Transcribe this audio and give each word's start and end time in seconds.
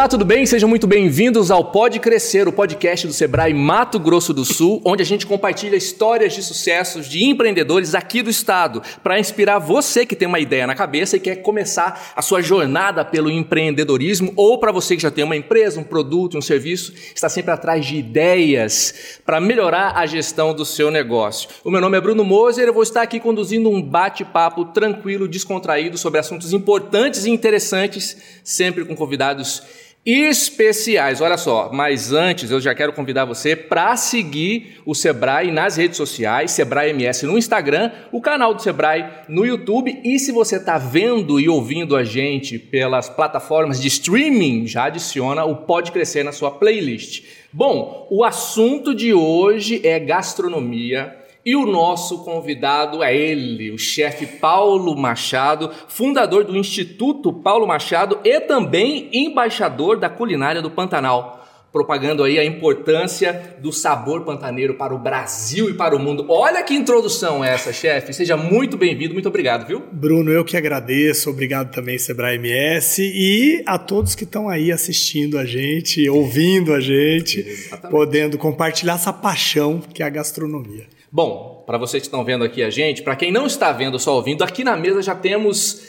Olá, 0.00 0.08
tudo 0.08 0.24
bem? 0.24 0.46
Sejam 0.46 0.66
muito 0.66 0.86
bem-vindos 0.86 1.50
ao 1.50 1.62
Pode 1.62 2.00
Crescer, 2.00 2.48
o 2.48 2.52
podcast 2.52 3.06
do 3.06 3.12
Sebrae 3.12 3.52
Mato 3.52 3.98
Grosso 4.00 4.32
do 4.32 4.46
Sul, 4.46 4.80
onde 4.82 5.02
a 5.02 5.04
gente 5.04 5.26
compartilha 5.26 5.76
histórias 5.76 6.32
de 6.32 6.42
sucessos 6.42 7.06
de 7.06 7.22
empreendedores 7.22 7.94
aqui 7.94 8.22
do 8.22 8.30
estado, 8.30 8.82
para 9.02 9.20
inspirar 9.20 9.58
você 9.58 10.06
que 10.06 10.16
tem 10.16 10.26
uma 10.26 10.40
ideia 10.40 10.66
na 10.66 10.74
cabeça 10.74 11.18
e 11.18 11.20
quer 11.20 11.42
começar 11.42 12.12
a 12.16 12.22
sua 12.22 12.40
jornada 12.40 13.04
pelo 13.04 13.30
empreendedorismo, 13.30 14.32
ou 14.36 14.56
para 14.56 14.72
você 14.72 14.96
que 14.96 15.02
já 15.02 15.10
tem 15.10 15.22
uma 15.22 15.36
empresa, 15.36 15.78
um 15.78 15.84
produto, 15.84 16.38
um 16.38 16.40
serviço, 16.40 16.94
está 17.14 17.28
sempre 17.28 17.50
atrás 17.50 17.84
de 17.84 17.96
ideias 17.96 19.20
para 19.22 19.38
melhorar 19.38 19.98
a 19.98 20.06
gestão 20.06 20.54
do 20.54 20.64
seu 20.64 20.90
negócio. 20.90 21.46
O 21.62 21.70
meu 21.70 21.78
nome 21.82 21.98
é 21.98 22.00
Bruno 22.00 22.24
Moser, 22.24 22.66
eu 22.66 22.72
vou 22.72 22.82
estar 22.82 23.02
aqui 23.02 23.20
conduzindo 23.20 23.68
um 23.68 23.82
bate-papo 23.82 24.64
tranquilo, 24.64 25.28
descontraído 25.28 25.98
sobre 25.98 26.18
assuntos 26.18 26.54
importantes 26.54 27.26
e 27.26 27.30
interessantes, 27.30 28.16
sempre 28.42 28.86
com 28.86 28.96
convidados 28.96 29.62
especiais. 30.04 31.20
Olha 31.20 31.36
só, 31.36 31.70
mas 31.72 32.12
antes 32.12 32.50
eu 32.50 32.60
já 32.60 32.74
quero 32.74 32.92
convidar 32.92 33.24
você 33.24 33.54
para 33.54 33.96
seguir 33.96 34.80
o 34.86 34.94
Sebrae 34.94 35.50
nas 35.50 35.76
redes 35.76 35.96
sociais, 35.96 36.52
Sebrae 36.52 36.90
MS 36.90 37.26
no 37.26 37.36
Instagram, 37.36 37.92
o 38.10 38.20
canal 38.20 38.54
do 38.54 38.62
Sebrae 38.62 39.04
no 39.28 39.44
YouTube 39.44 40.00
e 40.02 40.18
se 40.18 40.32
você 40.32 40.56
está 40.56 40.78
vendo 40.78 41.38
e 41.38 41.48
ouvindo 41.48 41.96
a 41.96 42.02
gente 42.02 42.58
pelas 42.58 43.08
plataformas 43.08 43.80
de 43.80 43.88
streaming, 43.88 44.66
já 44.66 44.84
adiciona 44.84 45.44
o 45.44 45.56
Pode 45.56 45.92
Crescer 45.92 46.24
na 46.24 46.32
sua 46.32 46.50
playlist. 46.50 47.24
Bom, 47.52 48.06
o 48.10 48.24
assunto 48.24 48.94
de 48.94 49.12
hoje 49.12 49.80
é 49.84 49.98
gastronomia 49.98 51.19
e 51.44 51.56
o 51.56 51.64
nosso 51.64 52.22
convidado 52.22 53.02
é 53.02 53.16
ele, 53.16 53.70
o 53.70 53.78
chefe 53.78 54.26
Paulo 54.26 54.96
Machado, 54.96 55.70
fundador 55.88 56.44
do 56.44 56.56
Instituto 56.56 57.32
Paulo 57.32 57.66
Machado 57.66 58.18
e 58.24 58.40
também 58.40 59.08
embaixador 59.12 59.98
da 59.98 60.08
culinária 60.08 60.60
do 60.60 60.70
Pantanal. 60.70 61.38
Propagando 61.72 62.24
aí 62.24 62.36
a 62.36 62.44
importância 62.44 63.56
do 63.62 63.72
sabor 63.72 64.24
pantaneiro 64.24 64.74
para 64.74 64.92
o 64.92 64.98
Brasil 64.98 65.70
e 65.70 65.74
para 65.74 65.94
o 65.94 66.00
mundo. 66.00 66.26
Olha 66.28 66.64
que 66.64 66.74
introdução 66.74 67.44
essa, 67.44 67.72
chefe. 67.72 68.12
Seja 68.12 68.36
muito 68.36 68.76
bem-vindo, 68.76 69.14
muito 69.14 69.28
obrigado, 69.28 69.68
viu? 69.68 69.80
Bruno, 69.92 70.32
eu 70.32 70.44
que 70.44 70.56
agradeço. 70.56 71.30
Obrigado 71.30 71.70
também, 71.72 71.96
Sebrae 71.96 72.34
MS. 72.34 73.02
E 73.02 73.62
a 73.66 73.78
todos 73.78 74.16
que 74.16 74.24
estão 74.24 74.48
aí 74.48 74.72
assistindo 74.72 75.38
a 75.38 75.44
gente, 75.44 76.10
ouvindo 76.10 76.74
a 76.74 76.80
gente, 76.80 77.38
Exatamente. 77.38 77.92
podendo 77.92 78.36
compartilhar 78.36 78.94
essa 78.94 79.12
paixão 79.12 79.80
que 79.94 80.02
é 80.02 80.06
a 80.06 80.10
gastronomia. 80.10 80.88
Bom, 81.12 81.64
para 81.66 81.76
vocês 81.76 82.02
que 82.02 82.06
estão 82.06 82.24
vendo 82.24 82.44
aqui 82.44 82.62
a 82.62 82.70
gente, 82.70 83.02
para 83.02 83.16
quem 83.16 83.32
não 83.32 83.46
está 83.46 83.72
vendo, 83.72 83.98
só 83.98 84.14
ouvindo, 84.14 84.44
aqui 84.44 84.62
na 84.62 84.76
mesa 84.76 85.02
já 85.02 85.14
temos 85.14 85.82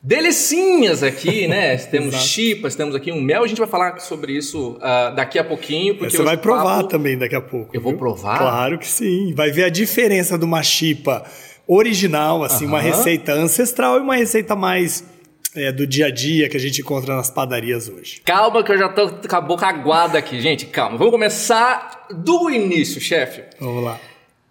delicinhas 0.00 1.02
aqui, 1.02 1.46
né? 1.48 1.76
temos 1.76 2.14
chipas, 2.14 2.76
temos 2.76 2.94
aqui 2.94 3.10
um 3.10 3.20
mel. 3.20 3.42
A 3.42 3.46
gente 3.46 3.58
vai 3.58 3.66
falar 3.68 3.98
sobre 3.98 4.32
isso 4.32 4.76
uh, 4.76 5.14
daqui 5.14 5.38
a 5.38 5.44
pouquinho. 5.44 5.96
Porque 5.96 6.16
Você 6.16 6.22
vai 6.22 6.36
provar 6.36 6.78
papo... 6.78 6.88
também 6.90 7.18
daqui 7.18 7.34
a 7.34 7.40
pouco. 7.40 7.76
Eu 7.76 7.80
viu? 7.80 7.90
vou 7.90 7.98
provar? 7.98 8.38
Claro 8.38 8.78
que 8.78 8.86
sim. 8.86 9.34
Vai 9.34 9.50
ver 9.50 9.64
a 9.64 9.68
diferença 9.68 10.38
de 10.38 10.44
uma 10.44 10.62
chipa 10.62 11.24
original, 11.66 12.42
assim, 12.44 12.64
uma 12.64 12.80
receita 12.80 13.32
ancestral 13.32 13.98
e 13.98 14.00
uma 14.00 14.16
receita 14.16 14.56
mais 14.56 15.04
é, 15.54 15.70
do 15.70 15.86
dia 15.86 16.06
a 16.06 16.10
dia 16.10 16.48
que 16.48 16.56
a 16.56 16.60
gente 16.60 16.80
encontra 16.80 17.14
nas 17.14 17.30
padarias 17.30 17.88
hoje. 17.88 18.22
Calma 18.24 18.62
que 18.62 18.72
eu 18.72 18.78
já 18.78 18.88
tô 18.88 19.08
com 19.10 19.36
a 19.36 19.40
boca 19.40 19.66
aguada 19.66 20.18
aqui, 20.18 20.40
gente. 20.40 20.64
Calma. 20.66 20.96
Vamos 20.96 21.12
começar 21.12 22.06
do 22.10 22.48
início, 22.48 23.00
chefe. 23.00 23.42
Vamos 23.60 23.84
lá. 23.84 24.00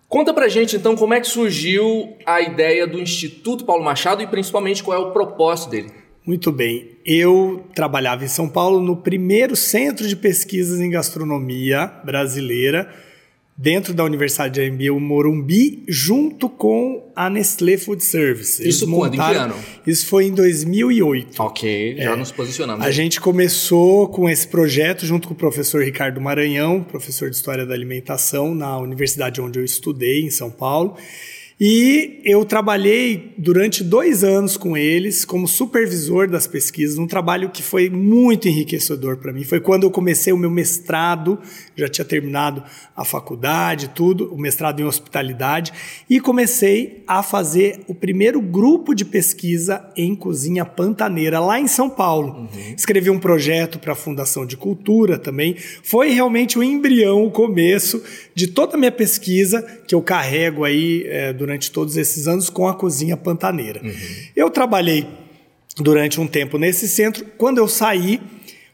Conta 0.09 0.33
pra 0.33 0.47
gente 0.47 0.75
então 0.75 0.95
como 0.95 1.13
é 1.13 1.19
que 1.19 1.27
surgiu 1.27 2.15
a 2.25 2.41
ideia 2.41 2.87
do 2.87 2.99
Instituto 2.99 3.65
Paulo 3.65 3.83
Machado 3.83 4.21
e 4.21 4.27
principalmente 4.27 4.81
qual 4.81 4.97
é 4.97 5.05
o 5.05 5.11
propósito 5.11 5.69
dele. 5.69 5.91
Muito 6.25 6.51
bem. 6.51 6.91
Eu 7.05 7.65
trabalhava 7.73 8.23
em 8.23 8.27
São 8.27 8.49
Paulo 8.49 8.81
no 8.81 8.97
primeiro 8.97 9.55
centro 9.55 10.07
de 10.07 10.15
pesquisas 10.15 10.79
em 10.79 10.89
gastronomia 10.89 11.87
brasileira 12.03 12.89
dentro 13.57 13.93
da 13.93 14.03
Universidade 14.03 14.53
de 14.53 14.61
AMB, 14.61 14.91
o 14.91 14.99
Morumbi, 14.99 15.83
junto 15.87 16.47
com 16.47 17.11
a 17.15 17.27
Nestlé 17.27 17.75
Food 17.75 18.03
Service. 18.03 18.61
Eles 18.61 18.75
isso 18.75 18.87
montaram, 18.87 19.15
quando? 19.17 19.23
Em 19.23 19.53
que 19.53 19.55
ano? 19.55 19.55
Isso 19.87 20.05
foi 20.05 20.25
em 20.25 20.31
2008. 20.31 21.41
Ok, 21.41 21.95
já 21.97 22.11
é, 22.11 22.15
nos 22.15 22.31
posicionamos. 22.31 22.85
A 22.85 22.91
gente 22.91 23.19
começou 23.19 24.07
com 24.09 24.29
esse 24.29 24.47
projeto 24.47 25.05
junto 25.05 25.27
com 25.27 25.33
o 25.33 25.37
professor 25.37 25.83
Ricardo 25.83 26.21
Maranhão, 26.21 26.83
professor 26.83 27.31
de 27.31 27.35
História 27.35 27.65
da 27.65 27.73
Alimentação 27.73 28.53
na 28.53 28.77
universidade 28.77 29.41
onde 29.41 29.57
eu 29.57 29.65
estudei, 29.65 30.21
em 30.21 30.29
São 30.29 30.51
Paulo. 30.51 30.95
E 31.59 32.21
eu 32.23 32.45
trabalhei 32.45 33.33
durante 33.35 33.83
dois 33.83 34.23
anos 34.23 34.55
com 34.55 34.77
eles 34.77 35.25
como 35.25 35.47
supervisor 35.47 36.29
das 36.29 36.45
pesquisas, 36.45 36.99
um 36.99 37.07
trabalho 37.07 37.49
que 37.49 37.63
foi 37.63 37.89
muito 37.89 38.47
enriquecedor 38.47 39.17
para 39.17 39.33
mim. 39.33 39.43
Foi 39.43 39.59
quando 39.59 39.81
eu 39.81 39.89
comecei 39.89 40.31
o 40.31 40.37
meu 40.37 40.51
mestrado, 40.51 41.39
já 41.75 41.87
tinha 41.87 42.05
terminado 42.05 42.63
a 42.95 43.03
faculdade, 43.03 43.89
tudo, 43.95 44.31
o 44.31 44.37
mestrado 44.37 44.81
em 44.81 44.83
hospitalidade, 44.83 45.73
e 46.07 46.19
comecei 46.19 47.03
a 47.07 47.23
fazer 47.23 47.79
o 47.87 47.95
primeiro 47.95 48.39
grupo 48.39 48.93
de 48.93 49.03
pesquisa 49.03 49.83
em 49.97 50.15
cozinha 50.15 50.63
pantaneira 50.63 51.39
lá 51.39 51.59
em 51.59 51.67
São 51.67 51.89
Paulo. 51.89 52.41
Uhum. 52.53 52.73
Escrevi 52.77 53.09
um 53.09 53.17
projeto 53.17 53.79
para 53.79 53.93
a 53.93 53.95
Fundação 53.95 54.45
de 54.45 54.55
Cultura 54.55 55.17
também. 55.17 55.55
Foi 55.81 56.09
realmente 56.09 56.59
o 56.59 56.63
embrião, 56.63 57.25
o 57.25 57.31
começo 57.31 58.03
de 58.35 58.45
toda 58.45 58.75
a 58.75 58.77
minha 58.77 58.91
pesquisa 58.91 59.63
que 59.87 59.95
eu 59.95 60.03
carrego 60.03 60.63
aí 60.63 61.03
é, 61.07 61.33
durante 61.33 61.46
todos 61.71 61.95
esses 61.95 62.27
anos 62.27 62.49
com 62.49 62.67
a 62.67 62.73
cozinha 62.73 63.15
pantaneira. 63.15 63.81
Uhum. 63.83 63.91
Eu 64.35 64.49
trabalhei 64.49 65.07
durante 65.77 66.19
um 66.19 66.27
tempo 66.27 66.57
nesse 66.57 66.87
centro. 66.87 67.25
Quando 67.37 67.59
eu 67.59 67.67
saí, 67.67 68.19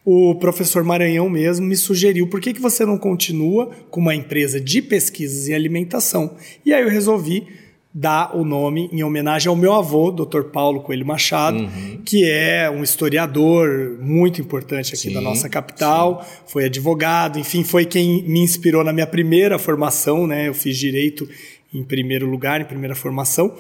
o 0.06 0.35
professor 0.35 0.83
Maranhão 0.83 1.29
mesmo 1.29 1.66
me 1.66 1.75
sugeriu 1.75 2.28
por 2.28 2.41
que, 2.41 2.53
que 2.53 2.62
você 2.62 2.85
não 2.85 2.97
continua 2.97 3.69
com 3.89 4.01
uma 4.01 4.16
empresa 4.16 4.59
de 4.59 4.81
pesquisas 4.81 5.47
em 5.47 5.53
alimentação. 5.53 6.35
E 6.66 6.73
aí 6.73 6.81
eu 6.81 6.89
resolvi 6.89 7.47
dar 7.95 8.35
o 8.35 8.44
nome 8.44 8.89
em 8.91 9.03
homenagem 9.03 9.47
ao 9.47 9.56
meu 9.56 9.72
avô, 9.72 10.09
Dr. 10.09 10.45
Paulo 10.51 10.81
Coelho 10.81 11.06
Machado, 11.06 11.59
uhum. 11.59 12.01
que 12.03 12.28
é 12.28 12.67
um 12.67 12.81
historiador 12.81 14.00
muito 14.01 14.41
importante 14.41 14.95
aqui 14.95 15.09
sim, 15.09 15.13
da 15.13 15.22
nossa 15.22 15.47
capital, 15.47 16.23
sim. 16.23 16.41
foi 16.47 16.66
advogado, 16.66 17.38
enfim, 17.38 17.63
foi 17.63 17.85
quem 17.85 18.23
me 18.23 18.39
inspirou 18.39 18.83
na 18.83 18.91
minha 18.91 19.06
primeira 19.06 19.59
formação, 19.59 20.25
né? 20.25 20.47
Eu 20.47 20.56
fiz 20.56 20.75
direito 20.75 21.29
em 21.73 21.84
primeiro 21.84 22.29
lugar, 22.29 22.61
em 22.61 22.66
primeira 22.66 22.95
formação. 22.95 23.57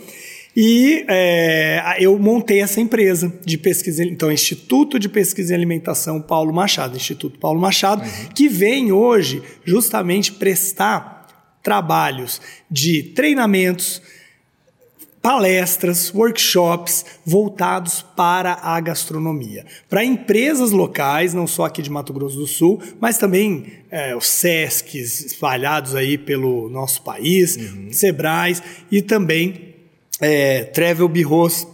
E 0.55 1.03
é, 1.07 1.97
eu 1.99 2.17
montei 2.19 2.61
essa 2.61 2.79
empresa 2.79 3.33
de 3.43 3.57
pesquisa, 3.57 4.03
então, 4.03 4.31
Instituto 4.31 4.99
de 4.99 5.09
Pesquisa 5.09 5.51
em 5.53 5.55
Alimentação 5.55 6.21
Paulo 6.21 6.53
Machado, 6.53 6.95
Instituto 6.95 7.39
Paulo 7.39 7.59
Machado, 7.59 8.03
uhum. 8.03 8.29
que 8.35 8.47
vem 8.47 8.91
hoje 8.91 9.41
justamente 9.65 10.31
prestar 10.31 11.27
trabalhos 11.63 12.39
de 12.69 13.01
treinamentos, 13.01 14.01
palestras, 15.23 16.13
workshops 16.13 17.05
voltados 17.25 18.01
para 18.13 18.59
a 18.61 18.77
gastronomia. 18.81 19.65
Para 19.89 20.03
empresas 20.03 20.71
locais, 20.71 21.33
não 21.33 21.47
só 21.47 21.63
aqui 21.63 21.81
de 21.81 21.89
Mato 21.89 22.11
Grosso 22.11 22.35
do 22.35 22.45
Sul, 22.45 22.81
mas 22.99 23.17
também 23.17 23.67
é, 23.89 24.13
os 24.13 24.27
SESCs 24.27 25.21
espalhados 25.27 25.95
aí 25.95 26.17
pelo 26.17 26.69
nosso 26.69 27.01
país, 27.03 27.55
uhum. 27.55 27.87
Sebrais 27.89 28.61
e 28.91 29.01
também 29.01 29.75
é, 30.19 30.65
Travel 30.65 31.07
Bureaus 31.07 31.65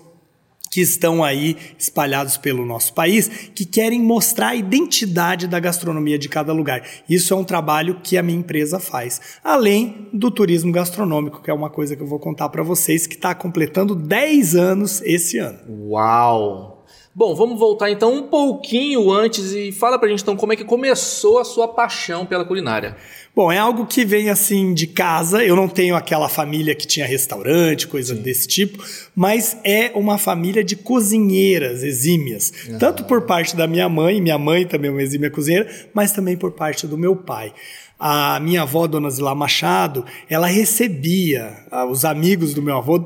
que 0.69 0.81
estão 0.81 1.23
aí 1.23 1.57
espalhados 1.77 2.37
pelo 2.37 2.65
nosso 2.65 2.93
país, 2.93 3.27
que 3.53 3.65
querem 3.65 4.01
mostrar 4.01 4.49
a 4.49 4.55
identidade 4.55 5.47
da 5.47 5.59
gastronomia 5.59 6.17
de 6.17 6.29
cada 6.29 6.53
lugar. 6.53 6.83
Isso 7.09 7.33
é 7.33 7.37
um 7.37 7.43
trabalho 7.43 7.99
que 8.03 8.17
a 8.17 8.23
minha 8.23 8.39
empresa 8.39 8.79
faz. 8.79 9.39
Além 9.43 10.09
do 10.13 10.29
turismo 10.29 10.71
gastronômico, 10.71 11.41
que 11.41 11.51
é 11.51 11.53
uma 11.53 11.69
coisa 11.69 11.95
que 11.95 12.01
eu 12.01 12.07
vou 12.07 12.19
contar 12.19 12.49
para 12.49 12.63
vocês, 12.63 13.07
que 13.07 13.15
está 13.15 13.33
completando 13.33 13.95
10 13.95 14.55
anos 14.55 15.01
esse 15.01 15.37
ano. 15.37 15.59
Uau! 15.89 16.79
Bom, 17.13 17.35
vamos 17.35 17.59
voltar 17.59 17.89
então 17.89 18.13
um 18.13 18.23
pouquinho 18.23 19.11
antes 19.11 19.51
e 19.51 19.71
fala 19.71 19.97
pra 19.97 20.07
gente 20.07 20.21
então 20.21 20.37
como 20.37 20.53
é 20.53 20.55
que 20.55 20.63
começou 20.63 21.39
a 21.39 21.43
sua 21.43 21.67
paixão 21.67 22.25
pela 22.25 22.45
culinária. 22.45 22.95
Bom, 23.39 23.49
é 23.49 23.57
algo 23.57 23.85
que 23.85 24.03
vem 24.03 24.29
assim 24.29 24.73
de 24.73 24.85
casa. 24.85 25.41
Eu 25.41 25.55
não 25.55 25.69
tenho 25.69 25.95
aquela 25.95 26.27
família 26.27 26.75
que 26.75 26.85
tinha 26.85 27.05
restaurante, 27.05 27.87
coisa 27.87 28.13
Sim. 28.13 28.21
desse 28.21 28.45
tipo, 28.45 28.83
mas 29.15 29.55
é 29.63 29.93
uma 29.95 30.17
família 30.17 30.61
de 30.61 30.75
cozinheiras 30.75 31.81
exímias. 31.81 32.51
Tanto 32.77 33.05
por 33.05 33.21
parte 33.21 33.55
da 33.55 33.65
minha 33.65 33.87
mãe, 33.87 34.19
minha 34.19 34.37
mãe 34.37 34.67
também 34.67 34.89
é 34.89 34.91
uma 34.91 35.01
exímia 35.01 35.31
cozinheira, 35.31 35.69
mas 35.93 36.11
também 36.11 36.35
por 36.35 36.51
parte 36.51 36.85
do 36.85 36.97
meu 36.97 37.15
pai. 37.15 37.53
A 37.97 38.41
minha 38.41 38.63
avó, 38.63 38.85
Dona 38.87 39.09
Zilá 39.09 39.33
Machado, 39.33 40.03
ela 40.29 40.47
recebia 40.47 41.63
ah, 41.71 41.85
os 41.85 42.03
amigos 42.03 42.53
do 42.53 42.61
meu 42.61 42.75
avô 42.75 42.99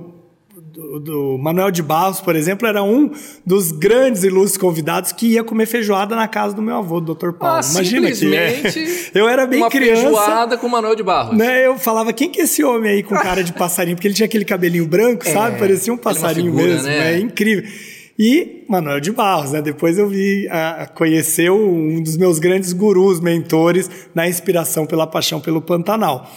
do, 0.73 0.99
do, 0.99 1.37
Manuel 1.37 1.69
de 1.69 1.83
Barros, 1.83 2.19
por 2.19 2.35
exemplo, 2.35 2.67
era 2.67 2.81
um 2.81 3.11
dos 3.45 3.71
grandes 3.71 4.23
ilustres 4.23 4.57
convidados 4.57 5.11
que 5.11 5.27
ia 5.27 5.43
comer 5.43 5.67
feijoada 5.67 6.15
na 6.15 6.27
casa 6.27 6.55
do 6.55 6.63
meu 6.63 6.77
avô, 6.77 6.99
do 6.99 7.13
Dr. 7.13 7.31
Paulo. 7.33 7.57
Ah, 7.57 7.69
Imagina 7.71 8.11
que 8.11 8.35
é. 8.35 8.63
Eu 9.13 9.29
era 9.29 9.45
bem 9.45 9.59
uma 9.59 9.69
criança. 9.69 10.01
feijoada 10.01 10.57
com 10.57 10.65
o 10.65 10.69
Manuel 10.71 10.95
de 10.95 11.03
Barros. 11.03 11.37
Né, 11.37 11.67
eu 11.67 11.77
falava, 11.77 12.11
quem 12.11 12.29
que 12.29 12.41
é 12.41 12.45
esse 12.45 12.63
homem 12.63 12.89
aí 12.89 13.03
com 13.03 13.13
cara 13.13 13.43
de 13.43 13.53
passarinho? 13.53 13.95
Porque 13.95 14.07
ele 14.07 14.15
tinha 14.15 14.25
aquele 14.25 14.45
cabelinho 14.45 14.87
branco, 14.87 15.27
é, 15.27 15.31
sabe? 15.31 15.59
Parecia 15.59 15.93
um 15.93 15.97
passarinho 15.97 16.51
figura, 16.51 16.73
mesmo. 16.73 16.87
Né? 16.87 17.13
É 17.13 17.19
incrível. 17.19 17.69
E 18.17 18.65
Manuel 18.67 18.99
de 18.99 19.11
Barros, 19.11 19.51
né? 19.51 19.61
Depois 19.61 19.99
eu 19.99 20.07
vi, 20.07 20.47
a, 20.49 20.87
conhecer 20.87 21.51
um 21.51 22.01
dos 22.01 22.17
meus 22.17 22.39
grandes 22.39 22.73
gurus, 22.73 23.19
mentores 23.19 23.89
na 24.15 24.27
inspiração 24.27 24.87
pela 24.87 25.05
paixão 25.05 25.39
pelo 25.39 25.61
Pantanal. 25.61 26.27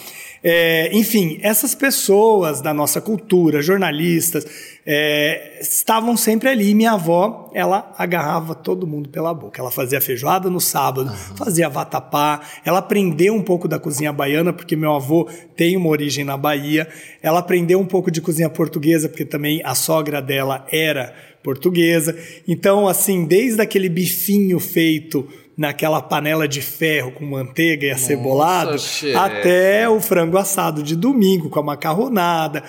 É, 0.43 0.91
enfim, 0.93 1.39
essas 1.43 1.75
pessoas 1.75 2.61
da 2.61 2.73
nossa 2.73 3.01
cultura, 3.01 3.61
jornalistas, 3.63 4.47
é, 4.87 5.59
estavam 5.61 6.17
sempre 6.17 6.49
ali. 6.49 6.75
Minha 6.75 6.93
avó, 6.93 7.51
ela 7.53 7.93
agarrava 7.99 8.55
todo 8.55 8.87
mundo 8.87 9.09
pela 9.09 9.35
boca. 9.35 9.61
Ela 9.61 9.71
fazia 9.71 10.01
feijoada 10.01 10.49
no 10.49 10.61
sábado, 10.61 11.11
uhum. 11.11 11.37
fazia 11.37 11.69
vatapá. 11.69 12.41
Ela 12.65 12.79
aprendeu 12.79 13.35
um 13.35 13.43
pouco 13.43 13.67
da 13.67 13.79
cozinha 13.79 14.13
baiana, 14.13 14.53
porque 14.53 14.77
meu 14.77 14.95
avô 14.95 15.29
tem 15.57 15.77
uma 15.77 15.89
origem 15.89 16.25
na 16.25 16.37
Bahia. 16.37 16.87
Ela 17.23 17.41
aprendeu 17.41 17.81
um 17.81 17.87
pouco 17.87 18.11
de 18.11 18.21
cozinha 18.21 18.49
portuguesa, 18.49 19.09
porque 19.09 19.25
também 19.25 19.61
a 19.65 19.75
sogra 19.75 20.23
dela 20.23 20.65
era 20.71 21.13
portuguesa. 21.43 22.17
Então, 22.47 22.87
assim, 22.87 23.25
desde 23.25 23.61
aquele 23.61 23.89
bifinho 23.89 24.59
feito 24.61 25.29
naquela 25.57 26.03
panela 26.03 26.47
de 26.47 26.61
ferro 26.61 27.13
com 27.13 27.25
manteiga 27.25 27.87
e 27.87 27.91
acebolado, 27.91 28.77
até 29.19 29.89
o 29.89 30.01
frango 30.01 30.37
assado 30.37 30.83
de 30.83 30.95
domingo 30.95 31.49
com 31.49 31.59
a 31.59 31.63
macarronada, 31.63 32.63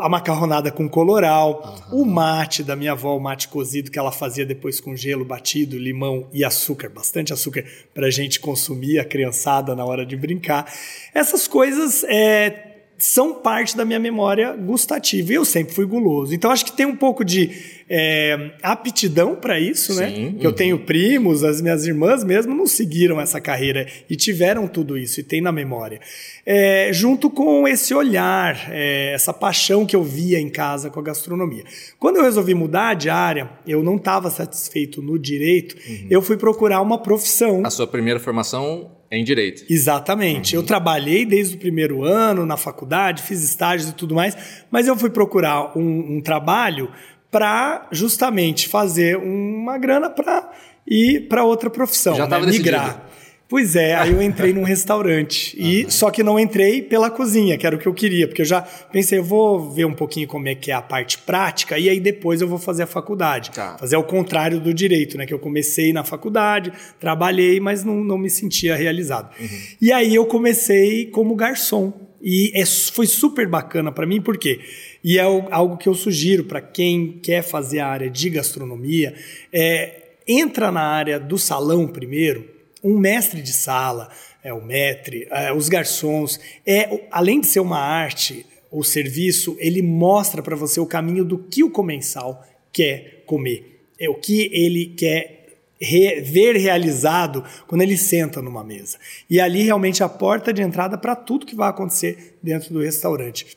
a 0.00 0.08
macarronada 0.08 0.70
com 0.70 0.86
coloral, 0.86 1.88
uhum. 1.90 2.02
o 2.02 2.04
mate 2.04 2.62
da 2.62 2.76
minha 2.76 2.92
avó, 2.92 3.16
o 3.16 3.20
mate 3.20 3.48
cozido 3.48 3.90
que 3.90 3.98
ela 3.98 4.12
fazia 4.12 4.44
depois 4.44 4.78
com 4.78 4.94
gelo 4.94 5.24
batido, 5.24 5.78
limão 5.78 6.28
e 6.32 6.44
açúcar, 6.44 6.90
bastante 6.90 7.32
açúcar 7.32 7.64
para 7.94 8.08
a 8.08 8.10
gente 8.10 8.38
consumir, 8.38 8.98
a 8.98 9.04
criançada 9.04 9.74
na 9.74 9.84
hora 9.84 10.04
de 10.04 10.14
brincar. 10.14 10.70
Essas 11.14 11.48
coisas 11.48 12.04
é, 12.04 12.74
são 12.98 13.34
parte 13.34 13.76
da 13.76 13.84
minha 13.84 13.98
memória 13.98 14.52
gustativa. 14.52 15.32
E 15.32 15.34
eu 15.34 15.44
sempre 15.44 15.74
fui 15.74 15.84
guloso. 15.84 16.34
Então 16.34 16.50
acho 16.50 16.64
que 16.64 16.72
tem 16.72 16.86
um 16.86 16.96
pouco 16.96 17.24
de 17.24 17.50
é, 17.88 18.52
aptidão 18.62 19.34
para 19.34 19.58
isso, 19.60 19.94
né? 19.94 20.08
Sim, 20.10 20.24
né? 20.24 20.30
Que 20.32 20.36
uhum. 20.38 20.42
eu 20.42 20.52
tenho 20.52 20.78
primos, 20.78 21.44
as 21.44 21.60
minhas 21.60 21.86
irmãs 21.86 22.24
mesmo 22.24 22.54
não 22.54 22.66
seguiram 22.66 23.20
essa 23.20 23.40
carreira 23.40 23.86
e 24.08 24.16
tiveram 24.16 24.66
tudo 24.66 24.96
isso 24.96 25.20
e 25.20 25.22
tem 25.22 25.40
na 25.40 25.52
memória. 25.52 26.00
É, 26.46 26.90
junto 26.92 27.30
com 27.30 27.66
esse 27.68 27.94
olhar, 27.94 28.70
é, 28.70 29.12
essa 29.12 29.32
paixão 29.32 29.84
que 29.84 29.94
eu 29.94 30.02
via 30.02 30.38
em 30.40 30.48
casa 30.48 30.90
com 30.90 31.00
a 31.00 31.02
gastronomia. 31.02 31.64
Quando 31.98 32.16
eu 32.16 32.22
resolvi 32.22 32.54
mudar 32.54 32.94
de 32.94 33.10
área, 33.10 33.50
eu 33.66 33.82
não 33.82 33.96
estava 33.96 34.30
satisfeito 34.30 35.02
no 35.02 35.18
direito, 35.18 35.76
uhum. 35.88 36.06
eu 36.10 36.22
fui 36.22 36.36
procurar 36.36 36.80
uma 36.80 36.98
profissão. 36.98 37.62
A 37.64 37.70
sua 37.70 37.86
primeira 37.86 38.18
formação 38.18 38.90
em 39.10 39.22
direito. 39.22 39.64
Exatamente. 39.70 40.56
Uhum. 40.56 40.62
Eu 40.62 40.66
trabalhei 40.66 41.24
desde 41.24 41.56
o 41.56 41.58
primeiro 41.58 42.02
ano 42.02 42.44
na 42.44 42.56
faculdade, 42.56 43.22
fiz 43.22 43.42
estágios 43.42 43.90
e 43.90 43.94
tudo 43.94 44.14
mais, 44.14 44.36
mas 44.70 44.88
eu 44.88 44.96
fui 44.96 45.10
procurar 45.10 45.76
um, 45.78 46.16
um 46.16 46.20
trabalho 46.20 46.90
para 47.34 47.88
justamente 47.90 48.68
fazer 48.68 49.16
uma 49.16 49.76
grana 49.76 50.08
para 50.08 50.52
ir 50.86 51.22
para 51.22 51.42
outra 51.42 51.68
profissão, 51.68 52.14
Já 52.14 52.28
né? 52.28 52.38
migrar. 52.46 52.84
Decidido. 52.84 53.14
Pois 53.48 53.74
é, 53.74 53.94
aí 53.96 54.12
eu 54.12 54.22
entrei 54.22 54.52
num 54.52 54.62
restaurante. 54.62 55.52
E, 55.58 55.82
uhum. 55.82 55.90
Só 55.90 56.12
que 56.12 56.22
não 56.22 56.38
entrei 56.38 56.80
pela 56.80 57.10
cozinha, 57.10 57.58
que 57.58 57.66
era 57.66 57.74
o 57.74 57.78
que 57.78 57.88
eu 57.88 57.92
queria, 57.92 58.28
porque 58.28 58.42
eu 58.42 58.46
já 58.46 58.62
pensei, 58.62 59.18
eu 59.18 59.24
vou 59.24 59.68
ver 59.68 59.84
um 59.84 59.92
pouquinho 59.92 60.28
como 60.28 60.46
é 60.46 60.54
que 60.54 60.70
é 60.70 60.74
a 60.74 60.80
parte 60.80 61.18
prática, 61.18 61.76
e 61.76 61.88
aí 61.88 61.98
depois 61.98 62.40
eu 62.40 62.46
vou 62.46 62.58
fazer 62.58 62.84
a 62.84 62.86
faculdade. 62.86 63.50
Tá. 63.50 63.76
Fazer 63.78 63.96
o 63.96 64.04
contrário 64.04 64.60
do 64.60 64.72
direito, 64.72 65.18
né? 65.18 65.26
Que 65.26 65.34
eu 65.34 65.38
comecei 65.40 65.92
na 65.92 66.04
faculdade, 66.04 66.72
trabalhei, 67.00 67.58
mas 67.58 67.82
não, 67.82 67.96
não 67.96 68.16
me 68.16 68.30
sentia 68.30 68.76
realizado. 68.76 69.28
Uhum. 69.40 69.48
E 69.82 69.92
aí 69.92 70.14
eu 70.14 70.24
comecei 70.24 71.06
como 71.06 71.34
garçom. 71.34 71.92
E 72.26 72.50
é, 72.54 72.64
foi 72.64 73.06
super 73.06 73.46
bacana 73.46 73.92
para 73.92 74.06
mim, 74.06 74.18
por 74.18 74.38
quê? 74.38 74.58
E 75.04 75.18
é 75.18 75.22
algo 75.22 75.76
que 75.76 75.86
eu 75.86 75.94
sugiro 75.94 76.44
para 76.44 76.62
quem 76.62 77.18
quer 77.22 77.42
fazer 77.42 77.80
a 77.80 77.86
área 77.86 78.08
de 78.08 78.30
gastronomia, 78.30 79.14
é, 79.52 80.14
entra 80.26 80.72
na 80.72 80.80
área 80.80 81.20
do 81.20 81.38
salão 81.38 81.86
primeiro, 81.86 82.48
um 82.82 82.98
mestre 82.98 83.42
de 83.42 83.52
sala, 83.52 84.10
é 84.42 84.54
o 84.54 84.64
maître, 84.64 85.28
é, 85.30 85.52
os 85.52 85.68
garçons, 85.68 86.40
é 86.66 87.06
além 87.10 87.40
de 87.40 87.46
ser 87.46 87.60
uma 87.60 87.78
arte, 87.78 88.46
o 88.70 88.82
serviço 88.82 89.54
ele 89.60 89.82
mostra 89.82 90.42
para 90.42 90.56
você 90.56 90.80
o 90.80 90.86
caminho 90.86 91.26
do 91.26 91.36
que 91.36 91.62
o 91.62 91.70
comensal 91.70 92.42
quer 92.72 93.22
comer, 93.26 93.82
é 94.00 94.08
o 94.08 94.14
que 94.14 94.48
ele 94.50 94.86
quer 94.96 95.43
re, 95.84 96.20
ver 96.20 96.56
realizado 96.56 97.44
quando 97.66 97.82
ele 97.82 97.96
senta 97.96 98.42
numa 98.42 98.64
mesa. 98.64 98.98
E 99.28 99.40
ali 99.40 99.62
realmente 99.62 100.02
a 100.02 100.08
porta 100.08 100.52
de 100.52 100.62
entrada 100.62 100.98
para 100.98 101.14
tudo 101.14 101.46
que 101.46 101.54
vai 101.54 101.68
acontecer 101.68 102.36
dentro 102.42 102.72
do 102.72 102.80
restaurante. 102.80 103.56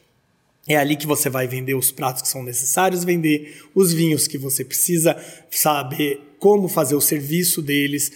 É 0.68 0.76
ali 0.76 0.98
que 0.98 1.08
você 1.08 1.30
vai 1.30 1.48
vender 1.48 1.76
os 1.76 1.92
pratos 1.92 2.22
que 2.22 2.28
são 2.28 2.44
necessários 2.44 3.06
vender, 3.06 3.64
os 3.74 3.94
vinhos 3.94 4.28
que 4.28 4.38
você 4.38 4.66
precisa 4.66 5.16
saber 5.50 6.22
como 6.40 6.68
fazer 6.68 6.96
o 6.96 7.02
serviço 7.02 7.62
deles. 7.62 8.12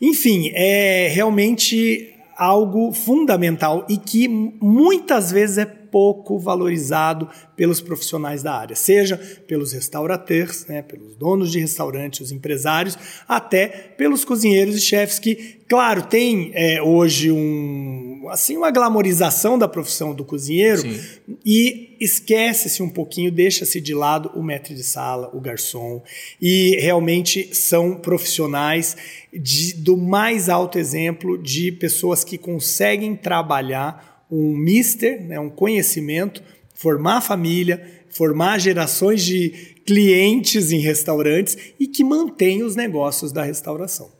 Enfim, 0.00 0.52
é 0.54 1.08
realmente 1.08 2.14
algo 2.38 2.92
fundamental 2.92 3.84
e 3.88 3.96
que 3.96 4.28
muitas 4.28 5.32
vezes 5.32 5.58
é 5.58 5.64
pouco 5.64 6.38
valorizado 6.38 7.28
pelos 7.56 7.80
profissionais 7.80 8.42
da 8.42 8.54
área, 8.54 8.76
seja 8.76 9.16
pelos 9.48 9.72
restaurateurs, 9.72 10.66
né, 10.66 10.82
pelos 10.82 11.16
donos 11.16 11.50
de 11.50 11.58
restaurantes, 11.58 12.20
os 12.20 12.32
empresários, 12.32 12.96
até 13.26 13.66
pelos 13.66 14.24
cozinheiros 14.24 14.76
e 14.76 14.80
chefes 14.80 15.18
que, 15.18 15.58
claro, 15.68 16.02
tem 16.02 16.52
é, 16.54 16.80
hoje 16.80 17.32
um, 17.32 18.07
assim, 18.28 18.56
uma 18.56 18.70
glamorização 18.70 19.58
da 19.58 19.68
profissão 19.68 20.14
do 20.14 20.24
cozinheiro 20.24 20.80
Sim. 20.80 21.00
e 21.44 21.96
esquece-se 22.00 22.82
um 22.82 22.88
pouquinho, 22.88 23.30
deixa-se 23.30 23.80
de 23.80 23.94
lado 23.94 24.30
o 24.34 24.42
mestre 24.42 24.74
de 24.74 24.82
sala, 24.82 25.30
o 25.32 25.40
garçom, 25.40 26.02
e 26.40 26.76
realmente 26.80 27.54
são 27.54 27.94
profissionais 27.96 28.96
de, 29.32 29.74
do 29.74 29.96
mais 29.96 30.48
alto 30.48 30.78
exemplo 30.78 31.36
de 31.36 31.72
pessoas 31.72 32.24
que 32.24 32.38
conseguem 32.38 33.14
trabalhar 33.14 34.26
um 34.30 34.56
mister, 34.56 35.22
né, 35.22 35.38
um 35.38 35.50
conhecimento, 35.50 36.42
formar 36.74 37.20
família, 37.20 38.04
formar 38.10 38.58
gerações 38.58 39.24
de 39.24 39.50
clientes 39.86 40.70
em 40.70 40.80
restaurantes 40.80 41.56
e 41.78 41.86
que 41.86 42.04
mantém 42.04 42.62
os 42.62 42.76
negócios 42.76 43.32
da 43.32 43.42
restauração. 43.42 44.10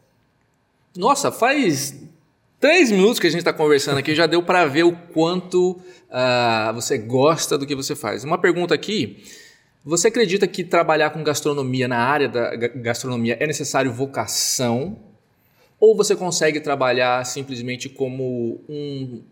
Nossa, 0.97 1.31
faz 1.31 1.95
três 2.61 2.91
minutos 2.91 3.19
que 3.19 3.27
a 3.27 3.31
gente 3.31 3.41
está 3.41 3.53
conversando 3.53 3.99
aqui, 3.99 4.15
já 4.15 4.27
deu 4.27 4.43
para 4.43 4.67
ver 4.67 4.85
o 4.85 4.93
quanto 4.93 5.73
uh, 5.73 6.75
você 6.75 6.99
gosta 6.99 7.57
do 7.57 7.67
que 7.67 7.75
você 7.75 7.95
faz. 7.95 8.25
Uma 8.25 8.39
pergunta 8.39 8.75
aqui. 8.75 9.23
Você 9.85 10.09
acredita 10.09 10.47
que 10.47 10.65
trabalhar 10.65 11.11
com 11.11 11.23
gastronomia 11.23 11.89
na 11.89 11.99
área 11.99 12.29
da 12.29 12.55
gastronomia 12.57 13.37
é 13.41 13.47
necessário 13.47 13.93
vocação? 13.93 14.99
Ou 15.81 15.97
você 15.97 16.17
consegue 16.17 16.61
trabalhar 16.61 17.25
simplesmente 17.25 17.89
como 17.89 18.61
um 18.69 19.23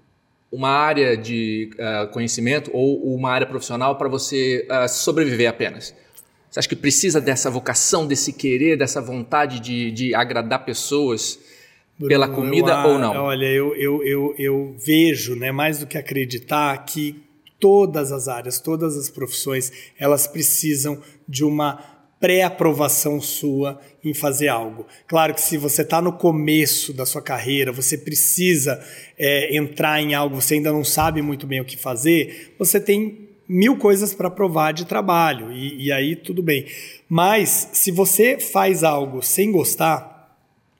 uma 0.51 0.71
área 0.71 1.17
de 1.17 1.71
uh, 1.75 2.09
conhecimento 2.13 2.71
ou 2.73 3.15
uma 3.15 3.31
área 3.31 3.47
profissional 3.47 3.99
para 3.99 4.09
você 4.09 4.67
uh, 4.71 4.89
sobreviver 4.89 5.51
apenas? 5.51 5.93
Você 6.49 6.61
acha 6.61 6.69
que 6.69 6.77
precisa 6.77 7.21
dessa 7.21 7.51
vocação, 7.51 8.07
desse 8.07 8.33
querer, 8.33 8.79
dessa 8.79 9.01
vontade 9.01 9.61
de, 9.61 9.91
de 9.91 10.15
agradar 10.15 10.65
pessoas 10.65 11.39
Bruno, 11.99 12.09
pela 12.09 12.29
comida 12.29 12.83
eu, 12.85 12.91
ou 12.91 12.99
não? 12.99 13.25
Olha, 13.25 13.47
eu, 13.47 13.75
eu, 13.75 14.05
eu, 14.05 14.35
eu 14.39 14.77
vejo, 14.79 15.35
né, 15.35 15.51
mais 15.51 15.79
do 15.79 15.87
que 15.87 15.97
acreditar, 15.97 16.77
que 16.85 17.23
todas 17.59 18.13
as 18.13 18.29
áreas, 18.29 18.61
todas 18.61 18.97
as 18.97 19.09
profissões, 19.09 19.73
elas 19.99 20.27
precisam 20.27 21.01
de 21.27 21.45
uma 21.45 21.97
pré-aprovação 22.21 23.21
sua 23.21 23.81
em 24.03 24.15
fazer 24.15 24.49
algo. 24.49 24.87
Claro 25.07 25.35
que 25.35 25.41
se 25.41 25.57
você 25.57 25.83
está 25.83 26.01
no 26.01 26.13
começo 26.13 26.93
da 26.93 27.05
sua 27.05 27.23
carreira, 27.23 27.73
você 27.73 27.97
precisa 27.97 28.83
é, 29.19 29.55
entrar 29.57 30.01
em 30.01 30.15
algo, 30.15 30.41
você 30.41 30.55
ainda 30.55 30.73
não 30.73 30.85
sabe 30.85 31.21
muito 31.21 31.47
bem 31.47 31.61
o 31.61 31.65
que 31.65 31.77
fazer, 31.77 32.55
você 32.59 32.81
tem 32.81 33.27
mil 33.49 33.77
coisas 33.77 34.13
para 34.13 34.31
provar 34.31 34.73
de 34.73 34.87
trabalho 34.87 35.53
e, 35.53 35.87
e 35.87 35.93
aí 35.93 36.17
tudo 36.17 36.43
bem. 36.43 36.67
Mas 37.09 37.69
se 37.73 37.91
você 37.91 38.39
faz 38.39 38.83
algo 38.83 39.23
sem 39.23 39.53
gostar, 39.53 40.16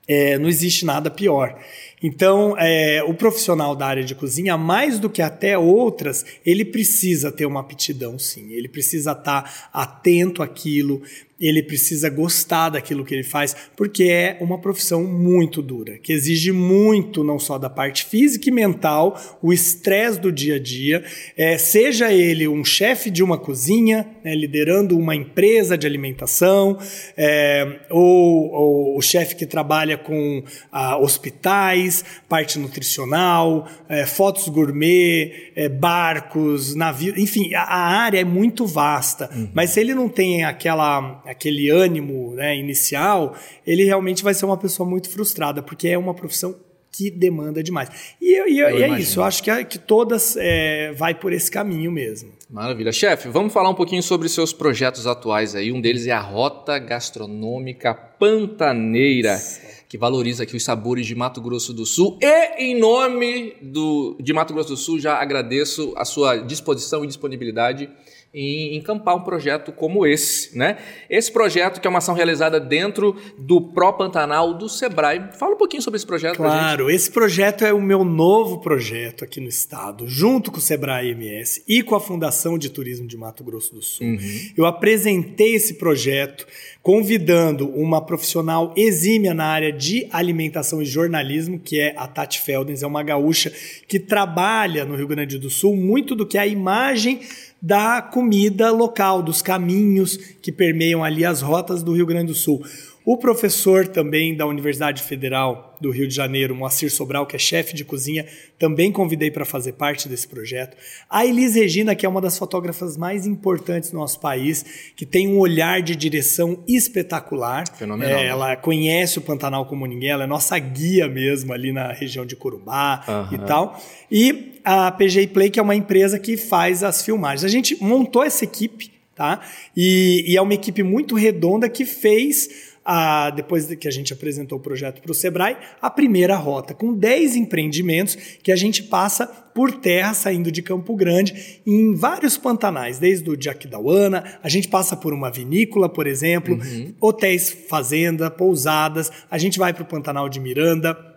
é, 0.07 0.37
não 0.37 0.47
existe 0.47 0.85
nada 0.85 1.11
pior. 1.11 1.59
Então, 2.01 2.55
é, 2.57 3.03
o 3.03 3.13
profissional 3.13 3.75
da 3.75 3.87
área 3.87 4.03
de 4.03 4.13
cozinha, 4.13 4.55
mais 4.55 4.99
do 4.99 5.09
que 5.09 5.21
até 5.21 5.57
outras, 5.57 6.23
ele 6.45 6.63
precisa 6.63 7.31
ter 7.31 7.45
uma 7.45 7.59
aptidão, 7.59 8.19
sim. 8.19 8.53
Ele 8.53 8.67
precisa 8.67 9.13
estar 9.13 9.69
atento 9.73 10.43
àquilo, 10.43 11.01
ele 11.39 11.61
precisa 11.61 12.09
gostar 12.09 12.69
daquilo 12.69 13.05
que 13.05 13.13
ele 13.13 13.23
faz, 13.23 13.55
porque 13.75 14.05
é 14.05 14.37
uma 14.41 14.59
profissão 14.59 15.03
muito 15.03 15.61
dura, 15.61 15.97
que 15.97 16.11
exige 16.11 16.51
muito, 16.51 17.23
não 17.23 17.37
só 17.37 17.57
da 17.57 17.69
parte 17.69 18.05
física 18.05 18.49
e 18.49 18.51
mental, 18.51 19.19
o 19.41 19.53
estresse 19.53 20.19
do 20.19 20.31
dia 20.31 20.55
a 20.55 20.59
dia, 20.59 21.03
é, 21.35 21.57
seja 21.57 22.11
ele 22.11 22.47
um 22.47 22.63
chefe 22.63 23.09
de 23.09 23.23
uma 23.23 23.37
cozinha, 23.37 24.07
né, 24.23 24.33
liderando 24.35 24.97
uma 24.97 25.15
empresa 25.15 25.77
de 25.77 25.85
alimentação, 25.85 26.77
é, 27.15 27.81
ou, 27.89 28.51
ou, 28.51 28.97
o 28.97 29.01
chefe 29.01 29.35
que 29.35 29.45
trabalha 29.45 29.97
com 29.97 30.43
ah, 30.71 30.97
hospitais 30.97 32.03
parte 32.27 32.59
nutricional, 32.59 33.67
é, 33.87 34.05
fotos 34.05 34.47
gourmet, 34.47 35.51
é, 35.55 35.69
barcos, 35.69 36.75
navios, 36.75 37.17
enfim, 37.17 37.53
a, 37.53 37.61
a, 37.61 38.01
área 38.01 38.19
é 38.19 38.23
muito 38.23 38.65
vasta. 38.65 39.29
Uhum. 39.33 39.49
Mas 39.53 39.71
se 39.71 39.79
ele 39.79 39.93
não 39.93 40.09
tem 40.09 40.43
aquela, 40.43 41.21
aquele 41.27 41.69
ânimo 41.69 42.33
né, 42.35 42.57
inicial, 42.57 43.35
ele 43.65 43.83
realmente 43.83 44.23
vai 44.23 44.33
ser 44.33 44.45
uma 44.45 44.57
pessoa 44.57 44.89
muito 44.89 45.09
frustrada, 45.09 45.61
porque 45.61 45.87
é 45.87 45.97
uma 45.97 46.13
profissão 46.13 46.55
que 46.91 47.11
demanda 47.11 47.61
demais. 47.61 47.89
E, 48.19 48.39
e, 48.49 48.55
e 48.55 48.83
é 48.83 48.99
isso, 48.99 49.19
eu 49.19 49.23
acho 49.23 49.43
que, 49.43 49.65
que 49.65 49.77
todas 49.77 50.35
é, 50.35 50.91
vai 50.93 51.13
por 51.13 51.31
esse 51.31 51.51
caminho 51.51 51.91
mesmo. 51.91 52.31
Maravilha. 52.49 52.91
Chefe, 52.91 53.29
vamos 53.29 53.53
falar 53.53 53.69
um 53.69 53.75
pouquinho 53.75 54.01
sobre 54.01 54.27
seus 54.29 54.51
projetos 54.51 55.05
atuais 55.05 55.53
aí. 55.53 55.71
Um 55.71 55.79
deles 55.79 56.07
é 56.07 56.11
a 56.11 56.19
Rota 56.19 56.79
Gastronômica 56.79 57.93
Pantaneira, 57.93 59.39
que 59.87 59.97
valoriza 59.97 60.43
aqui 60.43 60.55
os 60.55 60.63
sabores 60.63 61.05
de 61.05 61.13
Mato 61.13 61.39
Grosso 61.39 61.71
do 61.71 61.85
Sul. 61.85 62.17
E 62.19 62.63
em 62.63 62.79
nome 62.79 63.53
do, 63.61 64.17
de 64.19 64.33
Mato 64.33 64.53
Grosso 64.53 64.69
do 64.69 64.77
Sul, 64.77 64.99
já 64.99 65.17
agradeço 65.21 65.93
a 65.95 66.05
sua 66.05 66.37
disposição 66.37 67.03
e 67.03 67.07
disponibilidade 67.07 67.89
em 68.33 68.75
encampar 68.75 69.15
um 69.15 69.21
projeto 69.21 69.71
como 69.71 70.05
esse, 70.05 70.57
né? 70.57 70.77
Esse 71.09 71.31
projeto 71.31 71.79
que 71.79 71.87
é 71.87 71.89
uma 71.89 71.99
ação 71.99 72.13
realizada 72.13 72.59
dentro 72.59 73.15
do 73.37 73.61
Pro 73.61 73.93
Pantanal 73.93 74.53
do 74.53 74.67
Sebrae. 74.69 75.29
Fala 75.37 75.55
um 75.55 75.57
pouquinho 75.57 75.81
sobre 75.81 75.97
esse 75.97 76.05
projeto. 76.05 76.37
Claro, 76.37 76.89
esse 76.89 77.09
projeto 77.09 77.65
é 77.65 77.73
o 77.73 77.81
meu 77.81 78.03
novo 78.03 78.59
projeto 78.59 79.23
aqui 79.23 79.39
no 79.39 79.47
estado, 79.47 80.07
junto 80.07 80.51
com 80.51 80.57
o 80.57 80.61
Sebrae 80.61 81.11
MS 81.11 81.63
e 81.67 81.81
com 81.81 81.95
a 81.95 81.99
Fundação 81.99 82.57
de 82.57 82.69
Turismo 82.69 83.07
de 83.07 83.17
Mato 83.17 83.43
Grosso 83.43 83.73
do 83.73 83.81
Sul. 83.81 84.05
Uhum. 84.05 84.41
Eu 84.55 84.65
apresentei 84.65 85.55
esse 85.55 85.75
projeto 85.75 86.45
convidando 86.83 87.69
uma 87.69 88.05
profissional 88.05 88.73
exímia 88.77 89.33
na 89.33 89.45
área 89.45 89.73
de 89.73 90.07
alimentação 90.11 90.81
e 90.81 90.85
jornalismo, 90.85 91.59
que 91.59 91.79
é 91.79 91.93
a 91.97 92.07
Tati 92.07 92.39
Feldens, 92.39 92.81
é 92.83 92.87
uma 92.87 93.03
gaúcha 93.03 93.51
que 93.87 93.99
trabalha 93.99 94.85
no 94.85 94.95
Rio 94.95 95.07
Grande 95.07 95.37
do 95.37 95.49
Sul 95.49 95.75
muito 95.75 96.15
do 96.15 96.25
que 96.25 96.37
a 96.37 96.47
imagem 96.47 97.19
da 97.61 98.01
comida 98.01 98.71
local, 98.71 99.21
dos 99.21 99.41
caminhos 99.41 100.17
que 100.41 100.51
permeiam 100.51 101.03
ali 101.03 101.25
as 101.25 101.41
rotas 101.41 101.83
do 101.83 101.93
Rio 101.93 102.05
Grande 102.05 102.27
do 102.27 102.35
Sul. 102.35 102.63
O 103.07 103.15
professor 103.15 103.87
também 103.87 104.35
da 104.35 104.45
Universidade 104.45 105.01
Federal 105.01 105.77
do 105.79 105.91
Rio 105.91 106.09
de 106.09 106.13
Janeiro, 106.13 106.53
Moacir 106.53 106.91
Sobral, 106.91 107.25
que 107.25 107.37
é 107.37 107.39
chefe 107.39 107.73
de 107.73 107.85
cozinha, 107.85 108.25
também 108.59 108.91
convidei 108.91 109.31
para 109.31 109.45
fazer 109.45 109.71
parte 109.71 110.09
desse 110.09 110.27
projeto. 110.27 110.75
A 111.09 111.25
Elis 111.25 111.55
Regina, 111.55 111.95
que 111.95 112.05
é 112.05 112.09
uma 112.09 112.19
das 112.19 112.37
fotógrafas 112.37 112.97
mais 112.97 113.25
importantes 113.25 113.91
do 113.91 113.97
nosso 113.97 114.19
país, 114.19 114.91
que 114.93 115.05
tem 115.05 115.25
um 115.25 115.39
olhar 115.39 115.81
de 115.81 115.95
direção 115.95 116.61
espetacular. 116.67 117.63
Fenomenal. 117.77 118.19
É, 118.19 118.27
ela 118.27 118.57
conhece 118.57 119.19
o 119.19 119.21
Pantanal 119.21 119.65
como 119.67 119.85
ninguém, 119.85 120.09
ela 120.09 120.25
é 120.25 120.27
nossa 120.27 120.59
guia 120.59 121.07
mesmo 121.07 121.53
ali 121.53 121.71
na 121.71 121.93
região 121.93 122.25
de 122.25 122.35
Corumbá 122.35 123.05
uhum. 123.07 123.35
e 123.37 123.37
tal. 123.47 123.81
E 124.11 124.59
a 124.65 124.91
PG 124.91 125.27
Play, 125.27 125.49
que 125.49 125.61
é 125.61 125.63
uma 125.63 125.75
empresa 125.75 126.19
que 126.19 126.35
faz 126.35 126.83
as 126.83 127.01
filmagens. 127.01 127.45
A 127.45 127.47
gente 127.47 127.81
montou 127.81 128.21
essa 128.21 128.43
equipe, 128.43 128.91
tá? 129.15 129.39
E, 129.73 130.25
e 130.27 130.35
é 130.35 130.41
uma 130.41 130.53
equipe 130.53 130.83
muito 130.83 131.15
redonda 131.15 131.69
que 131.69 131.85
fez 131.85 132.75
a, 132.89 133.31
depois 133.31 133.67
que 133.75 133.85
a 133.85 133.91
gente 133.91 134.13
apresentou 134.13 134.57
o 134.57 134.61
projeto 134.61 135.01
para 135.01 135.11
o 135.11 135.13
Sebrae, 135.13 135.57
a 135.81 135.89
primeira 135.89 136.37
rota, 136.37 136.73
com 136.73 136.93
10 136.93 137.35
empreendimentos 137.35 138.15
que 138.41 138.49
a 138.49 138.55
gente 138.55 138.81
passa 138.81 139.27
por 139.27 139.73
terra, 139.73 140.13
saindo 140.13 140.49
de 140.49 140.61
Campo 140.61 140.95
Grande, 140.95 141.59
em 141.65 141.93
vários 141.93 142.37
pantanais, 142.37 142.97
desde 142.97 143.29
o 143.29 143.35
de 143.35 143.49
Aquidauana, 143.49 144.23
a 144.41 144.47
gente 144.47 144.69
passa 144.69 144.95
por 144.95 145.13
uma 145.13 145.29
vinícola, 145.29 145.89
por 145.89 146.07
exemplo, 146.07 146.55
uhum. 146.55 146.93
hotéis, 147.01 147.49
fazenda, 147.49 148.31
pousadas, 148.31 149.11
a 149.29 149.37
gente 149.37 149.59
vai 149.59 149.73
para 149.73 149.83
o 149.83 149.85
Pantanal 149.85 150.29
de 150.29 150.39
Miranda, 150.39 151.16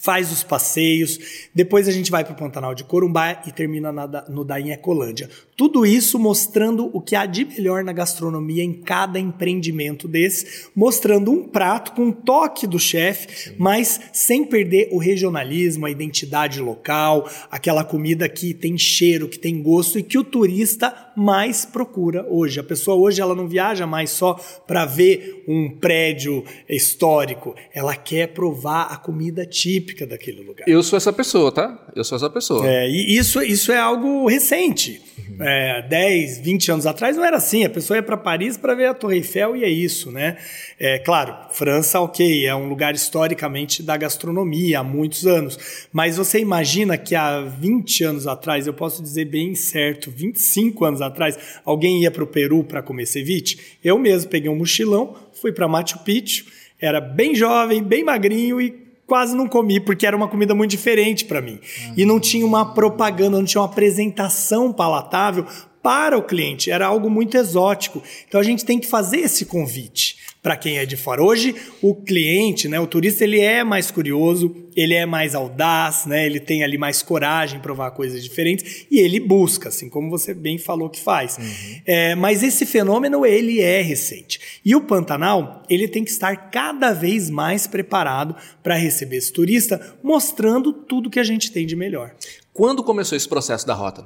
faz 0.00 0.32
os 0.32 0.42
passeios, 0.42 1.18
depois 1.54 1.86
a 1.86 1.92
gente 1.92 2.10
vai 2.10 2.24
para 2.24 2.32
o 2.32 2.36
Pantanal 2.36 2.74
de 2.74 2.84
Corumbá 2.84 3.42
e 3.46 3.52
termina 3.52 3.92
na, 3.92 4.06
no 4.28 4.44
Dainha 4.44 4.74
Ecolândia. 4.74 5.28
Tudo 5.54 5.84
isso 5.84 6.18
mostrando 6.18 6.90
o 6.94 7.02
que 7.02 7.14
há 7.14 7.26
de 7.26 7.44
melhor 7.44 7.84
na 7.84 7.92
gastronomia 7.92 8.64
em 8.64 8.72
cada 8.72 9.18
empreendimento 9.18 10.08
desse, 10.08 10.68
mostrando 10.74 11.30
um 11.30 11.46
prato 11.46 11.92
com 11.92 12.06
um 12.06 12.12
toque 12.12 12.66
do 12.66 12.78
chefe, 12.78 13.54
mas 13.58 14.00
sem 14.10 14.42
perder 14.42 14.88
o 14.90 14.96
regionalismo, 14.96 15.84
a 15.84 15.90
identidade 15.90 16.60
local, 16.60 17.28
aquela 17.50 17.84
comida 17.84 18.26
que 18.26 18.54
tem 18.54 18.78
cheiro, 18.78 19.28
que 19.28 19.38
tem 19.38 19.62
gosto 19.62 19.98
e 19.98 20.02
que 20.02 20.16
o 20.16 20.24
turista 20.24 21.09
mais 21.16 21.64
procura 21.64 22.26
hoje. 22.28 22.60
A 22.60 22.64
pessoa 22.64 22.96
hoje 22.96 23.20
ela 23.20 23.34
não 23.34 23.46
viaja 23.46 23.86
mais 23.86 24.10
só 24.10 24.34
para 24.66 24.84
ver 24.84 25.44
um 25.48 25.70
prédio 25.70 26.44
histórico, 26.68 27.54
ela 27.74 27.96
quer 27.96 28.28
provar 28.28 28.84
a 28.92 28.96
comida 28.96 29.44
típica 29.44 30.06
daquele 30.06 30.42
lugar. 30.42 30.68
Eu 30.68 30.82
sou 30.82 30.96
essa 30.96 31.12
pessoa, 31.12 31.50
tá? 31.52 31.86
Eu 31.94 32.04
sou 32.04 32.16
essa 32.16 32.30
pessoa. 32.30 32.66
É, 32.66 32.88
e 32.88 33.16
isso, 33.16 33.42
isso 33.42 33.72
é 33.72 33.78
algo 33.78 34.28
recente. 34.28 35.02
É, 35.40 35.82
10, 35.82 36.38
20 36.40 36.72
anos 36.72 36.86
atrás 36.86 37.16
não 37.16 37.24
era 37.24 37.36
assim. 37.36 37.64
A 37.64 37.70
pessoa 37.70 37.96
ia 37.96 38.02
para 38.02 38.16
Paris 38.16 38.56
para 38.56 38.74
ver 38.74 38.86
a 38.86 38.94
Torre 38.94 39.16
Eiffel 39.16 39.56
e 39.56 39.64
é 39.64 39.68
isso, 39.68 40.10
né? 40.12 40.36
É, 40.78 40.98
claro, 40.98 41.34
França, 41.50 42.00
ok, 42.00 42.46
é 42.46 42.54
um 42.54 42.68
lugar 42.68 42.94
historicamente 42.94 43.82
da 43.82 43.96
gastronomia 43.96 44.80
há 44.80 44.84
muitos 44.84 45.26
anos. 45.26 45.88
Mas 45.92 46.16
você 46.16 46.38
imagina 46.38 46.98
que 46.98 47.14
há 47.14 47.40
20 47.40 48.04
anos 48.04 48.26
atrás, 48.26 48.66
eu 48.66 48.74
posso 48.74 49.02
dizer 49.02 49.24
bem 49.24 49.54
certo, 49.54 50.10
25 50.10 50.84
anos 50.84 51.00
atrás, 51.00 51.38
alguém 51.64 52.02
ia 52.02 52.10
para 52.10 52.24
o 52.24 52.26
Peru 52.26 52.62
para 52.62 52.82
comer 52.82 53.06
ceviche? 53.06 53.58
Eu 53.82 53.98
mesmo 53.98 54.30
peguei 54.30 54.50
um 54.50 54.56
mochilão, 54.56 55.16
fui 55.32 55.52
para 55.52 55.66
Machu 55.66 55.98
Picchu, 56.00 56.44
era 56.80 57.00
bem 57.00 57.34
jovem, 57.34 57.82
bem 57.82 58.04
magrinho 58.04 58.60
e 58.60 58.89
quase 59.10 59.34
não 59.34 59.48
comi, 59.48 59.80
porque 59.80 60.06
era 60.06 60.16
uma 60.16 60.28
comida 60.28 60.54
muito 60.54 60.70
diferente 60.70 61.24
para 61.24 61.40
mim. 61.40 61.58
Uhum. 61.58 61.94
E 61.96 62.04
não 62.04 62.20
tinha 62.20 62.46
uma 62.46 62.72
propaganda, 62.74 63.36
não 63.36 63.44
tinha 63.44 63.60
uma 63.60 63.66
apresentação 63.66 64.72
palatável 64.72 65.44
para 65.82 66.16
o 66.16 66.22
cliente, 66.22 66.70
era 66.70 66.86
algo 66.86 67.10
muito 67.10 67.36
exótico. 67.36 68.00
Então 68.28 68.40
a 68.40 68.44
gente 68.44 68.64
tem 68.64 68.78
que 68.78 68.86
fazer 68.86 69.18
esse 69.18 69.46
convite 69.46 70.19
para 70.42 70.56
quem 70.56 70.78
é 70.78 70.86
de 70.86 70.96
fora. 70.96 71.22
Hoje, 71.22 71.54
o 71.82 71.94
cliente, 71.94 72.68
né, 72.68 72.80
o 72.80 72.86
turista, 72.86 73.24
ele 73.24 73.40
é 73.40 73.62
mais 73.62 73.90
curioso, 73.90 74.54
ele 74.74 74.94
é 74.94 75.04
mais 75.04 75.34
audaz, 75.34 76.06
né, 76.06 76.24
ele 76.24 76.40
tem 76.40 76.64
ali 76.64 76.78
mais 76.78 77.02
coragem 77.02 77.58
em 77.58 77.62
provar 77.62 77.90
coisas 77.90 78.22
diferentes 78.22 78.86
e 78.90 78.98
ele 78.98 79.20
busca, 79.20 79.68
assim 79.68 79.88
como 79.88 80.08
você 80.08 80.32
bem 80.32 80.56
falou 80.56 80.88
que 80.88 81.00
faz. 81.00 81.36
Uhum. 81.36 81.80
É, 81.84 82.14
mas 82.14 82.42
esse 82.42 82.64
fenômeno, 82.64 83.26
ele 83.26 83.60
é 83.60 83.82
recente. 83.82 84.60
E 84.64 84.74
o 84.74 84.80
Pantanal, 84.80 85.62
ele 85.68 85.86
tem 85.86 86.04
que 86.04 86.10
estar 86.10 86.50
cada 86.50 86.92
vez 86.92 87.28
mais 87.28 87.66
preparado 87.66 88.34
para 88.62 88.76
receber 88.76 89.16
esse 89.16 89.32
turista, 89.32 89.94
mostrando 90.02 90.72
tudo 90.72 91.10
que 91.10 91.20
a 91.20 91.24
gente 91.24 91.52
tem 91.52 91.66
de 91.66 91.76
melhor. 91.76 92.14
Quando 92.52 92.82
começou 92.82 93.16
esse 93.16 93.28
processo 93.28 93.66
da 93.66 93.74
rota? 93.74 94.04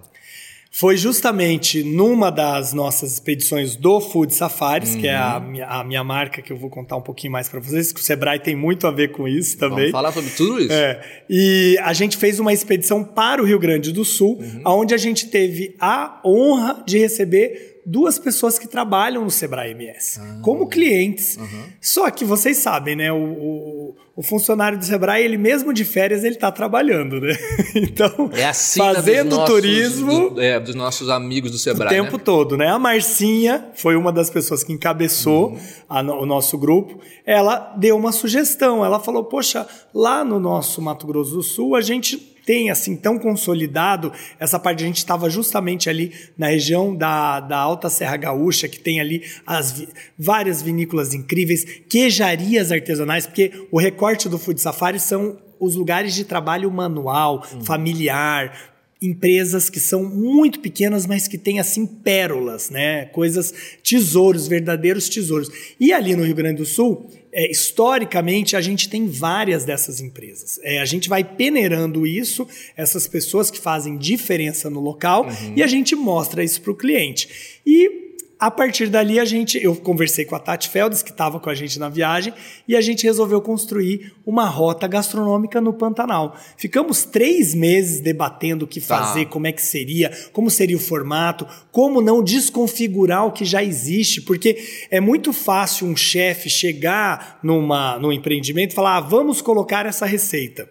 Foi 0.75 0.97
justamente 0.97 1.85
numa 1.85 2.31
das 2.31 2.73
nossas 2.73 3.13
expedições 3.13 3.77
do 3.77 4.01
Food 4.01 4.35
Safaris, 4.35 4.95
uhum. 4.95 5.01
que 5.01 5.07
é 5.07 5.15
a 5.15 5.39
uhum. 5.39 5.51
minha, 5.53 5.67
a 5.67 5.85
minha, 5.85 6.03
marca 6.03 6.43
que 6.43 6.53
eu 6.53 6.57
vou 6.57 6.69
contar 6.69 6.97
um 6.97 7.01
pouquinho 7.01 7.33
mais 7.33 7.49
para 7.49 7.61
vocês, 7.61 7.93
que 7.93 8.01
o 8.01 8.03
Sebrae 8.03 8.41
tem 8.41 8.57
muito 8.57 8.85
a 8.89 8.91
ver 8.91 9.13
com 9.13 9.29
isso 9.29 9.57
também. 9.57 9.77
Vamos 9.77 9.93
falar 9.93 10.11
sobre 10.11 10.31
tudo 10.31 10.61
isso. 10.61 10.73
É. 10.73 11.01
E 11.31 11.79
a 11.81 11.93
gente 11.93 12.17
fez 12.17 12.41
uma 12.41 12.53
expedição 12.53 13.05
para 13.05 13.41
o 13.41 13.47
Rio 13.47 13.61
Grande 13.61 13.93
do 13.93 14.05
Sul, 14.05 14.41
uhum. 14.41 14.63
onde 14.67 14.93
a 14.93 14.97
gente 14.97 15.29
teve 15.29 15.77
a 15.79 16.21
honra 16.27 16.83
de 16.85 16.99
receber 16.99 17.74
duas 17.87 18.19
pessoas 18.19 18.59
que 18.59 18.67
trabalham 18.67 19.25
no 19.25 19.31
Sebrae 19.31 19.73
MS, 19.73 20.21
ah, 20.21 20.39
como 20.43 20.67
clientes. 20.69 21.37
Uhum. 21.37 21.65
Só 21.81 22.11
que 22.11 22.25
vocês 22.25 22.57
sabem, 22.59 22.97
né? 22.97 23.13
O, 23.13 23.17
o, 23.17 23.97
o, 24.17 24.23
funcionário 24.23 24.79
do 24.79 24.85
Sebrae, 24.85 25.25
ele 25.25 25.37
mesmo 25.37 25.73
de 25.73 25.85
férias, 25.85 26.25
ele 26.25 26.35
está 26.35 26.51
trabalhando, 26.51 27.21
né? 27.21 27.37
Então, 27.75 28.31
é 28.33 28.45
assim 28.45 28.79
fazendo 28.81 29.31
dos 29.31 29.39
nossos, 29.39 29.55
turismo. 29.55 30.31
Do, 30.31 30.41
é, 30.41 30.59
dos 30.59 30.75
nossos 30.75 31.09
amigos 31.09 31.51
do 31.51 31.59
Sebrae. 31.59 31.89
O 31.89 32.05
tempo 32.05 32.17
né? 32.17 32.23
todo, 32.25 32.57
né? 32.57 32.69
A 32.69 32.79
Marcinha 32.79 33.69
foi 33.75 33.97
uma 33.97 34.13
das 34.13 34.31
pessoas 34.31 34.65
que 34.65 34.73
encabeçou 34.73 35.51
uhum. 35.51 35.59
a, 35.89 36.01
o 36.01 36.27
nosso 36.27 36.57
grupo. 36.57 36.99
Ela 37.27 37.75
deu 37.77 37.97
uma 37.97 38.13
sugestão. 38.13 38.85
Ela 38.85 39.01
falou: 39.01 39.25
Poxa, 39.25 39.67
lá 39.93 40.25
no 40.25 40.41
nosso 40.41 40.81
Mato 40.81 41.07
Grosso 41.07 41.35
do 41.35 41.43
Sul, 41.43 41.75
a 41.75 41.81
gente 41.81 42.34
tem 42.45 42.71
assim 42.71 42.97
tão 42.97 43.19
consolidado 43.19 44.13
essa 44.39 44.59
parte. 44.59 44.83
A 44.83 44.87
gente 44.87 44.99
estava 44.99 45.29
justamente 45.31 45.89
ali 45.89 46.13
na 46.37 46.49
região 46.49 46.95
da, 46.95 47.41
da 47.41 47.59
Alta 47.59 47.89
Serra 47.89 48.17
Gaúcha, 48.17 48.69
que 48.69 48.79
tem 48.79 49.01
ali 49.01 49.23
as 49.47 49.87
várias 50.19 50.63
vinícolas 50.63 51.15
incríveis, 51.15 51.65
queijarias 51.89 52.71
artesanais, 52.71 53.27
porque 53.27 53.67
o 53.71 53.79
recorte 53.79 54.29
do 54.29 54.39
Food 54.39 54.61
Safari 54.61 55.01
são 55.01 55.39
os 55.59 55.75
lugares 55.75 56.15
de 56.15 56.25
trabalho 56.25 56.71
manual, 56.71 57.45
uhum. 57.53 57.65
familiar, 57.65 58.73
empresas 59.01 59.69
que 59.69 59.79
são 59.79 60.05
muito 60.05 60.61
pequenas, 60.61 61.07
mas 61.07 61.29
que 61.29 61.37
têm 61.37 61.61
assim 61.61 61.87
pérolas, 61.87 62.71
né? 62.71 63.07
Coisas, 63.07 63.53
tesouros, 63.83 64.49
verdadeiros 64.49 65.09
tesouros. 65.09 65.51
E 65.79 65.93
ali 65.93 66.17
no 66.17 66.25
Rio 66.25 66.35
Grande 66.35 66.59
do 66.59 66.67
Sul, 66.67 67.11
é, 67.35 67.51
historicamente, 67.51 68.55
a 68.55 68.61
gente 68.61 68.89
tem 68.89 69.09
várias 69.09 69.65
dessas 69.65 70.01
empresas. 70.01 70.61
É, 70.63 70.81
a 70.81 70.85
gente 70.85 71.09
vai 71.09 71.25
peneirando 71.25 72.07
isso, 72.07 72.47
essas 72.77 73.09
pessoas 73.09 73.51
que 73.51 73.59
fazem 73.59 73.99
diferença 73.99 74.71
no 74.71 74.81
local, 74.81 75.27
uhum. 75.27 75.53
e 75.57 75.63
a 75.63 75.67
gente 75.67 75.97
mostra 75.97 76.45
isso 76.45 76.63
para 76.63 76.71
o 76.71 76.77
cliente. 76.77 77.61
E 77.67 78.04
a 78.39 78.51
partir 78.51 78.89
dali, 78.89 79.19
a 79.19 79.25
gente, 79.25 79.63
eu 79.63 79.75
conversei 79.77 80.25
com 80.25 80.35
a 80.35 80.39
Tati 80.39 80.69
Feldes, 80.69 81.03
que 81.03 81.11
estava 81.11 81.41
com 81.41 81.49
a 81.49 81.55
gente 81.55 81.79
na 81.79 81.89
viagem, 81.89 82.33
e 82.67 82.77
a 82.77 82.81
gente 82.81 83.05
resolveu 83.05 83.41
construir 83.41 84.13
uma 84.27 84.47
rota 84.47 84.87
gastronômica 84.87 85.61
no 85.61 85.73
Pantanal. 85.73 86.37
Ficamos 86.57 87.05
três 87.05 87.55
meses 87.55 88.01
debatendo 88.01 88.65
o 88.65 88.69
que 88.69 88.81
Tá. 88.81 88.99
fazer, 88.99 89.27
como 89.27 89.47
é 89.47 89.53
que 89.53 89.63
seria, 89.63 90.11
como 90.33 90.51
seria 90.51 90.77
o 90.77 90.81
formato, 90.81 91.47
como 91.73 92.01
não 92.01 92.23
desconfigurar 92.23 93.27
o 93.27 93.33
que 93.33 93.45
já 93.45 93.63
existe, 93.63 94.21
porque 94.21 94.87
é 94.91 95.01
muito 95.01 95.33
fácil 95.33 95.87
um 95.87 95.97
chefe 95.97 96.51
chegar 96.51 97.39
numa, 97.43 97.99
num 97.99 98.13
empreendimento 98.13 98.73
e 98.73 98.75
falar: 98.75 98.97
ah, 98.97 99.01
vamos 99.01 99.41
colocar 99.41 99.87
essa 99.87 100.05
receita. 100.05 100.69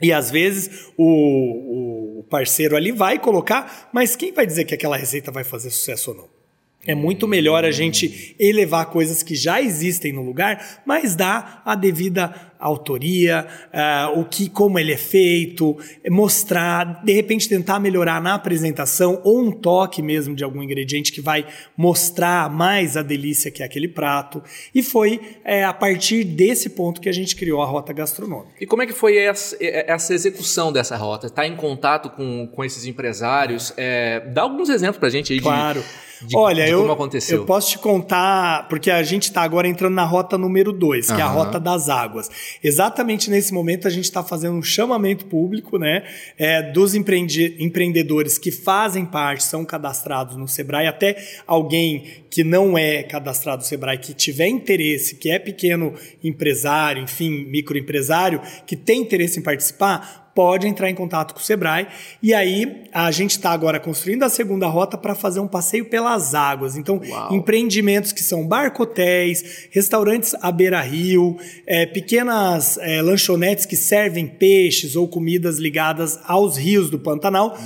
E 0.00 0.12
às 0.12 0.30
vezes 0.30 0.88
o, 0.96 2.18
o 2.20 2.24
parceiro 2.24 2.76
ali 2.76 2.92
vai 2.92 3.18
colocar, 3.18 3.88
mas 3.92 4.16
quem 4.16 4.32
vai 4.32 4.46
dizer 4.46 4.64
que 4.64 4.74
aquela 4.74 4.96
receita 4.96 5.30
vai 5.30 5.44
fazer 5.44 5.70
sucesso 5.70 6.10
ou 6.10 6.16
não? 6.16 6.31
É 6.84 6.94
muito 6.96 7.28
melhor 7.28 7.64
a 7.64 7.70
gente 7.70 8.34
elevar 8.40 8.86
coisas 8.86 9.22
que 9.22 9.36
já 9.36 9.62
existem 9.62 10.12
no 10.12 10.22
lugar, 10.22 10.82
mas 10.84 11.14
dar 11.14 11.62
a 11.64 11.76
devida 11.76 12.34
autoria, 12.58 13.46
ah, 13.72 14.12
o 14.14 14.24
que, 14.24 14.48
como 14.48 14.78
ele 14.78 14.92
é 14.92 14.96
feito, 14.96 15.76
mostrar, 16.08 17.02
de 17.04 17.12
repente 17.12 17.48
tentar 17.48 17.78
melhorar 17.80 18.20
na 18.22 18.34
apresentação 18.34 19.20
ou 19.24 19.42
um 19.42 19.50
toque 19.50 20.00
mesmo 20.00 20.34
de 20.34 20.42
algum 20.44 20.62
ingrediente 20.62 21.12
que 21.12 21.20
vai 21.20 21.44
mostrar 21.76 22.48
mais 22.50 22.96
a 22.96 23.02
delícia 23.02 23.50
que 23.50 23.62
é 23.62 23.66
aquele 23.66 23.88
prato. 23.88 24.42
E 24.74 24.82
foi 24.82 25.20
é, 25.44 25.64
a 25.64 25.72
partir 25.72 26.24
desse 26.24 26.70
ponto 26.70 27.00
que 27.00 27.08
a 27.08 27.12
gente 27.12 27.34
criou 27.36 27.60
a 27.62 27.66
rota 27.66 27.92
gastronômica. 27.92 28.52
E 28.60 28.66
como 28.66 28.82
é 28.82 28.86
que 28.86 28.92
foi 28.92 29.16
essa, 29.18 29.56
essa 29.60 30.14
execução 30.14 30.72
dessa 30.72 30.96
rota? 30.96 31.26
Está 31.26 31.46
em 31.46 31.56
contato 31.56 32.10
com, 32.10 32.46
com 32.46 32.64
esses 32.64 32.86
empresários? 32.86 33.72
É, 33.76 34.20
dá 34.32 34.42
alguns 34.42 34.68
exemplos 34.68 34.98
para 34.98 35.08
a 35.08 35.12
gente 35.12 35.32
aí 35.32 35.40
Claro. 35.40 35.80
de- 35.80 36.11
Olha, 36.34 36.64
de 36.64 36.70
eu, 36.70 36.80
como 36.80 36.92
aconteceu. 36.92 37.38
eu 37.38 37.44
posso 37.44 37.70
te 37.70 37.78
contar, 37.78 38.68
porque 38.68 38.90
a 38.90 39.02
gente 39.02 39.24
está 39.24 39.42
agora 39.42 39.66
entrando 39.68 39.94
na 39.94 40.04
rota 40.04 40.36
número 40.38 40.72
2, 40.72 41.06
que 41.10 41.20
é 41.20 41.22
a 41.22 41.28
rota 41.28 41.58
das 41.58 41.88
águas. 41.88 42.30
Exatamente 42.62 43.30
nesse 43.30 43.52
momento 43.52 43.86
a 43.86 43.90
gente 43.90 44.04
está 44.04 44.22
fazendo 44.22 44.56
um 44.56 44.62
chamamento 44.62 45.26
público, 45.26 45.78
né, 45.78 46.04
é, 46.38 46.62
dos 46.62 46.94
empreendi- 46.94 47.56
empreendedores 47.58 48.38
que 48.38 48.50
fazem 48.50 49.04
parte, 49.04 49.44
são 49.44 49.64
cadastrados 49.64 50.36
no 50.36 50.46
Sebrae, 50.48 50.86
até 50.86 51.16
alguém 51.46 52.22
que 52.30 52.42
não 52.42 52.78
é 52.78 53.02
cadastrado 53.02 53.62
no 53.62 53.68
Sebrae, 53.68 53.98
que 53.98 54.14
tiver 54.14 54.48
interesse, 54.48 55.16
que 55.16 55.30
é 55.30 55.38
pequeno 55.38 55.94
empresário, 56.24 57.02
enfim, 57.02 57.44
microempresário, 57.46 58.40
que 58.66 58.74
tem 58.76 59.02
interesse 59.02 59.38
em 59.38 59.42
participar, 59.42 60.21
pode 60.34 60.66
entrar 60.66 60.90
em 60.90 60.94
contato 60.94 61.34
com 61.34 61.40
o 61.40 61.42
Sebrae. 61.42 61.86
E 62.22 62.32
aí 62.32 62.84
a 62.92 63.10
gente 63.10 63.32
está 63.32 63.50
agora 63.50 63.78
construindo 63.78 64.22
a 64.22 64.28
segunda 64.28 64.66
rota 64.66 64.96
para 64.96 65.14
fazer 65.14 65.40
um 65.40 65.48
passeio 65.48 65.84
pelas 65.86 66.34
águas. 66.34 66.76
Então, 66.76 67.00
Uau. 67.04 67.34
empreendimentos 67.34 68.12
que 68.12 68.22
são 68.22 68.46
barcotéis, 68.46 69.68
restaurantes 69.70 70.34
à 70.40 70.50
beira-rio, 70.50 71.36
é, 71.66 71.86
pequenas 71.86 72.78
é, 72.78 73.02
lanchonetes 73.02 73.66
que 73.66 73.76
servem 73.76 74.26
peixes 74.26 74.96
ou 74.96 75.06
comidas 75.08 75.58
ligadas 75.58 76.18
aos 76.24 76.56
rios 76.56 76.90
do 76.90 76.98
Pantanal. 76.98 77.56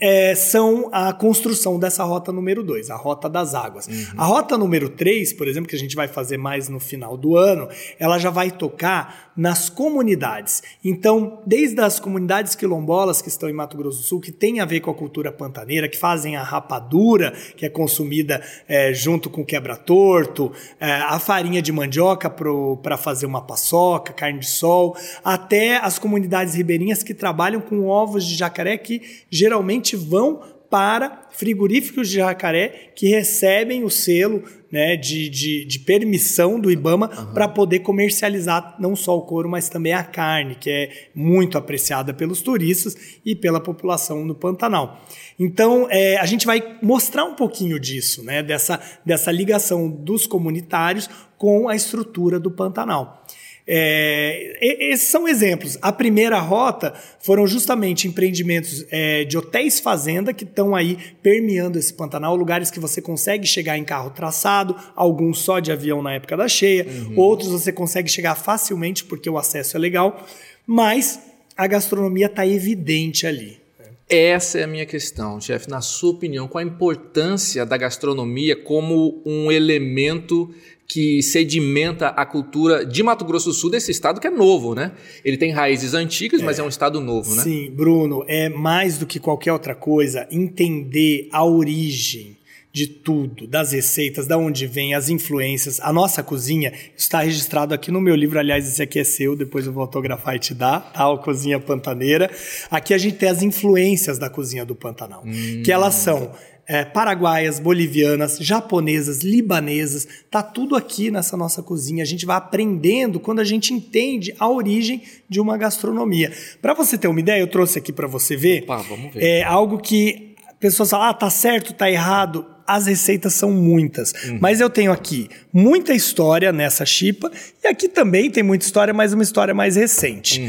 É, 0.00 0.34
são 0.34 0.88
a 0.92 1.12
construção 1.12 1.78
dessa 1.78 2.04
rota 2.04 2.32
número 2.32 2.62
2, 2.62 2.90
a 2.90 2.96
rota 2.96 3.28
das 3.28 3.54
águas. 3.54 3.88
A 4.16 4.24
rota 4.24 4.58
número 4.58 4.88
3, 4.88 5.32
por 5.32 5.48
exemplo, 5.48 5.68
que 5.68 5.76
a 5.76 5.78
gente 5.78 5.96
vai 5.96 6.08
fazer 6.08 6.36
mais 6.36 6.68
no 6.68 6.78
final 6.78 7.16
do 7.16 7.36
ano, 7.36 7.68
ela 7.98 8.18
já 8.18 8.30
vai 8.30 8.50
tocar 8.50 9.32
nas 9.36 9.68
comunidades. 9.68 10.62
Então, 10.82 11.42
desde 11.46 11.80
as 11.80 12.00
comunidades 12.00 12.54
quilombolas 12.54 13.20
que 13.20 13.28
estão 13.28 13.48
em 13.50 13.52
Mato 13.52 13.76
Grosso 13.76 13.98
do 13.98 14.04
Sul, 14.04 14.20
que 14.20 14.32
tem 14.32 14.60
a 14.60 14.64
ver 14.64 14.80
com 14.80 14.90
a 14.90 14.94
cultura 14.94 15.30
pantaneira, 15.30 15.88
que 15.88 15.98
fazem 15.98 16.36
a 16.36 16.42
rapadura, 16.42 17.32
que 17.56 17.66
é 17.66 17.68
consumida 17.68 18.42
é, 18.66 18.94
junto 18.94 19.28
com 19.28 19.44
quebra-torto, 19.44 20.52
é, 20.80 20.90
a 20.90 21.18
farinha 21.18 21.60
de 21.60 21.70
mandioca 21.70 22.30
para 22.30 22.96
fazer 22.96 23.26
uma 23.26 23.42
paçoca, 23.42 24.12
carne 24.12 24.40
de 24.40 24.48
sol, 24.48 24.96
até 25.22 25.76
as 25.76 25.98
comunidades 25.98 26.54
ribeirinhas 26.54 27.02
que 27.02 27.12
trabalham 27.12 27.60
com 27.60 27.86
ovos 27.86 28.24
de 28.24 28.34
jacaré 28.34 28.78
que 28.78 29.02
geralmente 29.30 29.85
vão 29.94 30.42
para 30.70 31.28
frigoríficos 31.30 32.08
de 32.08 32.16
jacaré 32.16 32.92
que 32.94 33.08
recebem 33.08 33.84
o 33.84 33.90
selo 33.90 34.42
né, 34.70 34.96
de, 34.96 35.28
de, 35.28 35.64
de 35.64 35.78
permissão 35.78 36.58
do 36.58 36.70
IBAMA 36.70 37.08
para 37.32 37.46
poder 37.46 37.80
comercializar 37.80 38.74
não 38.78 38.96
só 38.96 39.16
o 39.16 39.22
couro, 39.22 39.48
mas 39.48 39.68
também 39.68 39.92
a 39.92 40.02
carne, 40.02 40.56
que 40.56 40.68
é 40.68 40.90
muito 41.14 41.56
apreciada 41.56 42.12
pelos 42.12 42.42
turistas 42.42 42.96
e 43.24 43.34
pela 43.34 43.60
população 43.60 44.26
do 44.26 44.34
Pantanal. 44.34 45.04
Então, 45.38 45.86
é, 45.90 46.16
a 46.16 46.26
gente 46.26 46.46
vai 46.46 46.78
mostrar 46.82 47.24
um 47.24 47.34
pouquinho 47.34 47.78
disso, 47.78 48.24
né, 48.24 48.42
dessa, 48.42 48.80
dessa 49.04 49.30
ligação 49.30 49.88
dos 49.88 50.26
comunitários 50.26 51.08
com 51.38 51.68
a 51.68 51.76
estrutura 51.76 52.40
do 52.40 52.50
Pantanal. 52.50 53.24
É, 53.68 54.58
esses 54.92 55.08
são 55.08 55.26
exemplos. 55.26 55.76
A 55.82 55.90
primeira 55.90 56.38
rota 56.38 56.94
foram 57.18 57.46
justamente 57.46 58.06
empreendimentos 58.06 58.84
é, 58.90 59.24
de 59.24 59.36
hotéis 59.36 59.80
fazenda 59.80 60.32
que 60.32 60.44
estão 60.44 60.74
aí 60.74 60.96
permeando 61.20 61.78
esse 61.78 61.92
Pantanal, 61.92 62.36
lugares 62.36 62.70
que 62.70 62.78
você 62.78 63.02
consegue 63.02 63.46
chegar 63.46 63.76
em 63.76 63.84
carro 63.84 64.10
traçado, 64.10 64.76
alguns 64.94 65.38
só 65.40 65.58
de 65.58 65.72
avião 65.72 66.00
na 66.00 66.14
época 66.14 66.36
da 66.36 66.46
cheia, 66.46 66.86
outros 67.16 67.50
você 67.50 67.72
consegue 67.72 68.08
chegar 68.08 68.36
facilmente 68.36 69.04
porque 69.04 69.28
o 69.28 69.36
acesso 69.36 69.76
é 69.76 69.80
legal, 69.80 70.24
mas 70.66 71.18
a 71.56 71.66
gastronomia 71.66 72.26
está 72.26 72.46
evidente 72.46 73.26
ali. 73.26 73.66
Essa 74.08 74.60
é 74.60 74.62
a 74.62 74.68
minha 74.68 74.86
questão, 74.86 75.40
chefe. 75.40 75.68
Na 75.68 75.80
sua 75.80 76.12
opinião, 76.12 76.46
qual 76.46 76.62
a 76.62 76.66
importância 76.66 77.66
da 77.66 77.76
gastronomia 77.76 78.54
como 78.54 79.20
um 79.26 79.50
elemento 79.50 80.54
que 80.86 81.22
sedimenta 81.22 82.08
a 82.08 82.24
cultura 82.24 82.84
de 82.84 83.02
Mato 83.02 83.24
Grosso 83.24 83.48
do 83.48 83.54
Sul, 83.54 83.70
desse 83.70 83.90
estado 83.90 84.20
que 84.20 84.26
é 84.26 84.30
novo, 84.30 84.74
né? 84.74 84.92
Ele 85.24 85.36
tem 85.36 85.50
raízes 85.50 85.94
antigas, 85.94 86.40
mas 86.40 86.58
é 86.58 86.62
um 86.62 86.68
estado 86.68 87.00
novo, 87.00 87.34
né? 87.34 87.42
Sim, 87.42 87.70
Bruno, 87.70 88.24
é 88.28 88.48
mais 88.48 88.98
do 88.98 89.06
que 89.06 89.18
qualquer 89.18 89.52
outra 89.52 89.74
coisa 89.74 90.26
entender 90.30 91.28
a 91.32 91.44
origem 91.44 92.36
de 92.76 92.86
tudo, 92.86 93.46
das 93.46 93.72
receitas, 93.72 94.26
da 94.26 94.36
onde 94.36 94.66
vem, 94.66 94.92
as 94.92 95.08
influências. 95.08 95.80
A 95.80 95.90
nossa 95.90 96.22
cozinha 96.22 96.74
está 96.94 97.22
registrado 97.22 97.72
aqui 97.72 97.90
no 97.90 98.02
meu 98.02 98.14
livro, 98.14 98.38
aliás, 98.38 98.68
esse 98.68 98.82
aqui 98.82 98.98
é 98.98 99.04
seu, 99.04 99.34
depois 99.34 99.64
eu 99.64 99.72
vou 99.72 99.80
autografar 99.80 100.36
e 100.36 100.38
te 100.38 100.52
dar, 100.52 100.92
tá? 100.92 101.08
O 101.08 101.16
Cozinha 101.16 101.58
Pantaneira. 101.58 102.30
Aqui 102.70 102.92
a 102.92 102.98
gente 102.98 103.16
tem 103.16 103.30
as 103.30 103.42
influências 103.42 104.18
da 104.18 104.28
cozinha 104.28 104.62
do 104.62 104.74
Pantanal, 104.74 105.24
que 105.64 105.72
elas 105.72 105.94
são 105.94 106.32
é, 106.66 106.84
paraguaias, 106.84 107.60
bolivianas, 107.60 108.38
japonesas, 108.38 109.22
libanesas, 109.22 110.06
tá 110.30 110.42
tudo 110.42 110.74
aqui 110.74 111.10
nessa 111.10 111.36
nossa 111.36 111.62
cozinha. 111.62 112.02
A 112.02 112.06
gente 112.06 112.26
vai 112.26 112.36
aprendendo 112.36 113.20
quando 113.20 113.40
a 113.40 113.44
gente 113.44 113.72
entende 113.72 114.34
a 114.38 114.48
origem 114.48 115.02
de 115.28 115.40
uma 115.40 115.56
gastronomia. 115.56 116.32
Para 116.60 116.74
você 116.74 116.98
ter 116.98 117.08
uma 117.08 117.20
ideia, 117.20 117.40
eu 117.40 117.46
trouxe 117.46 117.78
aqui 117.78 117.92
para 117.92 118.08
você 118.08 118.36
ver. 118.36 118.64
Opa, 118.64 118.78
vamos 118.78 119.14
ver. 119.14 119.22
É 119.22 119.42
algo 119.44 119.78
que 119.78 120.34
pessoas 120.58 120.90
falam, 120.90 121.08
ah, 121.08 121.14
tá 121.14 121.30
certo, 121.30 121.72
tá 121.72 121.90
errado. 121.90 122.55
As 122.66 122.86
receitas 122.86 123.34
são 123.34 123.50
muitas. 123.50 124.12
Mas 124.40 124.60
eu 124.60 124.68
tenho 124.68 124.92
aqui 124.92 125.28
muita 125.52 125.94
história 125.94 126.52
nessa 126.52 126.84
chipa. 126.84 127.30
E 127.62 127.68
aqui 127.68 127.88
também 127.88 128.30
tem 128.30 128.42
muita 128.42 128.64
história, 128.64 128.92
mas 128.92 129.12
uma 129.12 129.22
história 129.22 129.54
mais 129.54 129.76
recente. 129.76 130.40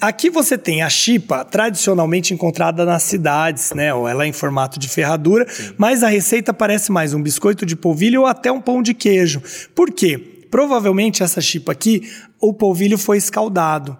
Aqui 0.00 0.30
você 0.30 0.56
tem 0.56 0.82
a 0.82 0.88
chipa 0.88 1.44
tradicionalmente 1.44 2.32
encontrada 2.32 2.84
nas 2.84 3.02
cidades, 3.02 3.72
né? 3.72 3.92
Ou 3.92 4.06
ela 4.08 4.24
é 4.24 4.28
em 4.28 4.32
formato 4.32 4.78
de 4.78 4.88
ferradura. 4.88 5.46
Mas 5.76 6.02
a 6.02 6.08
receita 6.08 6.52
parece 6.52 6.92
mais 6.92 7.14
um 7.14 7.22
biscoito 7.22 7.66
de 7.66 7.74
polvilho 7.74 8.20
ou 8.20 8.26
até 8.26 8.50
um 8.52 8.60
pão 8.60 8.82
de 8.82 8.94
queijo. 8.94 9.42
Por 9.74 9.90
quê? 9.90 10.18
Provavelmente 10.50 11.22
essa 11.22 11.40
chipa 11.40 11.72
aqui, 11.72 12.08
o 12.40 12.52
polvilho 12.52 12.96
foi 12.96 13.18
escaldado. 13.18 13.96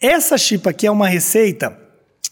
Essa 0.00 0.36
chipa 0.36 0.70
aqui 0.70 0.86
é 0.86 0.90
uma 0.90 1.08
receita 1.08 1.85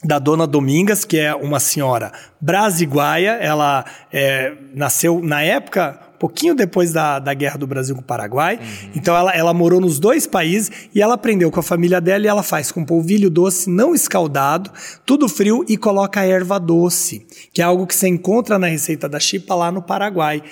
da 0.04 0.18
Dona 0.18 0.46
Domingas, 0.46 1.04
que 1.04 1.18
é 1.18 1.34
uma 1.34 1.58
senhora 1.58 2.12
brasiguaia. 2.40 3.32
Ela 3.40 3.84
é, 4.12 4.52
nasceu 4.74 5.20
na 5.22 5.42
época, 5.42 5.98
pouquinho 6.18 6.54
depois 6.54 6.92
da, 6.92 7.18
da 7.18 7.34
Guerra 7.34 7.58
do 7.58 7.66
Brasil 7.66 7.94
com 7.94 8.00
o 8.00 8.04
Paraguai. 8.04 8.58
Então 8.94 9.16
ela, 9.16 9.32
ela 9.32 9.54
morou 9.54 9.80
nos 9.80 9.98
dois 9.98 10.26
países 10.26 10.88
e 10.94 11.02
ela 11.02 11.14
aprendeu 11.14 11.50
com 11.50 11.60
a 11.60 11.62
família 11.62 12.00
dela 12.00 12.24
e 12.24 12.28
ela 12.28 12.42
faz 12.42 12.70
com 12.70 12.84
polvilho 12.84 13.30
doce 13.30 13.68
não 13.68 13.94
escaldado, 13.94 14.70
tudo 15.04 15.28
frio 15.28 15.64
e 15.68 15.76
coloca 15.76 16.24
erva 16.24 16.58
doce, 16.58 17.26
que 17.52 17.60
é 17.60 17.64
algo 17.64 17.86
que 17.86 17.94
você 17.94 18.08
encontra 18.08 18.58
na 18.58 18.66
receita 18.66 19.08
da 19.08 19.20
chipa 19.20 19.54
lá 19.54 19.70
no 19.70 19.82
Paraguai. 19.82 20.42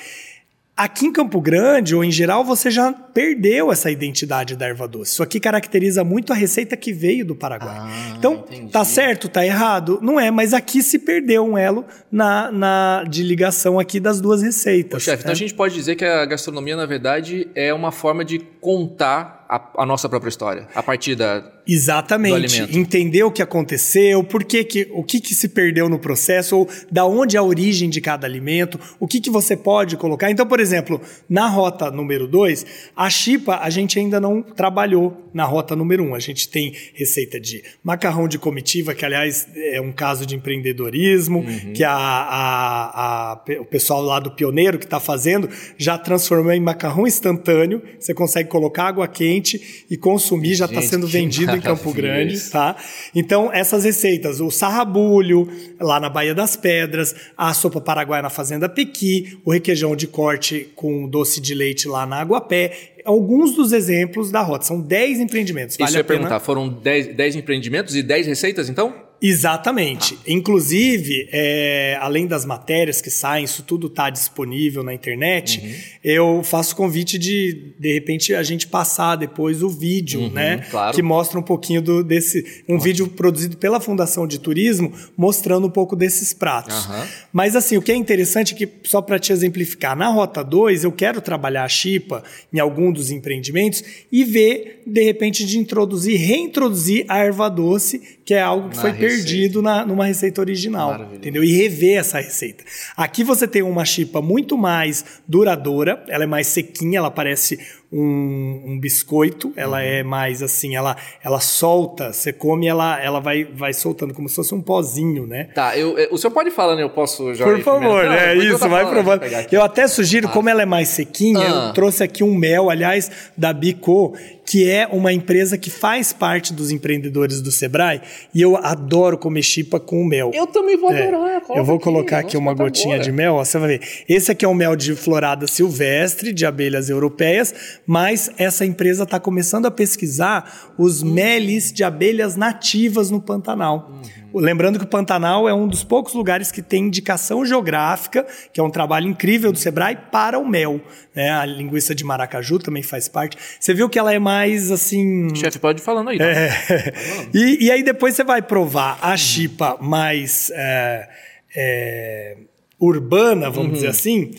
Aqui 0.82 1.06
em 1.06 1.12
Campo 1.12 1.40
Grande, 1.40 1.94
ou 1.94 2.02
em 2.02 2.10
geral, 2.10 2.44
você 2.44 2.68
já 2.68 2.92
perdeu 2.92 3.70
essa 3.70 3.88
identidade 3.88 4.56
da 4.56 4.66
erva 4.66 4.88
doce. 4.88 5.12
Isso 5.12 5.22
aqui 5.22 5.38
caracteriza 5.38 6.02
muito 6.02 6.32
a 6.32 6.34
receita 6.34 6.76
que 6.76 6.92
veio 6.92 7.24
do 7.24 7.36
Paraguai. 7.36 7.76
Ah, 7.78 8.14
então, 8.18 8.44
entendi. 8.50 8.72
tá 8.72 8.84
certo, 8.84 9.28
tá 9.28 9.46
errado? 9.46 10.00
Não 10.02 10.18
é, 10.18 10.28
mas 10.32 10.52
aqui 10.52 10.82
se 10.82 10.98
perdeu 10.98 11.44
um 11.46 11.56
elo 11.56 11.84
na, 12.10 12.50
na 12.50 13.04
de 13.08 13.22
ligação 13.22 13.78
aqui 13.78 14.00
das 14.00 14.20
duas 14.20 14.42
receitas. 14.42 15.04
Chefe, 15.04 15.18
então 15.18 15.28
né? 15.28 15.34
a 15.34 15.36
gente 15.36 15.54
pode 15.54 15.72
dizer 15.72 15.94
que 15.94 16.04
a 16.04 16.26
gastronomia, 16.26 16.74
na 16.74 16.84
verdade, 16.84 17.46
é 17.54 17.72
uma 17.72 17.92
forma 17.92 18.24
de 18.24 18.40
contar 18.60 19.41
a, 19.56 19.82
a 19.82 19.86
nossa 19.86 20.08
própria 20.08 20.28
história, 20.30 20.66
a 20.74 20.82
partir 20.82 21.14
da... 21.14 21.44
Exatamente. 21.64 22.60
Entender 22.76 23.22
o 23.22 23.30
que 23.30 23.42
aconteceu, 23.42 24.24
por 24.24 24.42
que 24.44 24.64
que, 24.64 24.88
o 24.92 25.04
que, 25.04 25.20
que 25.20 25.34
se 25.34 25.48
perdeu 25.48 25.88
no 25.88 25.98
processo, 25.98 26.56
ou 26.58 26.68
da 26.90 27.04
onde 27.04 27.36
é 27.36 27.38
a 27.38 27.42
origem 27.42 27.88
de 27.90 28.00
cada 28.00 28.26
alimento, 28.26 28.80
o 28.98 29.06
que, 29.06 29.20
que 29.20 29.30
você 29.30 29.56
pode 29.56 29.96
colocar. 29.96 30.30
Então, 30.30 30.46
por 30.46 30.58
exemplo, 30.58 31.00
na 31.28 31.46
rota 31.48 31.90
número 31.90 32.26
2, 32.26 32.66
a 32.96 33.08
chipa 33.10 33.58
a 33.62 33.68
gente 33.70 33.98
ainda 33.98 34.18
não 34.20 34.42
trabalhou 34.42 35.28
na 35.34 35.44
rota 35.44 35.76
número 35.76 36.02
1. 36.02 36.08
Um. 36.10 36.14
A 36.14 36.18
gente 36.18 36.48
tem 36.48 36.74
receita 36.94 37.38
de 37.38 37.62
macarrão 37.84 38.26
de 38.26 38.38
comitiva, 38.38 38.94
que 38.94 39.04
aliás 39.04 39.46
é 39.54 39.80
um 39.80 39.92
caso 39.92 40.24
de 40.26 40.34
empreendedorismo, 40.34 41.40
Uhum. 41.40 41.72
que 41.74 41.84
a, 41.84 41.92
a- 41.92 43.32
a- 43.32 43.42
o 43.60 43.64
pessoal 43.64 44.02
lá 44.02 44.18
do 44.18 44.30
Pioneiro 44.32 44.78
que 44.78 44.84
está 44.84 44.98
fazendo 45.00 45.48
já 45.76 45.96
transformou 45.98 46.52
em 46.52 46.60
macarrão 46.60 47.06
instantâneo. 47.06 47.82
Você 47.98 48.12
consegue 48.14 48.48
colocar 48.48 48.84
água 48.84 49.06
quente 49.08 49.41
e 49.90 49.96
consumir, 49.96 50.54
já 50.54 50.66
está 50.66 50.82
sendo 50.82 51.06
vendido 51.06 51.54
em 51.56 51.60
Campo 51.60 51.92
Grande, 51.92 52.34
isso. 52.34 52.52
tá? 52.52 52.76
Então, 53.14 53.52
essas 53.52 53.84
receitas, 53.84 54.40
o 54.40 54.50
sarrabulho, 54.50 55.48
lá 55.80 55.98
na 55.98 56.08
Baía 56.08 56.34
das 56.34 56.56
Pedras, 56.56 57.14
a 57.36 57.52
sopa 57.54 57.80
paraguaia 57.80 58.22
na 58.22 58.30
Fazenda 58.30 58.68
Pequi, 58.68 59.38
o 59.44 59.52
requeijão 59.52 59.96
de 59.96 60.06
corte 60.06 60.68
com 60.74 61.08
doce 61.08 61.40
de 61.40 61.54
leite 61.54 61.88
lá 61.88 62.06
na 62.06 62.20
Aguapé, 62.20 62.92
alguns 63.04 63.54
dos 63.54 63.72
exemplos 63.72 64.30
da 64.30 64.40
rota. 64.40 64.64
São 64.64 64.80
10 64.80 65.20
empreendimentos. 65.20 65.74
Isso 65.74 65.84
Vale 65.84 65.94
eu 65.94 65.98
ia 65.98 66.00
a 66.00 66.04
pena 66.04 66.18
perguntar, 66.20 66.40
foram 66.40 66.68
10, 66.68 67.16
10 67.16 67.36
empreendimentos 67.36 67.96
e 67.96 68.02
10 68.02 68.26
receitas, 68.26 68.68
então? 68.68 69.11
Exatamente. 69.22 70.18
Inclusive, 70.26 71.28
é, 71.30 71.96
além 72.00 72.26
das 72.26 72.44
matérias 72.44 73.00
que 73.00 73.08
saem, 73.10 73.44
isso 73.44 73.62
tudo 73.62 73.86
está 73.86 74.10
disponível 74.10 74.82
na 74.82 74.92
internet. 74.92 75.60
Uhum. 75.60 75.74
Eu 76.02 76.42
faço 76.42 76.74
convite 76.74 77.16
de, 77.18 77.72
de 77.78 77.92
repente, 77.92 78.34
a 78.34 78.42
gente 78.42 78.66
passar 78.66 79.14
depois 79.14 79.62
o 79.62 79.68
vídeo, 79.68 80.28
né? 80.28 80.56
Uhum, 80.56 80.70
claro. 80.70 80.96
Que 80.96 81.02
mostra 81.02 81.38
um 81.38 81.42
pouquinho 81.42 81.80
do, 81.80 82.02
desse. 82.02 82.64
Um 82.68 82.80
vídeo 82.80 83.06
produzido 83.06 83.56
pela 83.56 83.78
Fundação 83.78 84.26
de 84.26 84.40
Turismo, 84.40 84.92
mostrando 85.16 85.68
um 85.68 85.70
pouco 85.70 85.94
desses 85.94 86.32
pratos. 86.32 86.74
Aham. 86.74 87.06
Mas 87.32 87.54
assim, 87.54 87.76
o 87.76 87.82
que 87.82 87.92
é 87.92 87.94
interessante 87.94 88.54
é 88.54 88.56
que, 88.56 88.68
só 88.82 89.00
para 89.00 89.20
te 89.20 89.32
exemplificar, 89.32 89.96
na 89.96 90.08
Rota 90.08 90.42
2 90.42 90.82
eu 90.82 90.90
quero 90.90 91.20
trabalhar 91.20 91.64
a 91.64 91.68
chipa 91.68 92.24
em 92.52 92.58
algum 92.58 92.92
dos 92.92 93.10
empreendimentos 93.12 93.84
e 94.10 94.24
ver, 94.24 94.82
de 94.84 95.02
repente, 95.02 95.44
de 95.44 95.58
introduzir, 95.58 96.18
reintroduzir 96.18 97.04
a 97.08 97.18
erva 97.18 97.48
doce, 97.48 98.18
que 98.24 98.34
é 98.34 98.40
algo 98.40 98.68
que 98.68 98.76
Na 98.76 98.82
foi 98.82 98.90
receita. 98.90 99.11
Perdido 99.16 99.62
na, 99.62 99.84
numa 99.84 100.06
receita 100.06 100.40
original. 100.40 100.88
Maravilhoso. 100.88 101.16
Entendeu? 101.16 101.44
E 101.44 101.52
rever 101.52 101.98
essa 101.98 102.20
receita. 102.20 102.64
Aqui 102.96 103.24
você 103.24 103.46
tem 103.46 103.62
uma 103.62 103.84
chipa 103.84 104.20
muito 104.20 104.56
mais 104.56 105.04
duradoura, 105.26 106.04
ela 106.08 106.24
é 106.24 106.26
mais 106.26 106.46
sequinha, 106.46 106.98
ela 106.98 107.10
parece 107.10 107.58
um, 107.92 108.62
um 108.68 108.78
biscoito, 108.80 109.52
ela 109.56 109.78
Uhum. 109.78 109.82
é 109.84 110.02
mais 110.02 110.42
assim, 110.42 110.74
ela, 110.74 110.96
ela 111.22 111.40
solta, 111.40 112.12
você 112.12 112.32
come, 112.32 112.66
ela, 112.66 112.98
ela 113.02 113.20
vai, 113.20 113.44
vai 113.44 113.72
soltando 113.72 114.14
como 114.14 114.28
se 114.28 114.34
fosse 114.36 114.54
um 114.54 114.62
pozinho, 114.62 115.26
né? 115.26 115.50
Tá, 115.54 115.76
eu, 115.76 115.98
eu- 115.98 116.08
o 116.12 116.16
senhor 116.18 116.32
pode 116.32 116.50
falar, 116.50 116.74
né? 116.76 116.82
Eu 116.82 116.90
posso 116.90 117.34
já 117.34 117.44
Por 117.44 117.60
favor, 117.60 118.02
experimentar? 118.04 118.28
é 118.28 118.34
isso, 118.36 118.58
vai 118.58 118.68
falando, 118.84 118.90
provando. 118.90 119.22
aqui. 119.24 119.54
Eu 119.54 119.62
até 119.62 119.86
sugiro, 119.86 120.28
como 120.30 120.48
ela 120.48 120.62
é 120.62 120.66
mais 120.66 120.88
sequinha, 120.88 121.40
Ah. 121.46 121.66
eu 121.68 121.72
trouxe 121.74 122.02
aqui 122.02 122.24
um 122.24 122.34
mel, 122.34 122.70
aliás, 122.70 123.10
da 123.36 123.52
Bico, 123.52 124.14
que 124.44 124.68
é 124.68 124.88
uma 124.90 125.12
empresa 125.12 125.56
que 125.56 125.70
faz 125.70 126.12
parte 126.12 126.52
dos 126.52 126.70
empreendedores 126.72 127.40
do 127.40 127.52
Sebrae, 127.52 128.00
e 128.34 128.42
eu 128.42 128.56
adoro 128.56 129.16
comer 129.16 129.42
chipa 129.42 129.78
com 129.78 130.04
mel. 130.04 130.30
Eu 130.34 130.46
também 130.46 130.76
vou 130.76 130.90
É, 130.92 131.02
adorar. 131.08 131.42
eu 131.54 131.64
vou 131.64 131.78
colocar 131.78 132.18
aqui 132.18 132.36
uma 132.36 132.50
experimentar 132.52 132.66
gotinha 132.66 132.94
agora. 132.96 133.04
de 133.04 133.12
mel, 133.12 133.34
ó, 133.34 133.44
você 133.44 133.58
vai 133.58 133.68
ver. 133.68 133.80
Esse 134.08 134.32
aqui 134.32 134.44
é 134.44 134.48
um 134.48 134.54
mel 134.54 134.74
de 134.74 134.94
florada 134.96 135.46
silvestre, 135.46 136.32
de 136.32 136.44
abelhas 136.44 136.90
europeias, 136.90 137.54
mas 137.86 138.30
essa 138.36 138.64
empresa 138.64 139.04
está 139.04 139.18
começando 139.18 139.66
a 139.66 139.70
pesquisar 139.70 140.72
os 140.78 141.02
meles 141.02 141.72
de 141.72 141.82
abelhas 141.84 142.36
nativas 142.36 143.10
no 143.10 143.20
Pantanal. 143.20 143.90
Uhum. 143.90 144.22
Lembrando 144.40 144.78
que 144.78 144.84
o 144.84 144.88
Pantanal 144.88 145.48
é 145.48 145.52
um 145.52 145.68
dos 145.68 145.84
poucos 145.84 146.14
lugares 146.14 146.50
que 146.50 146.62
tem 146.62 146.86
indicação 146.86 147.44
geográfica, 147.44 148.26
que 148.52 148.60
é 148.60 148.62
um 148.62 148.70
trabalho 148.70 149.06
incrível 149.08 149.52
do 149.52 149.58
Sebrae, 149.58 149.96
para 150.10 150.38
o 150.38 150.48
mel. 150.48 150.80
né? 151.14 151.30
A 151.30 151.44
linguiça 151.44 151.94
de 151.94 152.04
maracaju 152.04 152.58
também 152.58 152.82
faz 152.82 153.08
parte. 153.08 153.36
Você 153.60 153.74
viu 153.74 153.88
que 153.88 153.98
ela 153.98 154.12
é 154.12 154.18
mais 154.18 154.70
assim. 154.70 155.34
Chefe, 155.34 155.58
pode 155.58 155.80
ir 155.80 155.84
falando 155.84 156.10
aí. 156.10 156.18
tá? 156.18 156.24
É. 156.24 156.92
E, 157.34 157.66
e 157.66 157.70
aí 157.70 157.82
depois 157.82 158.14
você 158.14 158.24
vai 158.24 158.40
provar 158.40 158.98
a 159.02 159.16
chipa 159.16 159.76
mais 159.80 160.50
é, 160.54 161.08
é, 161.56 162.36
urbana, 162.80 163.50
vamos 163.50 163.74
dizer 163.74 163.88
assim, 163.88 164.30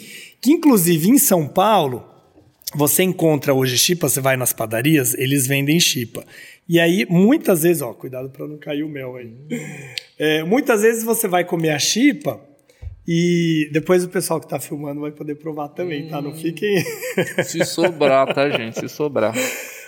que 0.42 0.52
inclusive 0.52 1.10
em 1.10 1.18
São 1.18 1.48
Paulo 1.48 2.13
você 2.76 3.04
encontra 3.04 3.54
hoje 3.54 3.78
chipa, 3.78 4.10
você 4.10 4.20
vai 4.22 4.36
nas 4.38 4.54
padarias, 4.54 5.14
eles 5.16 5.46
vendem 5.48 5.80
chipa. 5.80 6.24
E 6.68 6.80
aí, 6.80 7.06
muitas 7.10 7.64
vezes, 7.64 7.82
ó, 7.82 7.94
cuidado 7.94 8.30
para 8.30 8.48
não 8.48 8.58
cair 8.58 8.84
o 8.84 8.90
mel 8.90 9.16
aí. 9.16 9.34
É, 10.18 10.44
muitas 10.44 10.82
vezes 10.82 11.04
você 11.04 11.28
vai 11.28 11.44
comer 11.44 11.72
a 11.72 11.80
chipa 11.80 12.40
e 13.06 13.70
depois 13.74 14.04
o 14.04 14.10
pessoal 14.10 14.40
que 14.40 14.46
está 14.46 14.60
filmando 14.60 15.02
vai 15.02 15.12
poder 15.12 15.36
provar 15.36 15.68
também, 15.70 16.08
tá? 16.08 16.22
Não 16.22 16.34
fiquem. 16.34 16.84
Se 17.44 17.66
sobrar, 17.66 18.34
tá, 18.34 18.50
gente? 18.50 18.80
Se 18.80 18.88
sobrar. 18.88 19.34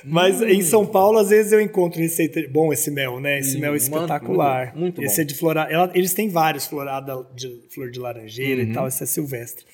Mas 0.04 0.42
em 0.42 0.62
São 0.62 0.86
Paulo, 0.86 1.18
às 1.18 1.30
vezes 1.30 1.52
eu 1.54 1.62
encontro 1.62 2.00
receita. 2.00 2.40
Bom, 2.52 2.72
esse 2.74 2.92
mel, 2.92 3.20
né? 3.20 3.40
Esse 3.40 3.58
Hum, 3.58 3.62
mel 3.62 3.74
é 3.74 3.78
espetacular. 3.78 4.66
muito- 4.76 4.80
muito 5.02 5.04
esse 5.04 5.16
bom. 5.16 5.22
é 5.22 5.26
de 5.26 5.34
florada. 5.34 5.92
Eles 5.96 6.14
têm 6.14 6.30
vários, 6.30 6.68
florada 6.68 7.26
de 7.34 7.62
flor 7.74 7.90
de 7.90 8.00
laranjeira 8.00 8.62
Uhum. 8.64 8.70
e 8.70 8.74
tal, 8.74 8.88
esse 8.88 9.02
é 9.02 9.06
silvestre. 9.06 9.66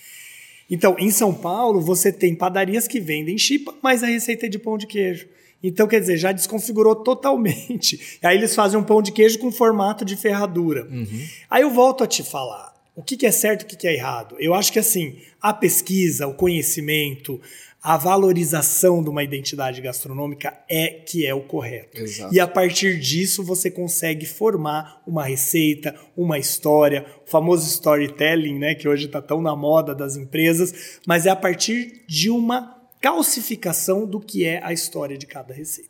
Então, 0.71 0.95
em 0.97 1.12
São 1.12 1.34
Paulo, 1.34 1.81
você 1.81 2.13
tem 2.13 2.34
padarias 2.34 2.88
que 2.88 3.01
vendem 3.01 3.38
chipa, 3.38 3.75
mas 3.84 4.01
a 4.01 4.07
receita 4.07 4.45
é 4.45 4.49
de 4.49 4.57
pão 4.57 4.77
de 4.77 4.88
queijo. 4.88 5.27
Então, 5.62 5.86
quer 5.86 5.99
dizer, 5.99 6.17
já 6.17 6.31
desconfigurou 6.31 6.95
totalmente. 6.95 8.17
Aí 8.23 8.38
eles 8.38 8.55
fazem 8.55 8.79
um 8.79 8.84
pão 8.84 9.01
de 9.01 9.12
queijo 9.12 9.38
com 9.38 9.51
formato 9.51 10.05
de 10.05 10.15
ferradura. 10.15 10.88
Uhum. 10.89 11.25
Aí 11.49 11.62
eu 11.62 11.69
volto 11.69 12.05
a 12.05 12.07
te 12.07 12.23
falar. 12.23 12.71
O 12.95 13.03
que 13.03 13.17
que 13.17 13.25
é 13.25 13.31
certo 13.31 13.62
e 13.62 13.65
o 13.65 13.67
que 13.67 13.75
que 13.75 13.88
é 13.88 13.93
errado? 13.93 14.36
Eu 14.39 14.53
acho 14.53 14.71
que 14.71 14.79
assim, 14.79 15.17
a 15.41 15.53
pesquisa, 15.53 16.27
o 16.27 16.34
conhecimento, 16.34 17.39
a 17.84 17.98
valorização 17.98 19.02
de 19.04 19.10
uma 19.10 19.24
identidade 19.24 19.82
gastronômica 19.82 20.56
é 20.70 20.88
que 20.88 21.26
é 21.26 21.34
o 21.34 21.41
correto. 21.41 22.00
Exato. 22.00 22.34
E 22.34 22.39
a 22.39 22.48
partir 22.48 23.00
disso 23.00 23.44
você 23.44 23.72
consegue 23.72 24.26
formar 24.28 25.02
uma 25.08 25.24
receita, 25.24 25.96
uma 26.15 26.38
história, 26.38 27.06
o 27.26 27.30
famoso 27.30 27.67
storytelling, 27.67 28.60
né, 28.60 28.76
que 28.76 28.88
hoje 28.88 29.08
está 29.08 29.20
tão 29.20 29.41
na 29.41 29.56
moda 29.56 29.96
das 29.96 30.15
empresas, 30.15 31.00
mas 31.08 31.26
é 31.26 31.32
a 31.32 31.36
partir 31.36 32.04
de 32.08 32.30
uma 32.30 32.78
calcificação 33.02 34.06
do 34.06 34.20
que 34.20 34.46
é 34.46 34.63
a 34.63 34.72
história 34.72 35.17
de 35.17 35.26
cada 35.26 35.52
receita. 35.52 35.89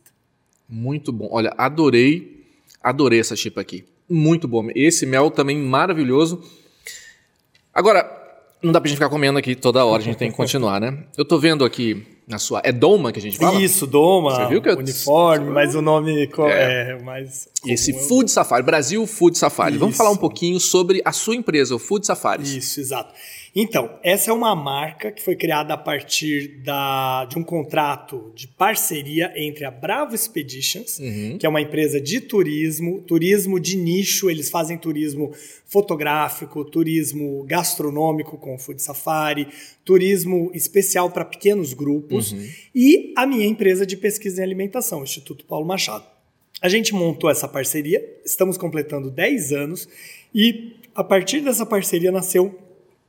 Muito 0.70 1.12
bom. 1.12 1.28
Olha, 1.30 1.54
adorei, 1.58 2.46
adorei 2.82 3.20
essa 3.20 3.36
chipa 3.36 3.60
aqui. 3.60 3.84
Muito 4.10 4.48
bom. 4.48 4.70
Esse 4.74 5.06
mel 5.06 5.30
também 5.30 5.58
maravilhoso. 5.58 6.42
Agora, 7.74 8.21
não 8.62 8.72
dá 8.72 8.80
pra 8.80 8.88
gente 8.88 8.98
ficar 8.98 9.10
comendo 9.10 9.38
aqui 9.40 9.56
toda 9.56 9.84
hora, 9.86 10.02
a 10.02 10.06
gente 10.06 10.18
tem 10.18 10.30
que 10.32 10.38
continuar, 10.38 10.80
né? 10.80 10.98
Eu 11.18 11.26
tô 11.26 11.38
vendo 11.40 11.64
aqui 11.66 12.06
na 12.28 12.38
sua. 12.38 12.62
É 12.64 12.72
Doma 12.72 13.12
que 13.12 13.20
a 13.20 13.22
gente 13.22 13.38
fala? 13.38 13.60
Isso, 13.62 13.86
doma, 13.88 14.36
Você 14.36 14.46
viu 14.48 14.62
que 14.62 14.70
eu- 14.70 14.78
uniforme, 14.78 15.50
mas 15.52 15.76
o 15.76 15.82
nome 15.82 16.28
co- 16.28 16.48
É. 16.48 16.92
é, 16.92 17.04
mais 17.04 17.50
Esse 17.66 17.92
comum. 17.94 18.08
Food 18.08 18.32
Safari, 18.32 18.64
Brasil 18.64 19.06
Food 19.08 19.38
Safari. 19.38 19.78
Vamos 19.78 19.96
Isso. 19.96 19.98
falar 20.04 20.12
um 20.12 20.18
pouquinho 20.18 20.60
sobre 20.60 21.02
a 21.04 21.12
sua 21.12 21.36
empresa, 21.36 21.76
o 21.76 21.80
Food 21.80 22.06
Safari. 22.06 22.44
Isso, 22.58 22.80
exato. 22.80 23.14
Então, 23.54 24.00
essa 24.02 24.32
é 24.32 24.34
uma 24.34 24.56
marca 24.56 25.12
que 25.12 25.22
foi 25.22 25.36
criada 25.36 25.74
a 25.74 25.78
partir 25.78 26.62
da, 26.64 27.26
de 27.26 27.38
um 27.38 27.44
contrato 27.44 28.32
de 28.34 28.48
parceria 28.48 29.34
entre 29.36 29.66
a 29.66 29.72
Bravo 29.72 30.16
Expeditions, 30.16 31.00
Uhum. 31.00 31.38
que 31.38 31.46
é 31.46 31.50
uma 31.50 31.60
empresa 31.62 32.00
de 32.00 32.22
turismo, 32.22 33.02
turismo 33.02 33.60
de 33.60 33.76
nicho, 33.76 34.30
eles 34.30 34.50
fazem 34.50 34.78
turismo 34.78 35.34
fotográfico, 35.66 36.64
turismo 36.64 37.44
gastronômico 37.44 38.38
com 38.38 38.58
Food 38.58 38.82
Safari, 38.82 39.48
turismo 39.84 40.50
especial 40.54 41.10
para 41.12 41.26
pequenos 41.26 41.74
grupos, 41.74 42.34
e 42.74 43.14
a 43.18 43.26
minha 43.26 43.46
empresa 43.46 43.86
de 43.86 43.98
pesquisa 43.98 44.42
em 44.42 44.44
alimentação, 44.46 45.02
o 45.02 45.04
Instituto 45.04 45.44
Paulo 45.46 45.66
Machado. 45.66 46.06
A 46.62 46.70
gente 46.70 46.94
montou 46.94 47.30
essa 47.30 47.48
parceria, 47.48 48.02
estamos 48.24 48.58
completando 48.58 49.10
10 49.10 49.52
anos 49.52 49.90
e 50.34 50.74
a 50.94 51.04
partir 51.04 51.42
dessa 51.42 51.66
parceria 51.66 52.12
nasceu 52.12 52.56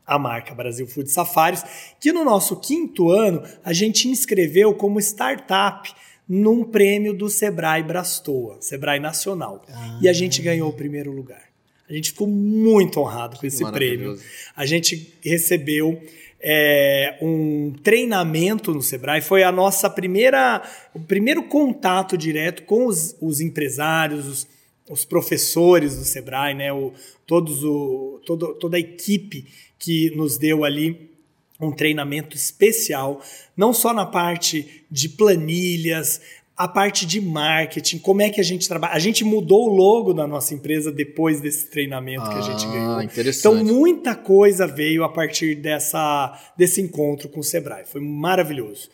a 0.07 0.19
marca 0.19 0.55
Brasil 0.55 0.87
Food 0.87 1.11
Safaris, 1.11 1.65
que 2.01 2.13
no 2.13 2.25
nosso 2.25 2.57
quinto 2.57 3.11
ano 3.11 3.43
a 3.65 3.73
gente 3.73 4.09
inscreveu 4.09 4.75
como 4.75 4.99
startup 5.01 5.93
num 6.29 6.65
prêmio 6.65 7.13
do 7.13 7.29
Sebrae 7.29 7.83
Brastoa, 7.83 8.59
Sebrae 8.61 9.01
Nacional. 9.01 9.65
E 10.01 10.09
a 10.09 10.13
gente 10.13 10.41
ganhou 10.41 10.69
o 10.69 10.73
primeiro 10.73 11.11
lugar. 11.13 11.53
A 11.89 11.93
gente 11.93 12.11
ficou 12.11 12.27
muito 12.27 13.01
honrado 13.01 13.39
com 13.39 13.47
esse 13.47 13.63
prêmio. 13.71 14.19
A 14.57 14.65
gente 14.65 15.15
recebeu 15.23 16.01
é, 16.41 17.19
um 17.21 17.73
treinamento 17.83 18.73
no 18.73 18.83
Sebrae. 18.83 19.21
Foi 19.21 19.43
a 19.43 19.53
nossa 19.53 19.91
primeira, 19.91 20.63
o 20.95 21.01
primeiro 21.01 21.45
contato 21.45 22.17
direto 22.17 22.63
com 22.65 22.87
os, 22.87 23.17
os 23.21 23.41
empresários, 23.41 24.27
os, 24.27 24.49
os, 24.91 25.05
professores 25.05 25.97
do 25.97 26.05
Sebrae, 26.05 26.55
né? 26.55 26.73
O, 26.73 26.93
todos 27.27 27.63
o, 27.63 28.21
todo, 28.27 28.55
toda 28.55 28.77
a 28.77 28.81
equipe 28.81 29.47
que 29.83 30.15
nos 30.15 30.39
deu 30.39 30.65
ali 30.65 31.11
um 31.61 31.73
treinamento 31.73 32.37
especial, 32.37 33.21
não 33.57 33.73
só 33.73 33.93
na 33.93 34.07
parte 34.07 34.85
de 34.89 35.09
planilhas, 35.09 36.21
a 36.57 36.69
parte 36.69 37.05
de 37.05 37.21
marketing, 37.21 37.99
como 37.99 38.23
é 38.23 38.31
que 38.31 38.41
a 38.41 38.45
gente 38.45 38.69
trabalha. 38.69 38.95
A 38.95 39.01
gente 39.01 39.25
mudou 39.25 39.69
o 39.69 39.75
logo 39.75 40.15
da 40.15 40.25
nossa 40.25 40.55
empresa 40.55 40.93
depois 40.93 41.41
desse 41.41 41.69
treinamento 41.69 42.23
ah, 42.23 42.29
que 42.29 42.39
a 42.39 42.43
gente 42.43 42.65
ah, 42.65 42.71
ganhou. 42.71 43.03
Então, 43.03 43.57
muita 43.57 44.15
coisa 44.15 44.69
veio 44.69 45.03
a 45.03 45.09
partir 45.09 45.57
dessa, 45.57 46.41
desse 46.57 46.81
encontro 46.81 47.29
com 47.29 47.41
o 47.41 47.45
Sebrae. 47.45 47.85
Foi 47.85 48.01
maravilhoso. 48.01 48.89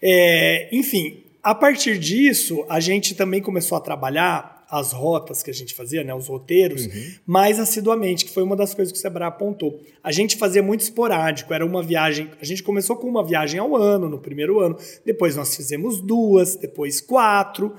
É, 0.00 0.70
enfim, 0.72 1.22
a 1.42 1.54
partir 1.54 1.98
disso, 1.98 2.64
a 2.66 2.80
gente 2.80 3.14
também 3.14 3.42
começou 3.42 3.76
a 3.76 3.80
trabalhar 3.80 4.59
as 4.70 4.92
rotas 4.92 5.42
que 5.42 5.50
a 5.50 5.54
gente 5.54 5.74
fazia, 5.74 6.04
né, 6.04 6.14
os 6.14 6.28
roteiros, 6.28 6.86
uhum. 6.86 7.14
mais 7.26 7.58
assiduamente, 7.58 8.24
que 8.24 8.30
foi 8.30 8.42
uma 8.42 8.54
das 8.54 8.72
coisas 8.72 8.92
que 8.92 8.98
o 8.98 9.00
Sebrae 9.00 9.26
apontou. 9.26 9.80
A 10.02 10.12
gente 10.12 10.36
fazia 10.36 10.62
muito 10.62 10.80
esporádico, 10.80 11.52
era 11.52 11.66
uma 11.66 11.82
viagem. 11.82 12.30
A 12.40 12.44
gente 12.44 12.62
começou 12.62 12.96
com 12.96 13.08
uma 13.08 13.24
viagem 13.24 13.58
ao 13.58 13.74
ano, 13.74 14.08
no 14.08 14.18
primeiro 14.18 14.60
ano, 14.60 14.78
depois 15.04 15.34
nós 15.34 15.56
fizemos 15.56 16.00
duas, 16.00 16.54
depois 16.54 17.00
quatro. 17.00 17.74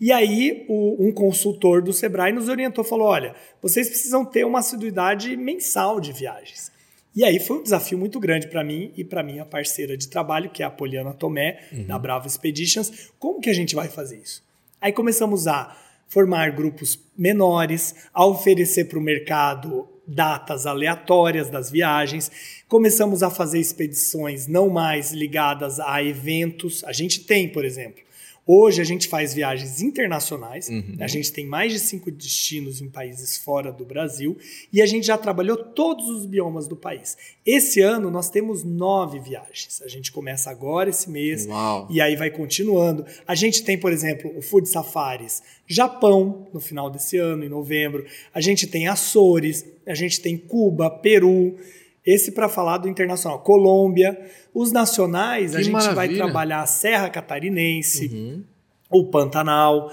E 0.00 0.10
aí, 0.10 0.66
o, 0.68 1.06
um 1.06 1.12
consultor 1.12 1.80
do 1.80 1.92
Sebrae 1.92 2.32
nos 2.32 2.48
orientou, 2.48 2.82
falou: 2.82 3.06
olha, 3.06 3.36
vocês 3.62 3.88
precisam 3.88 4.24
ter 4.24 4.44
uma 4.44 4.58
assiduidade 4.58 5.36
mensal 5.36 6.00
de 6.00 6.12
viagens. 6.12 6.72
E 7.14 7.24
aí 7.24 7.38
foi 7.38 7.58
um 7.58 7.62
desafio 7.62 7.98
muito 7.98 8.18
grande 8.18 8.48
para 8.48 8.64
mim 8.64 8.90
e 8.96 9.04
para 9.04 9.22
minha 9.22 9.44
parceira 9.44 9.96
de 9.96 10.08
trabalho, 10.08 10.50
que 10.50 10.62
é 10.62 10.66
a 10.66 10.70
Poliana 10.70 11.12
Tomé, 11.12 11.60
uhum. 11.70 11.84
da 11.84 11.98
Bravo 11.98 12.26
Expeditions. 12.26 13.10
Como 13.18 13.40
que 13.40 13.50
a 13.50 13.52
gente 13.52 13.74
vai 13.74 13.86
fazer 13.86 14.16
isso? 14.16 14.42
Aí 14.80 14.92
começamos 14.92 15.46
a 15.46 15.76
formar 16.12 16.50
grupos 16.50 16.98
menores, 17.16 17.94
a 18.12 18.26
oferecer 18.26 18.84
para 18.84 18.98
o 18.98 19.02
mercado 19.02 19.88
datas 20.06 20.66
aleatórias 20.66 21.48
das 21.48 21.70
viagens. 21.70 22.30
Começamos 22.68 23.22
a 23.22 23.30
fazer 23.30 23.58
expedições 23.58 24.46
não 24.46 24.68
mais 24.68 25.12
ligadas 25.12 25.80
a 25.80 26.04
eventos. 26.04 26.84
A 26.84 26.92
gente 26.92 27.20
tem, 27.20 27.48
por 27.48 27.64
exemplo, 27.64 28.02
Hoje 28.44 28.80
a 28.80 28.84
gente 28.84 29.06
faz 29.06 29.32
viagens 29.32 29.80
internacionais, 29.80 30.68
uhum. 30.68 30.96
a 30.98 31.06
gente 31.06 31.32
tem 31.32 31.46
mais 31.46 31.72
de 31.72 31.78
cinco 31.78 32.10
destinos 32.10 32.80
em 32.80 32.88
países 32.88 33.36
fora 33.36 33.70
do 33.70 33.84
Brasil 33.84 34.36
e 34.72 34.82
a 34.82 34.86
gente 34.86 35.06
já 35.06 35.16
trabalhou 35.16 35.56
todos 35.56 36.08
os 36.08 36.26
biomas 36.26 36.66
do 36.66 36.74
país. 36.74 37.16
Esse 37.46 37.80
ano 37.80 38.10
nós 38.10 38.30
temos 38.30 38.64
nove 38.64 39.20
viagens. 39.20 39.80
A 39.82 39.88
gente 39.88 40.10
começa 40.10 40.50
agora 40.50 40.90
esse 40.90 41.08
mês 41.08 41.46
Uau. 41.46 41.86
e 41.88 42.00
aí 42.00 42.16
vai 42.16 42.30
continuando. 42.30 43.06
A 43.28 43.36
gente 43.36 43.62
tem, 43.62 43.78
por 43.78 43.92
exemplo, 43.92 44.32
o 44.36 44.42
Food 44.42 44.68
Safaris 44.68 45.40
Japão 45.66 46.48
no 46.52 46.60
final 46.60 46.90
desse 46.90 47.16
ano, 47.16 47.44
em 47.44 47.48
novembro. 47.48 48.04
A 48.34 48.40
gente 48.40 48.66
tem 48.66 48.88
Açores, 48.88 49.64
a 49.86 49.94
gente 49.94 50.20
tem 50.20 50.36
Cuba, 50.36 50.90
Peru. 50.90 51.56
Esse 52.04 52.32
para 52.32 52.48
falar 52.48 52.78
do 52.78 52.88
internacional. 52.88 53.40
Colômbia. 53.40 54.18
Os 54.52 54.72
nacionais, 54.72 55.52
que 55.52 55.56
a 55.56 55.62
gente 55.62 55.72
maravilha. 55.72 55.94
vai 55.94 56.08
trabalhar 56.08 56.62
a 56.62 56.66
Serra 56.66 57.08
Catarinense, 57.08 58.06
uhum. 58.06 58.44
o 58.90 59.06
Pantanal, 59.06 59.90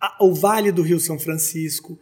a, 0.00 0.24
o 0.24 0.32
Vale 0.32 0.72
do 0.72 0.82
Rio 0.82 1.00
São 1.00 1.18
Francisco. 1.18 1.98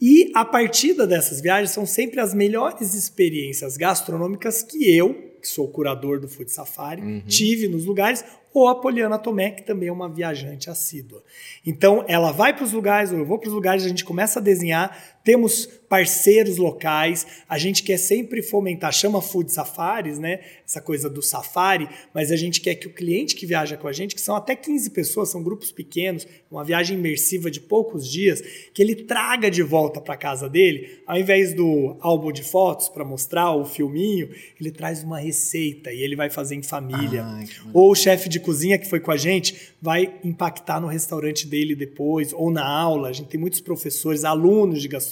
E 0.00 0.30
a 0.34 0.44
partida 0.44 1.06
dessas 1.06 1.40
viagens 1.40 1.72
são 1.72 1.84
sempre 1.84 2.20
as 2.20 2.32
melhores 2.32 2.94
experiências 2.94 3.76
gastronômicas 3.76 4.62
que 4.62 4.90
eu, 4.96 5.12
que 5.40 5.48
sou 5.48 5.68
curador 5.68 6.18
do 6.18 6.28
Food 6.28 6.50
Safari, 6.50 7.02
uhum. 7.02 7.22
tive 7.26 7.68
nos 7.68 7.84
lugares, 7.84 8.24
ou 8.52 8.68
a 8.68 8.74
Poliana 8.74 9.18
Tomé, 9.18 9.50
que 9.50 9.62
também 9.62 9.88
é 9.88 9.92
uma 9.92 10.08
viajante 10.08 10.70
assídua. 10.70 11.22
Então, 11.64 12.04
ela 12.08 12.32
vai 12.32 12.54
para 12.54 12.64
os 12.64 12.72
lugares, 12.72 13.12
ou 13.12 13.18
eu 13.18 13.24
vou 13.24 13.38
para 13.38 13.48
os 13.48 13.54
lugares, 13.54 13.84
a 13.84 13.88
gente 13.88 14.04
começa 14.04 14.38
a 14.38 14.42
desenhar, 14.42 15.19
temos 15.22 15.68
parceiros 15.90 16.56
locais, 16.56 17.26
a 17.48 17.58
gente 17.58 17.82
quer 17.82 17.96
sempre 17.96 18.42
fomentar, 18.42 18.92
chama 18.92 19.20
Food 19.20 19.50
Safaris, 19.52 20.20
né? 20.20 20.38
Essa 20.64 20.80
coisa 20.80 21.10
do 21.10 21.20
safari, 21.20 21.88
mas 22.14 22.30
a 22.30 22.36
gente 22.36 22.60
quer 22.60 22.76
que 22.76 22.86
o 22.86 22.92
cliente 22.92 23.34
que 23.34 23.44
viaja 23.44 23.76
com 23.76 23.88
a 23.88 23.92
gente, 23.92 24.14
que 24.14 24.20
são 24.20 24.36
até 24.36 24.54
15 24.54 24.90
pessoas, 24.90 25.30
são 25.30 25.42
grupos 25.42 25.72
pequenos, 25.72 26.28
uma 26.48 26.62
viagem 26.62 26.96
imersiva 26.96 27.50
de 27.50 27.60
poucos 27.60 28.08
dias, 28.08 28.40
que 28.72 28.80
ele 28.80 28.94
traga 28.94 29.50
de 29.50 29.64
volta 29.64 30.00
para 30.00 30.16
casa 30.16 30.48
dele, 30.48 31.00
ao 31.04 31.18
invés 31.18 31.52
do 31.52 31.96
álbum 31.98 32.30
de 32.30 32.44
fotos 32.44 32.88
para 32.88 33.04
mostrar 33.04 33.50
o 33.56 33.64
filminho, 33.64 34.30
ele 34.60 34.70
traz 34.70 35.02
uma 35.02 35.18
receita 35.18 35.92
e 35.92 36.02
ele 36.02 36.14
vai 36.14 36.30
fazer 36.30 36.54
em 36.54 36.62
família. 36.62 37.24
Ai, 37.24 37.48
ou 37.74 37.90
o 37.90 37.96
chefe 37.96 38.28
de 38.28 38.38
cozinha 38.38 38.78
que 38.78 38.88
foi 38.88 39.00
com 39.00 39.10
a 39.10 39.16
gente 39.16 39.74
vai 39.82 40.14
impactar 40.22 40.80
no 40.80 40.86
restaurante 40.86 41.48
dele 41.48 41.74
depois, 41.74 42.32
ou 42.32 42.48
na 42.48 42.64
aula. 42.64 43.08
A 43.08 43.12
gente 43.12 43.28
tem 43.28 43.40
muitos 43.40 43.60
professores, 43.60 44.24
alunos 44.24 44.80
de 44.80 44.86
gastronomia. 44.86 45.10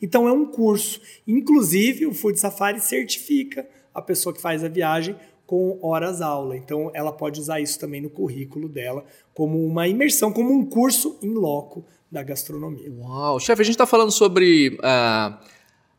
Então 0.00 0.28
é 0.28 0.32
um 0.32 0.46
curso. 0.46 1.00
Inclusive, 1.26 2.06
o 2.06 2.14
Food 2.14 2.38
Safari 2.38 2.80
certifica 2.80 3.66
a 3.94 4.02
pessoa 4.02 4.34
que 4.34 4.40
faz 4.40 4.62
a 4.62 4.68
viagem 4.68 5.16
com 5.46 5.78
horas 5.80 6.20
aula. 6.20 6.56
Então 6.56 6.90
ela 6.92 7.12
pode 7.12 7.40
usar 7.40 7.60
isso 7.60 7.78
também 7.78 8.00
no 8.00 8.10
currículo 8.10 8.68
dela 8.68 9.04
como 9.32 9.64
uma 9.64 9.86
imersão, 9.86 10.32
como 10.32 10.52
um 10.52 10.64
curso 10.66 11.18
em 11.22 11.32
loco 11.32 11.84
da 12.10 12.22
gastronomia. 12.22 12.92
Uau, 12.92 13.38
chefe, 13.38 13.62
a 13.62 13.64
gente 13.64 13.74
está 13.74 13.86
falando 13.86 14.10
sobre 14.10 14.78
uh, 14.80 15.36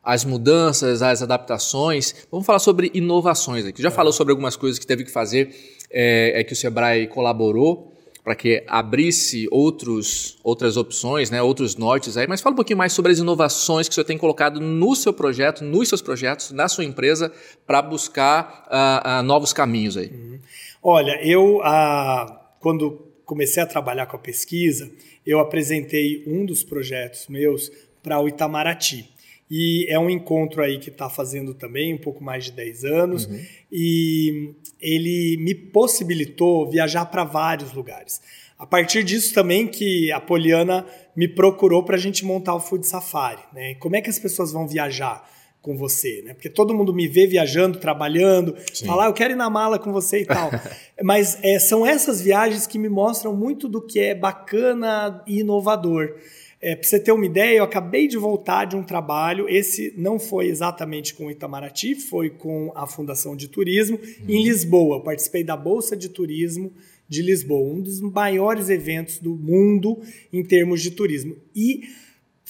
as 0.02 0.24
mudanças, 0.24 1.02
as 1.02 1.22
adaptações. 1.22 2.26
Vamos 2.30 2.46
falar 2.46 2.58
sobre 2.58 2.90
inovações 2.94 3.64
aqui. 3.64 3.82
Já 3.82 3.88
é. 3.88 3.92
falou 3.92 4.12
sobre 4.12 4.32
algumas 4.32 4.56
coisas 4.56 4.78
que 4.78 4.86
teve 4.86 5.04
que 5.04 5.10
fazer, 5.10 5.54
é, 5.90 6.40
é 6.40 6.44
que 6.44 6.52
o 6.52 6.56
Sebrae 6.56 7.06
colaborou 7.06 7.92
para 8.28 8.36
que 8.36 8.62
abrisse 8.66 9.48
outros, 9.50 10.36
outras 10.44 10.76
opções, 10.76 11.30
né, 11.30 11.40
outros 11.40 11.76
nortes 11.76 12.14
aí, 12.14 12.26
mas 12.26 12.42
fala 12.42 12.52
um 12.52 12.56
pouquinho 12.56 12.76
mais 12.76 12.92
sobre 12.92 13.10
as 13.10 13.18
inovações 13.18 13.88
que 13.88 13.92
o 13.92 13.94
senhor 13.94 14.04
tem 14.04 14.18
colocado 14.18 14.60
no 14.60 14.94
seu 14.94 15.14
projeto, 15.14 15.64
nos 15.64 15.88
seus 15.88 16.02
projetos, 16.02 16.50
na 16.50 16.68
sua 16.68 16.84
empresa, 16.84 17.32
para 17.66 17.80
buscar 17.80 18.66
uh, 18.66 19.20
uh, 19.20 19.22
novos 19.22 19.54
caminhos 19.54 19.96
aí. 19.96 20.08
Uhum. 20.08 20.38
Olha, 20.82 21.18
eu, 21.26 21.60
uh, 21.60 22.36
quando 22.60 23.02
comecei 23.24 23.62
a 23.62 23.66
trabalhar 23.66 24.04
com 24.04 24.16
a 24.16 24.20
pesquisa, 24.20 24.92
eu 25.24 25.38
apresentei 25.38 26.22
um 26.26 26.44
dos 26.44 26.62
projetos 26.62 27.28
meus 27.28 27.72
para 28.02 28.20
o 28.20 28.28
Itamaraty. 28.28 29.08
E 29.50 29.86
é 29.88 29.98
um 29.98 30.10
encontro 30.10 30.62
aí 30.62 30.78
que 30.78 30.90
está 30.90 31.08
fazendo 31.08 31.54
também 31.54 31.94
um 31.94 31.98
pouco 31.98 32.22
mais 32.22 32.44
de 32.44 32.52
10 32.52 32.84
anos. 32.84 33.24
Uhum. 33.24 33.40
E 33.72 34.54
ele 34.80 35.36
me 35.38 35.54
possibilitou 35.54 36.68
viajar 36.70 37.06
para 37.06 37.24
vários 37.24 37.72
lugares. 37.72 38.20
A 38.58 38.66
partir 38.66 39.04
disso 39.04 39.32
também 39.32 39.68
que 39.68 40.10
a 40.10 40.20
Poliana 40.20 40.84
me 41.14 41.28
procurou 41.28 41.84
para 41.84 41.94
a 41.94 41.98
gente 41.98 42.24
montar 42.24 42.54
o 42.54 42.60
Food 42.60 42.86
Safari. 42.86 43.42
Né? 43.52 43.74
Como 43.76 43.94
é 43.94 44.00
que 44.00 44.10
as 44.10 44.18
pessoas 44.18 44.52
vão 44.52 44.66
viajar 44.66 45.28
com 45.62 45.76
você? 45.76 46.22
Né? 46.24 46.34
Porque 46.34 46.50
todo 46.50 46.74
mundo 46.74 46.92
me 46.92 47.06
vê 47.06 47.24
viajando, 47.26 47.78
trabalhando, 47.78 48.56
Sim. 48.72 48.86
fala, 48.86 49.04
ah, 49.04 49.08
eu 49.08 49.12
quero 49.12 49.34
ir 49.34 49.36
na 49.36 49.48
mala 49.48 49.78
com 49.78 49.92
você 49.92 50.22
e 50.22 50.26
tal. 50.26 50.50
Mas 51.02 51.38
é, 51.42 51.58
são 51.60 51.86
essas 51.86 52.20
viagens 52.20 52.66
que 52.66 52.78
me 52.78 52.88
mostram 52.88 53.34
muito 53.34 53.68
do 53.68 53.80
que 53.80 54.00
é 54.00 54.14
bacana 54.14 55.22
e 55.24 55.40
inovador. 55.40 56.16
É, 56.60 56.74
Para 56.74 56.88
você 56.88 56.98
ter 56.98 57.12
uma 57.12 57.24
ideia, 57.24 57.58
eu 57.58 57.64
acabei 57.64 58.08
de 58.08 58.16
voltar 58.16 58.64
de 58.64 58.74
um 58.74 58.82
trabalho. 58.82 59.48
Esse 59.48 59.94
não 59.96 60.18
foi 60.18 60.46
exatamente 60.46 61.14
com 61.14 61.26
o 61.26 61.30
Itamaraty, 61.30 61.94
foi 61.94 62.30
com 62.30 62.72
a 62.74 62.86
Fundação 62.86 63.36
de 63.36 63.48
Turismo 63.48 63.96
uhum. 63.96 64.24
em 64.28 64.42
Lisboa. 64.42 64.96
Eu 64.96 65.02
participei 65.02 65.44
da 65.44 65.56
Bolsa 65.56 65.96
de 65.96 66.08
Turismo 66.08 66.72
de 67.08 67.22
Lisboa, 67.22 67.72
um 67.72 67.80
dos 67.80 68.00
maiores 68.00 68.68
eventos 68.68 69.18
do 69.18 69.34
mundo 69.34 69.98
em 70.32 70.44
termos 70.44 70.82
de 70.82 70.90
turismo. 70.90 71.36
E 71.56 71.84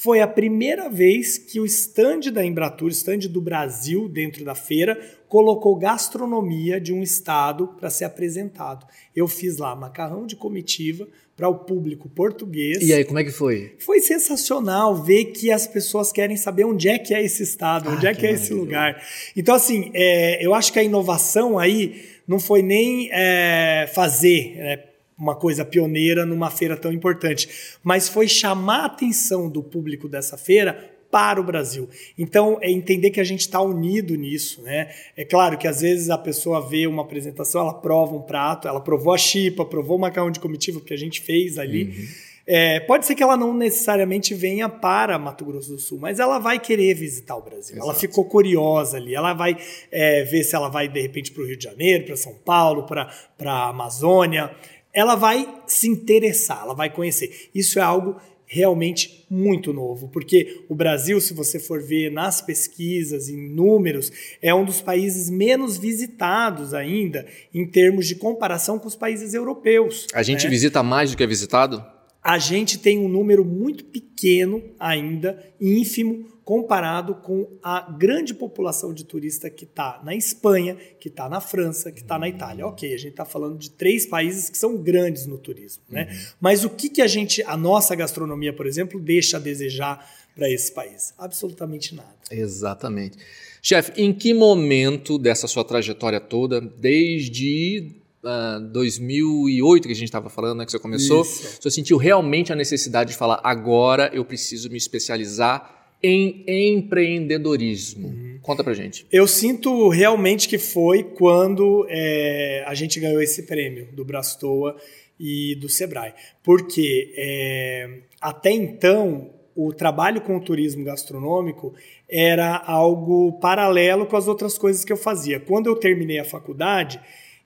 foi 0.01 0.21
a 0.21 0.29
primeira 0.29 0.89
vez 0.89 1.39
que 1.39 1.59
o 1.59 1.67
stand 1.67 2.31
da 2.33 2.45
Embratur, 2.45 2.89
stand 2.91 3.19
do 3.29 3.41
Brasil 3.41 4.09
dentro 4.09 4.45
da 4.45 4.55
feira, 4.55 4.97
colocou 5.27 5.75
gastronomia 5.75 6.81
de 6.81 6.93
um 6.93 7.03
estado 7.03 7.67
para 7.67 7.91
ser 7.91 8.05
apresentado. 8.05 8.87
Eu 9.15 9.27
fiz 9.27 9.57
lá 9.57 9.75
macarrão 9.75 10.25
de 10.25 10.37
comitiva, 10.37 11.09
para 11.37 11.49
o 11.49 11.55
público 11.55 12.09
português. 12.09 12.79
E 12.81 12.93
aí, 12.93 13.05
como 13.05 13.19
é 13.21 13.23
que 13.23 13.31
foi? 13.31 13.77
Foi 13.79 14.01
sensacional 14.01 14.97
ver 14.97 15.27
que 15.27 15.53
as 15.53 15.69
pessoas 15.69 16.11
querem 16.11 16.37
saber 16.37 16.65
onde 16.65 16.89
é 16.89 16.99
que 16.99 17.15
é 17.15 17.23
esse 17.23 17.45
estado, 17.45 17.89
ah, 17.89 17.93
onde 17.93 18.09
é 18.09 18.13
que, 18.13 18.21
que 18.21 18.27
é 18.27 18.33
esse 18.33 18.53
lugar. 18.53 19.01
Então, 19.37 19.55
assim, 19.55 19.93
é, 19.95 20.45
eu 20.45 20.53
acho 20.53 20.73
que 20.73 20.81
a 20.81 20.83
inovação 20.83 21.57
aí 21.57 22.05
não 22.27 22.41
foi 22.41 22.61
nem 22.61 23.09
é, 23.13 23.89
fazer 23.95 24.55
é, 24.57 24.88
uma 25.19 25.35
coisa 25.35 25.65
pioneira 25.65 26.25
numa 26.25 26.51
feira 26.51 26.77
tão 26.77 26.93
importante, 26.93 27.49
mas 27.83 28.09
foi 28.09 28.29
chamar 28.29 28.83
a 28.83 28.87
atenção 28.87 29.49
do 29.49 29.63
público 29.63 30.09
dessa 30.09 30.37
feira 30.37 30.97
para 31.11 31.41
o 31.41 31.45
Brasil. 31.45 31.89
Então, 32.19 32.59
é 32.61 32.71
entender 32.71 33.11
que 33.11 33.21
a 33.21 33.25
gente 33.25 33.41
está 33.41 33.61
unido 33.61 34.15
nisso. 34.15 34.63
Né? 34.63 34.93
É 35.17 35.25
claro 35.25 35.57
que 35.57 35.67
às 35.67 35.81
vezes 35.81 36.11
a 36.11 36.19
pessoa 36.19 36.67
vê 36.67 36.87
uma 36.87 37.03
apresentação, 37.03 37.63
ela 37.63 37.75
prova 37.75 38.15
um 38.15 38.23
prato, 38.23 38.69
ela 38.69 38.81
provou 38.81 39.13
a 39.13 39.19
chipa, 39.19 39.65
provou 39.65 39.97
o 39.97 40.01
macarrão 40.01 40.31
de 40.31 40.39
comitiva, 40.39 40.81
que 40.81 40.93
a 40.93 40.99
gente 40.99 41.21
fez 41.21 41.59
ali. 41.59 41.85
Uhum. 41.85 42.29
É, 42.51 42.81
pode 42.81 43.05
ser 43.05 43.15
que 43.15 43.23
ela 43.23 43.37
não 43.37 43.53
necessariamente 43.53 44.35
venha 44.35 44.71
para 44.71 45.19
Mato 45.19 45.45
Grosso 45.45 45.71
do 45.71 45.79
Sul, 45.79 45.99
mas 45.99 46.19
ela 46.19 46.39
vai 46.39 46.59
querer 46.59 46.95
visitar 46.95 47.37
o 47.37 47.43
Brasil. 47.43 47.77
Exato. 47.77 47.91
Ela 47.91 47.95
ficou 47.95 48.25
curiosa 48.25 48.97
ali. 48.97 49.15
Ela 49.15 49.35
vai 49.35 49.55
é, 49.93 50.25
ver 50.25 50.43
se 50.45 50.57
ela 50.57 50.71
vai, 50.71 50.89
de 50.89 50.99
repente, 50.99 51.31
para 51.31 51.43
o 51.43 51.47
Rio 51.47 51.59
de 51.59 51.65
Janeiro, 51.65 52.07
para 52.07 52.17
São 52.17 52.33
Paulo, 52.33 52.85
para 52.85 53.13
a 53.45 53.69
Amazônia. 53.69 54.51
Ela 54.99 55.15
vai 55.15 55.49
se 55.69 55.87
interessar, 55.87 56.63
ela 56.65 56.75
vai 56.75 56.91
conhecer. 56.91 57.51
Isso 57.55 57.79
é 57.79 57.83
algo 57.83 58.17
realmente 58.45 59.25
muito 59.31 59.73
novo, 59.73 60.09
porque 60.09 60.65
o 60.69 60.75
Brasil, 60.75 61.21
se 61.21 61.33
você 61.33 61.61
for 61.61 61.81
ver 61.81 62.11
nas 62.11 62.43
pesquisas, 62.43 63.29
em 63.29 63.49
números, 63.49 64.11
é 64.43 64.53
um 64.53 64.65
dos 64.65 64.81
países 64.81 65.31
menos 65.31 65.79
visitados 65.79 66.75
ainda 66.75 67.25
em 67.55 67.65
termos 67.65 68.09
de 68.09 68.17
comparação 68.17 68.77
com 68.77 68.89
os 68.89 68.97
países 68.97 69.35
europeus. 69.35 70.09
A 70.13 70.25
gente 70.25 70.43
né? 70.43 70.51
visita 70.51 70.83
mais 70.83 71.13
do 71.13 71.17
que 71.17 71.23
é 71.23 71.29
visitado? 71.29 71.85
A 72.23 72.39
gente 72.39 72.79
tem 72.79 72.99
um 72.99 73.09
número 73.09 73.45
muito 73.45 73.85
pequeno 73.85 74.63
ainda, 74.79 75.53
ínfimo, 75.61 76.27
comparado 76.49 77.15
com 77.15 77.47
a 77.63 77.91
grande 77.91 78.33
população 78.33 78.95
de 78.95 79.05
turista 79.05 79.51
que 79.51 79.65
está 79.65 80.01
na 80.03 80.15
Espanha, 80.15 80.79
que 80.99 81.09
está 81.09 81.29
na 81.29 81.43
França, 81.43 81.93
que 81.93 82.01
está 82.01 82.19
na 82.19 82.27
Itália. 82.27 82.67
Ok, 82.67 82.89
a 82.93 82.97
gente 82.97 83.11
está 83.11 83.27
falando 83.27 83.59
de 83.59 83.71
três 83.71 84.07
países 84.07 84.49
que 84.49 84.57
são 84.57 84.77
grandes 84.79 85.27
no 85.27 85.37
turismo, 85.37 85.83
né? 85.91 86.09
Uhum. 86.11 86.19
Mas 86.41 86.65
o 86.65 86.71
que, 86.71 86.89
que 86.89 87.03
a 87.03 87.07
gente, 87.07 87.43
a 87.43 87.55
nossa 87.55 87.95
gastronomia, 87.95 88.53
por 88.53 88.67
exemplo, 88.67 88.99
deixa 88.99 89.37
a 89.37 89.41
desejar 89.41 90.11
para 90.35 90.51
esse 90.51 90.73
país? 90.73 91.13
Absolutamente 91.19 91.95
nada. 91.95 92.17
Exatamente. 92.31 93.19
Chefe, 93.61 93.93
em 94.01 94.13
que 94.13 94.33
momento 94.33 95.19
dessa 95.19 95.47
sua 95.47 95.65
trajetória 95.65 96.19
toda, 96.19 96.63
desde 96.63 97.95
uh, 98.23 98.29
ah, 98.29 98.59
2008 98.73 99.87
que 99.87 99.93
a 99.93 99.97
gente 99.97 100.05
estava 100.05 100.29
falando, 100.29 100.59
né, 100.59 100.65
que 100.65 100.73
você 100.73 100.79
começou, 100.79 101.23
Isso. 101.23 101.59
você 101.61 101.71
sentiu 101.71 101.97
realmente 101.97 102.53
a 102.53 102.57
necessidade 102.57 103.11
de 103.11 103.17
falar 103.17 103.41
agora 103.43 104.11
eu 104.13 104.25
preciso 104.25 104.71
me 104.71 104.77
especializar 104.77 105.79
em 106.03 106.45
empreendedorismo. 106.47 108.09
Uhum. 108.09 108.39
Conta 108.41 108.63
pra 108.63 108.73
gente. 108.73 109.07
Eu 109.11 109.27
sinto 109.27 109.89
realmente 109.89 110.49
que 110.49 110.59
foi 110.59 111.03
quando 111.03 111.87
é, 111.89 112.65
a 112.67 112.75
gente 112.75 113.01
ganhou 113.01 113.21
esse 113.21 113.43
prêmio 113.43 113.89
do 113.93 114.05
Brastoa 114.05 114.77
e 115.19 115.57
do 115.57 115.69
Sebrae. 115.69 116.15
Porque 116.43 117.13
é, 117.17 118.03
até 118.21 118.51
então 118.53 119.31
o 119.57 119.73
trabalho 119.73 120.21
com 120.21 120.37
o 120.37 120.41
turismo 120.41 120.85
gastronômico 120.85 121.75
era 122.09 122.57
algo 122.65 123.33
paralelo 123.41 124.07
com 124.07 124.17
as 124.17 124.29
outras 124.29 124.57
coisas 124.57 124.85
que 124.85 124.93
eu 124.93 124.97
fazia. 124.97 125.41
Quando 125.41 125.67
eu 125.67 125.75
terminei 125.75 126.21
a 126.21 126.25
faculdade, 126.25 127.01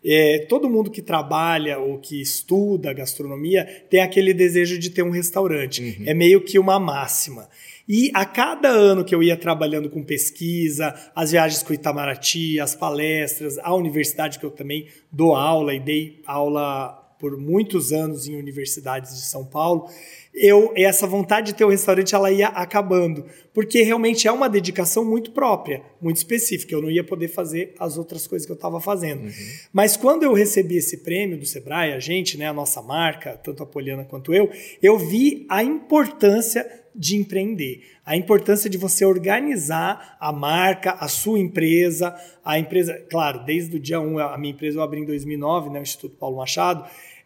é, 0.04 0.46
todo 0.48 0.68
mundo 0.68 0.90
que 0.90 1.00
trabalha 1.00 1.78
ou 1.78 1.98
que 1.98 2.20
estuda 2.20 2.92
gastronomia 2.92 3.64
tem 3.88 4.00
aquele 4.00 4.34
desejo 4.34 4.78
de 4.78 4.90
ter 4.90 5.02
um 5.02 5.10
restaurante. 5.10 5.82
Uhum. 5.82 6.04
É 6.06 6.14
meio 6.14 6.40
que 6.40 6.58
uma 6.58 6.78
máxima. 6.78 7.48
E 7.88 8.10
a 8.14 8.24
cada 8.24 8.68
ano 8.68 9.04
que 9.04 9.14
eu 9.14 9.22
ia 9.22 9.36
trabalhando 9.36 9.90
com 9.90 10.02
pesquisa, 10.02 10.94
as 11.14 11.32
viagens 11.32 11.62
com 11.62 11.72
o 11.72 11.74
Itamaraty, 11.74 12.60
as 12.60 12.74
palestras, 12.74 13.58
a 13.58 13.74
universidade 13.74 14.38
que 14.38 14.46
eu 14.46 14.50
também 14.50 14.86
dou 15.10 15.34
aula 15.34 15.74
e 15.74 15.80
dei 15.80 16.20
aula 16.26 16.98
por 17.18 17.36
muitos 17.36 17.92
anos 17.92 18.26
em 18.26 18.34
universidades 18.34 19.14
de 19.14 19.20
São 19.20 19.44
Paulo, 19.44 19.88
eu 20.34 20.72
essa 20.76 21.06
vontade 21.06 21.48
de 21.48 21.54
ter 21.54 21.64
o 21.64 21.68
um 21.68 21.70
restaurante 21.70 22.14
ela 22.14 22.30
ia 22.30 22.48
acabando, 22.48 23.24
porque 23.52 23.82
realmente 23.82 24.26
é 24.26 24.32
uma 24.32 24.48
dedicação 24.48 25.04
muito 25.04 25.30
própria, 25.32 25.82
muito 26.00 26.16
específica. 26.16 26.74
Eu 26.74 26.80
não 26.80 26.90
ia 26.90 27.04
poder 27.04 27.28
fazer 27.28 27.74
as 27.78 27.98
outras 27.98 28.26
coisas 28.26 28.46
que 28.46 28.52
eu 28.52 28.56
estava 28.56 28.80
fazendo. 28.80 29.24
Uhum. 29.24 29.32
Mas 29.72 29.96
quando 29.96 30.22
eu 30.22 30.32
recebi 30.32 30.76
esse 30.76 30.98
prêmio 30.98 31.38
do 31.38 31.44
Sebrae, 31.44 31.92
a 31.92 32.00
gente, 32.00 32.38
né, 32.38 32.48
a 32.48 32.52
nossa 32.52 32.80
marca, 32.80 33.32
tanto 33.36 33.62
a 33.62 33.66
Poliana 33.66 34.04
quanto 34.04 34.32
eu, 34.32 34.50
eu 34.82 34.98
vi 34.98 35.44
a 35.48 35.62
importância 35.62 36.66
de 36.94 37.16
empreender. 37.16 37.82
A 38.04 38.16
importância 38.16 38.68
de 38.68 38.76
você 38.76 39.04
organizar 39.04 40.16
a 40.20 40.32
marca, 40.32 40.92
a 40.92 41.08
sua 41.08 41.38
empresa, 41.38 42.14
a 42.44 42.58
empresa, 42.58 42.94
claro, 43.10 43.44
desde 43.44 43.76
o 43.76 43.80
dia 43.80 44.00
1, 44.00 44.18
a 44.18 44.38
minha 44.38 44.52
empresa 44.52 44.78
eu 44.78 44.82
abri 44.82 45.00
em 45.00 45.04
2009, 45.04 45.70
né, 45.70 45.78
o 45.78 45.82
Instituto 45.82 46.16
Paulo 46.16 46.36
Machado, 46.38 46.84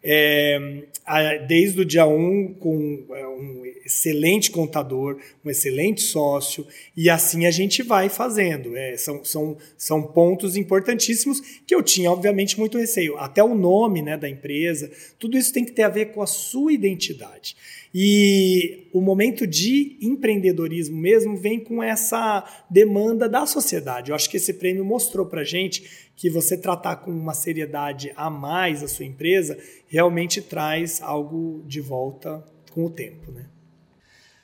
é, 0.09 1.41
desde 1.49 1.81
o 1.81 1.85
dia 1.85 2.07
1 2.07 2.55
com 2.61 3.05
é, 3.11 3.27
um 3.27 3.63
excelente 3.85 4.53
contador, 4.53 5.19
um 5.45 5.51
excelente 5.51 6.01
sócio, 6.01 6.65
e 6.97 7.11
assim 7.11 7.45
a 7.45 7.51
gente 7.51 7.83
vai 7.83 8.09
fazendo. 8.09 8.77
É, 8.77 8.97
são, 8.97 9.25
são, 9.25 9.57
são 9.77 10.03
pontos 10.03 10.57
importantíssimos 10.57 11.41
que 11.67 11.75
eu 11.75 11.83
tinha, 11.83 12.11
obviamente, 12.11 12.57
muito 12.59 12.79
receio. 12.79 13.19
Até 13.19 13.43
o 13.43 13.55
nome 13.55 14.01
né, 14.01 14.17
da 14.17 14.29
empresa, 14.29 14.91
tudo 15.19 15.37
isso 15.37 15.53
tem 15.53 15.65
que 15.65 15.73
ter 15.73 15.83
a 15.83 15.89
ver 15.89 16.13
com 16.13 16.23
a 16.23 16.27
sua 16.27 16.73
identidade. 16.73 17.57
E 17.99 18.91
o 18.93 19.01
momento 19.01 19.47
de 19.47 19.97
empreendedorismo 20.03 20.95
mesmo 20.99 21.35
vem 21.35 21.59
com 21.59 21.83
essa 21.83 22.45
demanda 22.69 23.27
da 23.27 23.47
sociedade. 23.47 24.11
Eu 24.11 24.15
acho 24.15 24.29
que 24.29 24.37
esse 24.37 24.53
prêmio 24.53 24.85
mostrou 24.85 25.25
para 25.25 25.43
gente 25.43 26.11
que 26.15 26.29
você 26.29 26.59
tratar 26.59 26.97
com 26.97 27.11
uma 27.11 27.33
seriedade 27.33 28.13
a 28.15 28.29
mais 28.29 28.83
a 28.83 28.89
sua 28.89 29.07
empresa 29.07 29.57
realmente 29.89 30.43
traz 30.43 31.01
algo 31.01 31.65
de 31.67 31.81
volta 31.81 32.45
com 32.71 32.85
o 32.85 32.91
tempo, 32.91 33.33
né? 33.33 33.47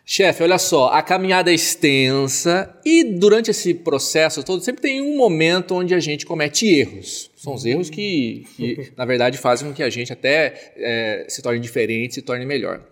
Chefe, 0.03 0.43
olha 0.43 0.59
só, 0.59 0.89
a 0.89 1.03
caminhada 1.03 1.51
é 1.51 1.55
extensa 1.55 2.75
e 2.87 3.05
durante 3.05 3.51
esse 3.51 3.75
processo 3.75 4.43
todo 4.43 4.65
sempre 4.65 4.81
tem 4.81 5.03
um 5.03 5.15
momento 5.15 5.75
onde 5.75 5.95
a 5.95 6.01
gente 6.01 6.25
comete 6.25 6.67
erros. 6.67 7.31
São 7.37 7.53
os 7.53 7.67
erros 7.67 7.91
que, 7.91 8.47
que 8.57 8.93
na 8.97 9.05
verdade, 9.05 9.37
fazem 9.37 9.69
com 9.69 9.75
que 9.75 9.83
a 9.83 9.91
gente 9.91 10.11
até 10.11 10.73
é, 10.75 11.27
se 11.29 11.43
torne 11.43 11.61
diferente, 11.61 12.15
se 12.15 12.23
torne 12.23 12.47
melhor. 12.47 12.83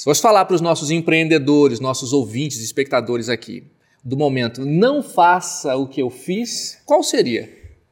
Se 0.00 0.04
fosse 0.04 0.22
falar 0.22 0.46
para 0.46 0.54
os 0.54 0.62
nossos 0.62 0.90
empreendedores, 0.90 1.78
nossos 1.78 2.14
ouvintes, 2.14 2.62
espectadores 2.62 3.28
aqui, 3.28 3.64
do 4.02 4.16
momento, 4.16 4.64
não 4.64 5.02
faça 5.02 5.76
o 5.76 5.86
que 5.86 6.00
eu 6.00 6.08
fiz, 6.08 6.80
qual 6.86 7.02
seria? 7.02 7.50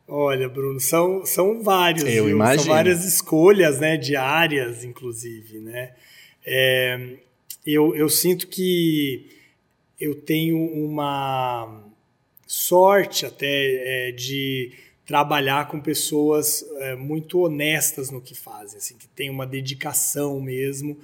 Olha, 0.09 0.49
Bruno, 0.49 0.81
são, 0.81 1.27
são 1.27 1.63
vários. 1.63 2.05
Eu 2.05 2.25
viu? 2.25 2.35
imagino. 2.35 2.63
São 2.63 2.73
várias 2.73 3.05
escolhas, 3.05 3.79
né, 3.79 3.99
diárias, 3.99 4.85
inclusive, 4.85 5.59
né? 5.59 5.93
É, 6.47 7.17
eu, 7.67 7.95
eu 7.95 8.09
sinto 8.09 8.47
que 8.47 9.27
eu 10.01 10.15
tenho 10.15 10.57
uma 10.57 11.85
sorte 12.47 13.27
até 13.27 14.09
é, 14.09 14.13
de 14.13 14.73
trabalhar 15.05 15.69
com 15.69 15.79
pessoas 15.79 16.65
é, 16.79 16.97
muito 16.97 17.41
honestas 17.41 18.11
no 18.11 18.19
que 18.19 18.35
fazem, 18.35 18.79
assim, 18.79 18.97
que 18.97 19.09
tem 19.09 19.29
uma 19.29 19.47
dedicação 19.47 20.41
mesmo 20.41 20.97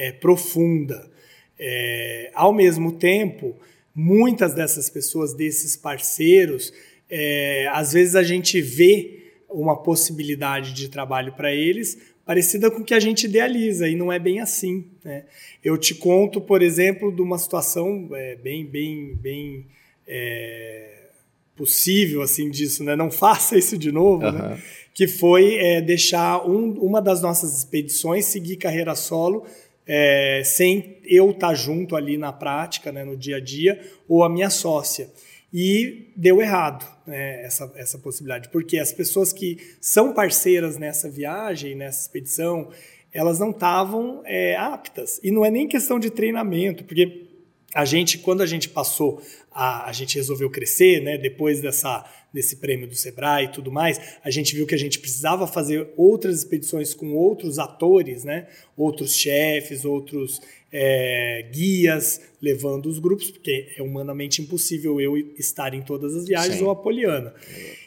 é, 0.00 0.10
profunda. 0.10 1.10
É, 1.58 2.30
ao 2.34 2.54
mesmo 2.54 2.92
tempo, 2.92 3.54
muitas 3.94 4.54
dessas 4.54 4.88
pessoas, 4.88 5.34
desses 5.34 5.76
parceiros, 5.76 6.72
é, 7.10 7.68
às 7.70 7.92
vezes 7.92 8.16
a 8.16 8.22
gente 8.22 8.62
vê 8.62 9.34
uma 9.46 9.76
possibilidade 9.76 10.72
de 10.72 10.88
trabalho 10.88 11.34
para 11.34 11.52
eles 11.52 11.98
parecida 12.24 12.70
com 12.70 12.80
o 12.80 12.84
que 12.84 12.94
a 12.94 13.00
gente 13.00 13.24
idealiza, 13.24 13.88
e 13.88 13.96
não 13.96 14.12
é 14.12 14.18
bem 14.18 14.40
assim. 14.40 14.86
Né? 15.04 15.24
Eu 15.62 15.76
te 15.76 15.94
conto, 15.94 16.40
por 16.40 16.62
exemplo, 16.62 17.12
de 17.12 17.20
uma 17.20 17.36
situação 17.36 18.08
é, 18.12 18.36
bem, 18.36 18.64
bem, 18.64 19.16
bem 19.16 19.66
é, 20.06 21.08
possível 21.56 22.22
assim 22.22 22.48
disso, 22.48 22.84
né? 22.84 22.94
Não 22.94 23.10
faça 23.12 23.58
isso 23.58 23.76
de 23.76 23.90
novo, 23.90 24.24
uhum. 24.24 24.32
né? 24.32 24.62
Que 24.94 25.08
foi 25.08 25.56
é, 25.56 25.80
deixar 25.80 26.48
um, 26.48 26.72
uma 26.80 27.02
das 27.02 27.20
nossas 27.20 27.58
expedições 27.58 28.26
seguir 28.26 28.56
carreira 28.56 28.94
solo 28.94 29.44
é, 29.92 30.42
sem 30.44 30.98
eu 31.04 31.32
estar 31.32 31.48
tá 31.48 31.54
junto 31.54 31.96
ali 31.96 32.16
na 32.16 32.32
prática, 32.32 32.92
né, 32.92 33.02
no 33.02 33.16
dia 33.16 33.38
a 33.38 33.40
dia, 33.40 33.80
ou 34.08 34.22
a 34.22 34.28
minha 34.28 34.48
sócia. 34.48 35.10
E 35.52 36.12
deu 36.14 36.40
errado 36.40 36.86
né, 37.04 37.42
essa, 37.42 37.72
essa 37.74 37.98
possibilidade, 37.98 38.50
porque 38.50 38.78
as 38.78 38.92
pessoas 38.92 39.32
que 39.32 39.58
são 39.80 40.14
parceiras 40.14 40.76
nessa 40.76 41.10
viagem, 41.10 41.74
nessa 41.74 42.02
expedição, 42.02 42.70
elas 43.12 43.40
não 43.40 43.50
estavam 43.50 44.22
é, 44.26 44.54
aptas. 44.54 45.18
E 45.24 45.32
não 45.32 45.44
é 45.44 45.50
nem 45.50 45.66
questão 45.66 45.98
de 45.98 46.08
treinamento, 46.08 46.84
porque 46.84 47.26
a 47.74 47.84
gente, 47.84 48.18
quando 48.18 48.42
a 48.42 48.46
gente 48.46 48.68
passou, 48.68 49.22
a, 49.50 49.88
a 49.88 49.92
gente 49.92 50.16
resolveu 50.16 50.50
crescer, 50.50 51.00
né, 51.00 51.18
depois 51.18 51.60
dessa 51.60 52.04
desse 52.32 52.56
prêmio 52.56 52.86
do 52.86 52.94
Sebrae 52.94 53.46
e 53.46 53.48
tudo 53.48 53.72
mais, 53.72 54.00
a 54.22 54.30
gente 54.30 54.54
viu 54.54 54.66
que 54.66 54.74
a 54.74 54.78
gente 54.78 54.98
precisava 54.98 55.46
fazer 55.46 55.88
outras 55.96 56.38
expedições 56.38 56.94
com 56.94 57.12
outros 57.12 57.58
atores, 57.58 58.24
né? 58.24 58.46
outros 58.76 59.16
chefes, 59.16 59.84
outros 59.84 60.40
é, 60.72 61.48
guias 61.52 62.20
levando 62.40 62.86
os 62.86 62.98
grupos, 62.98 63.30
porque 63.30 63.72
é 63.76 63.82
humanamente 63.82 64.40
impossível 64.40 65.00
eu 65.00 65.16
estar 65.38 65.74
em 65.74 65.82
todas 65.82 66.14
as 66.14 66.26
viagens 66.26 66.58
Sim. 66.58 66.64
ou 66.64 66.70
a 66.70 66.76
Poliana. 66.76 67.34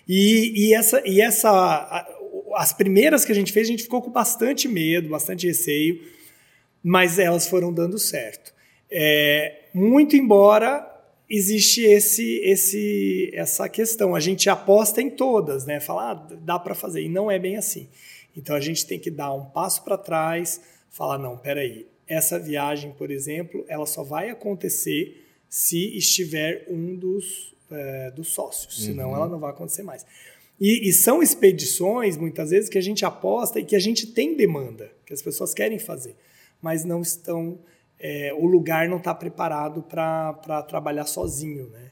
E, 0.08 0.68
e, 0.68 0.74
essa, 0.74 1.02
e 1.06 1.22
essa, 1.22 2.06
as 2.56 2.74
primeiras 2.74 3.24
que 3.24 3.32
a 3.32 3.36
gente 3.36 3.54
fez, 3.54 3.68
a 3.68 3.72
gente 3.72 3.84
ficou 3.84 4.02
com 4.02 4.12
bastante 4.12 4.68
medo, 4.68 5.10
bastante 5.10 5.48
receio, 5.48 6.02
mas 6.84 7.18
elas 7.18 7.48
foram 7.48 7.74
dando 7.74 7.98
certo. 7.98 8.54
É, 8.96 9.70
muito 9.74 10.16
embora 10.16 10.90
existe 11.28 11.82
esse, 11.82 12.40
esse, 12.44 13.32
essa 13.34 13.68
questão. 13.68 14.14
A 14.14 14.20
gente 14.20 14.50
aposta 14.50 15.02
em 15.02 15.10
todas, 15.10 15.66
né? 15.66 15.80
Falar, 15.80 16.12
ah, 16.12 16.36
dá 16.42 16.60
para 16.60 16.76
fazer. 16.76 17.02
E 17.02 17.10
não 17.10 17.32
é 17.32 17.40
bem 17.40 17.58
assim. 17.58 17.90
Então 18.38 18.56
a 18.56 18.60
gente 18.60 18.86
tem 18.86 19.00
que 19.00 19.10
dar 19.10 19.34
um 19.34 19.46
passo 19.46 19.84
para 19.84 19.98
trás, 19.98 20.62
falar, 20.90 21.18
não, 21.18 21.38
peraí, 21.38 21.88
essa 22.08 22.38
viagem, 22.38 22.92
por 22.92 23.10
exemplo, 23.10 23.66
ela 23.68 23.86
só 23.86 24.04
vai 24.04 24.30
acontecer 24.30 25.26
se 25.50 25.98
estiver 25.98 26.66
um 26.70 26.96
dos, 26.96 27.54
é, 27.72 28.12
dos 28.12 28.30
sócios, 28.30 28.80
uhum. 28.80 28.86
senão 28.86 29.16
ela 29.16 29.28
não 29.28 29.40
vai 29.40 29.52
acontecer 29.52 29.84
mais. 29.84 30.06
E, 30.60 30.88
e, 30.88 30.94
são 30.94 31.22
expedições, 31.22 32.16
muitas 32.16 32.52
vezes, 32.52 32.70
que 32.70 32.78
a 32.78 32.82
gente 32.82 33.04
aposta 33.04 33.60
e 33.60 33.66
que 33.66 33.76
a 33.76 33.80
gente 33.80 34.08
tem 34.08 34.36
demanda, 34.36 34.92
que 35.06 35.14
as 35.14 35.22
pessoas 35.22 35.54
querem 35.54 35.80
fazer, 35.80 36.16
mas 36.62 36.86
não 36.86 37.02
estão. 37.02 37.60
É, 38.06 38.34
o 38.38 38.46
lugar 38.46 38.90
não 38.90 38.98
está 38.98 39.16
preparado 39.16 39.82
para 39.82 40.62
trabalhar 40.68 41.06
sozinho, 41.06 41.70
né? 41.70 41.92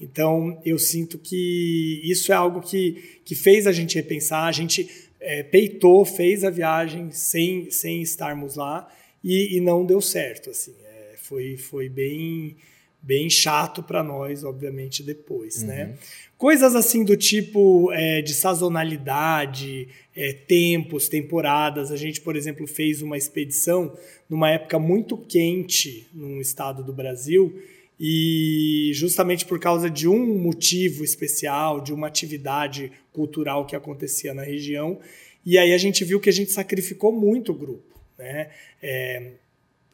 Então, 0.00 0.60
eu 0.64 0.76
sinto 0.76 1.16
que 1.16 2.00
isso 2.02 2.32
é 2.32 2.34
algo 2.34 2.60
que, 2.60 3.20
que 3.24 3.36
fez 3.36 3.68
a 3.68 3.72
gente 3.72 3.94
repensar. 3.94 4.46
A 4.46 4.50
gente 4.50 4.90
é, 5.20 5.44
peitou, 5.44 6.04
fez 6.04 6.42
a 6.42 6.50
viagem 6.50 7.12
sem, 7.12 7.70
sem 7.70 8.02
estarmos 8.02 8.56
lá 8.56 8.92
e, 9.22 9.56
e 9.56 9.60
não 9.60 9.86
deu 9.86 10.00
certo. 10.00 10.50
Assim, 10.50 10.74
é, 10.84 11.14
foi, 11.16 11.56
foi 11.56 11.88
bem, 11.88 12.56
bem 13.02 13.28
chato 13.28 13.82
para 13.82 14.02
nós, 14.02 14.44
obviamente, 14.44 15.02
depois. 15.02 15.62
Né? 15.62 15.84
Uhum. 15.84 15.90
Né? 15.90 15.98
Coisas 16.38 16.74
assim 16.74 17.04
do 17.04 17.16
tipo 17.16 17.92
é, 17.92 18.20
de 18.20 18.34
sazonalidade, 18.34 19.88
é, 20.14 20.32
tempos, 20.32 21.08
temporadas. 21.08 21.90
A 21.90 21.96
gente, 21.96 22.20
por 22.20 22.36
exemplo, 22.36 22.66
fez 22.66 23.02
uma 23.02 23.16
expedição 23.16 23.96
numa 24.28 24.50
época 24.50 24.78
muito 24.78 25.16
quente 25.16 26.06
num 26.12 26.40
estado 26.40 26.82
do 26.82 26.92
Brasil 26.92 27.62
e 27.98 28.90
justamente 28.94 29.44
por 29.44 29.60
causa 29.60 29.88
de 29.88 30.08
um 30.08 30.36
motivo 30.38 31.04
especial, 31.04 31.80
de 31.80 31.92
uma 31.92 32.08
atividade 32.08 32.90
cultural 33.12 33.64
que 33.64 33.76
acontecia 33.76 34.34
na 34.34 34.42
região. 34.42 34.98
E 35.46 35.56
aí 35.58 35.72
a 35.72 35.78
gente 35.78 36.04
viu 36.04 36.18
que 36.18 36.28
a 36.28 36.32
gente 36.32 36.50
sacrificou 36.50 37.12
muito 37.12 37.52
o 37.52 37.54
grupo. 37.54 38.00
Né? 38.18 38.50
É, 38.82 39.32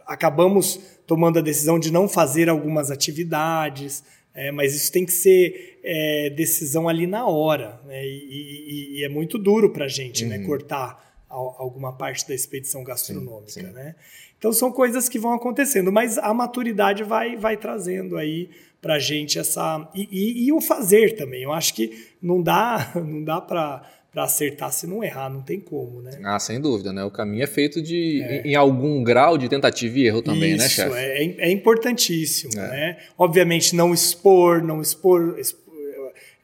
acabamos 0.08 0.80
tomando 1.06 1.38
a 1.38 1.42
decisão 1.42 1.78
de 1.78 1.92
não 1.92 2.08
fazer 2.08 2.48
algumas 2.48 2.90
atividades, 2.90 4.02
é, 4.34 4.50
mas 4.50 4.74
isso 4.74 4.90
tem 4.90 5.04
que 5.04 5.12
ser 5.12 5.78
é, 5.84 6.30
decisão 6.30 6.88
ali 6.88 7.06
na 7.06 7.26
hora. 7.26 7.80
Né? 7.84 8.04
E, 8.06 8.08
e, 8.08 9.00
e, 9.00 9.04
é 9.04 9.08
muito 9.08 9.38
duro 9.38 9.70
para 9.70 9.84
a 9.84 9.88
gente 9.88 10.24
né? 10.24 10.36
uhum. 10.36 10.42
né? 10.42 10.46
cortar 10.46 11.06
alguma 11.28 11.92
parte 11.92 12.26
da 12.26 12.34
expedição 12.34 12.82
gastronômica. 12.82 13.50
Sim, 13.50 13.60
sim. 13.60 13.72
Né? 13.72 13.94
Então 14.38 14.52
são 14.52 14.72
coisas 14.72 15.08
que 15.08 15.18
vão 15.18 15.32
acontecendo, 15.34 15.92
mas 15.92 16.16
a 16.16 16.32
maturidade 16.32 17.02
vai, 17.04 17.36
vai 17.36 17.56
trazendo 17.56 18.16
aí 18.16 18.48
para 18.80 18.94
a 18.94 18.98
gente 18.98 19.38
essa 19.38 19.90
e, 19.94 20.08
e, 20.10 20.46
e, 20.46 20.52
o 20.52 20.60
fazer 20.60 21.16
também. 21.16 21.42
Eu 21.42 21.52
acho 21.52 21.74
que 21.74 22.06
não 22.22 22.40
dá 22.42 22.92
não 22.96 23.22
dá 23.24 23.40
para 23.40 23.82
para 24.12 24.24
acertar 24.24 24.72
se 24.72 24.86
não 24.86 25.04
errar, 25.04 25.28
não 25.28 25.42
tem 25.42 25.60
como, 25.60 26.00
né? 26.00 26.18
Ah, 26.24 26.38
sem 26.38 26.60
dúvida, 26.60 26.92
né? 26.92 27.04
O 27.04 27.10
caminho 27.10 27.42
é 27.42 27.46
feito 27.46 27.80
de 27.82 28.22
é. 28.22 28.42
em, 28.42 28.52
em, 28.52 28.54
algum 28.54 29.02
grau 29.02 29.36
de 29.36 29.48
tentativa 29.48 29.98
e 29.98 30.06
erro 30.06 30.22
também, 30.22 30.56
né, 30.56 30.66
Isso, 30.66 30.80
né, 30.80 30.88
chefe? 30.88 30.96
É, 30.96 31.48
é 31.48 31.50
importantíssimo, 31.50 32.52
é. 32.54 32.68
né? 32.68 32.96
Obviamente 33.18 33.76
não 33.76 33.92
expor, 33.92 34.62
não 34.62 34.80
expor, 34.80 35.38
expor 35.38 35.67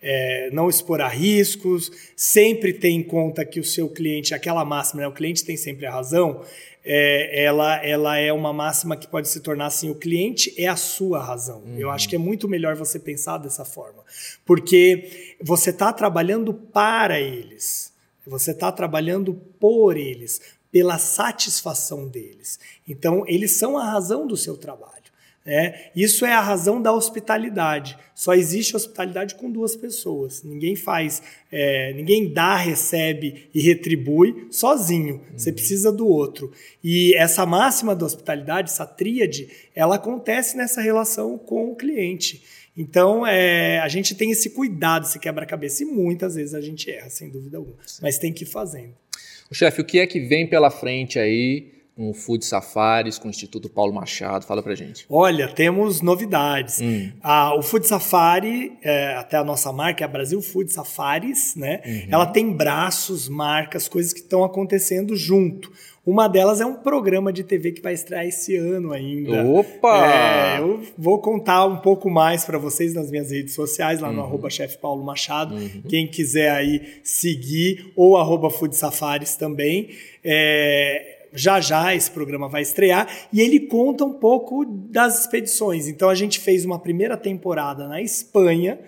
é, 0.07 0.51
não 0.53 0.69
expor 0.69 1.01
a 1.01 1.09
riscos, 1.09 1.91
sempre 2.15 2.75
ter 2.75 2.91
em 2.91 3.03
conta 3.03 3.43
que 3.43 3.59
o 3.59 3.65
seu 3.65 3.89
cliente, 3.89 4.35
aquela 4.35 4.63
máxima, 4.65 5.01
né, 5.01 5.09
o 5.09 5.13
cliente 5.13 5.45
tem 5.45 5.57
sempre 5.57 5.87
a 5.87 5.91
razão, 5.91 6.43
é, 6.85 7.45
ela, 7.45 7.83
ela 7.83 8.19
é 8.19 8.31
uma 8.31 8.53
máxima 8.53 8.95
que 8.95 9.09
pode 9.09 9.29
se 9.29 9.41
tornar 9.41 9.67
assim: 9.67 9.89
o 9.89 9.95
cliente 9.95 10.55
é 10.59 10.67
a 10.67 10.77
sua 10.77 11.23
razão. 11.23 11.63
Uhum. 11.63 11.79
Eu 11.79 11.91
acho 11.91 12.07
que 12.07 12.17
é 12.17 12.19
muito 12.19 12.47
melhor 12.47 12.77
você 12.77 12.99
pensar 12.99 13.39
dessa 13.39 13.65
forma, 13.65 14.05
porque 14.45 15.37
você 15.41 15.71
está 15.71 15.91
trabalhando 15.91 16.53
para 16.53 17.19
eles, 17.19 17.91
você 18.27 18.51
está 18.51 18.71
trabalhando 18.71 19.33
por 19.59 19.97
eles, 19.97 20.43
pela 20.71 20.99
satisfação 20.99 22.07
deles. 22.07 22.59
Então, 22.87 23.25
eles 23.27 23.53
são 23.53 23.79
a 23.79 23.85
razão 23.91 24.27
do 24.27 24.37
seu 24.37 24.57
trabalho. 24.57 25.04
É, 25.47 25.91
isso 25.95 26.25
é 26.25 26.33
a 26.33 26.41
razão 26.41 26.81
da 26.81 26.91
hospitalidade. 26.91 27.99
Só 28.15 28.33
existe 28.33 28.75
hospitalidade 28.75 29.35
com 29.35 29.51
duas 29.51 29.77
pessoas. 29.77 30.43
Ninguém 30.43 30.75
faz, 30.75 31.23
é, 31.53 31.93
ninguém 31.93 32.33
dá, 32.33 32.57
recebe 32.57 33.51
e 33.55 33.61
retribui 33.61 34.47
sozinho. 34.51 35.17
Uhum. 35.17 35.39
Você 35.39 35.53
precisa 35.53 35.93
do 35.93 36.09
outro. 36.09 36.51
E 36.83 37.15
essa 37.17 37.45
máxima 37.45 37.95
da 37.95 38.07
hospitalidade, 38.07 38.71
essa 38.71 38.87
tríade, 38.87 39.49
ela 39.75 39.97
acontece 39.97 40.57
nessa 40.57 40.81
relação 40.81 41.37
com 41.37 41.71
o 41.71 41.77
cliente. 41.77 42.43
Então, 42.77 43.27
é, 43.27 43.79
a 43.81 43.89
gente 43.89 44.15
tem 44.15 44.31
esse 44.31 44.51
cuidado, 44.51 45.05
esse 45.05 45.19
quebra-cabeça. 45.19 45.83
E 45.83 45.87
muitas 45.87 46.37
vezes 46.37 46.55
a 46.55 46.61
gente 46.63 46.91
erra, 46.91 47.11
sem 47.11 47.29
dúvida 47.29 47.59
alguma. 47.59 47.77
Sim. 47.87 48.01
Mas 48.03 48.17
tem 48.17 48.33
que 48.33 48.45
ir 48.45 48.49
fazendo. 48.49 48.95
O 49.51 49.55
chefe, 49.55 49.83
o 49.83 49.85
que 49.85 49.99
é 49.99 50.07
que 50.07 50.21
vem 50.21 50.49
pela 50.49 50.71
frente 50.71 51.19
aí 51.19 51.74
com 51.97 52.11
o 52.11 52.15
Food 52.15 52.45
Safaris, 52.45 53.19
com 53.19 53.29
o 53.29 53.31
Instituto 53.31 53.69
Paulo 53.69 53.93
Machado? 53.93 54.45
Fala 54.45 54.63
pra 54.63 54.75
gente. 54.75 55.07
Olha, 55.09 55.49
temos 55.49 56.01
novidades. 56.01 56.81
Hum. 56.81 57.13
Ah, 57.23 57.55
o 57.57 57.63
Food 57.63 57.87
Safari, 57.87 58.77
é, 58.83 59.15
até 59.15 59.37
a 59.37 59.45
nossa 59.45 59.73
marca 59.73 60.03
é 60.03 60.07
a 60.07 60.09
Brasil 60.09 60.43
Food 60.43 60.73
Safaris, 60.73 61.55
né? 61.55 61.81
Uhum. 61.87 62.09
Ela 62.11 62.27
tem 62.27 62.53
braços, 62.53 63.29
marcas, 63.29 63.87
coisas 63.87 64.13
que 64.13 64.21
estão 64.21 64.43
acontecendo 64.43 65.15
junto. 65.17 65.71
Uma 66.07 66.29
delas 66.29 66.61
é 66.61 66.67
um 66.67 66.75
programa 66.75 67.33
de 67.33 67.43
TV 67.43 67.73
que 67.73 67.81
vai 67.81 67.95
estrear 67.95 68.27
esse 68.27 68.55
ano 68.57 68.93
ainda. 68.93 69.43
Opa! 69.43 70.07
É, 70.07 70.59
eu 70.61 70.83
vou 70.99 71.19
contar 71.19 71.65
um 71.65 71.79
pouco 71.79 72.11
mais 72.11 72.45
para 72.45 72.59
vocês 72.59 72.93
nas 72.93 73.11
minhas 73.11 73.31
redes 73.31 73.55
sociais, 73.55 74.01
lá 74.01 74.13
no 74.13 74.19
uhum. 74.19 74.27
arroba 74.27 74.51
chefe 74.51 74.77
Paulo 74.77 75.03
Machado. 75.03 75.55
Uhum. 75.55 75.83
Quem 75.89 76.07
quiser 76.07 76.51
aí 76.51 76.99
seguir, 77.03 77.91
ou 77.97 78.19
arroba 78.19 78.51
Food 78.51 78.77
Safaris 78.77 79.35
também. 79.35 79.91
É, 80.23 81.14
já 81.35 81.61
já 81.61 81.95
esse 81.95 82.11
programa 82.11 82.49
vai 82.49 82.63
estrear 82.63 83.09
e 83.33 83.41
ele 83.41 83.61
conta 83.61 84.05
um 84.05 84.13
pouco 84.13 84.65
das 84.65 85.21
expedições. 85.21 85.89
Então 85.89 86.09
a 86.09 86.15
gente 86.15 86.39
fez 86.39 86.65
uma 86.65 86.79
primeira 86.79 87.17
temporada 87.17 87.89
na 87.89 88.01
Espanha. 88.01 88.79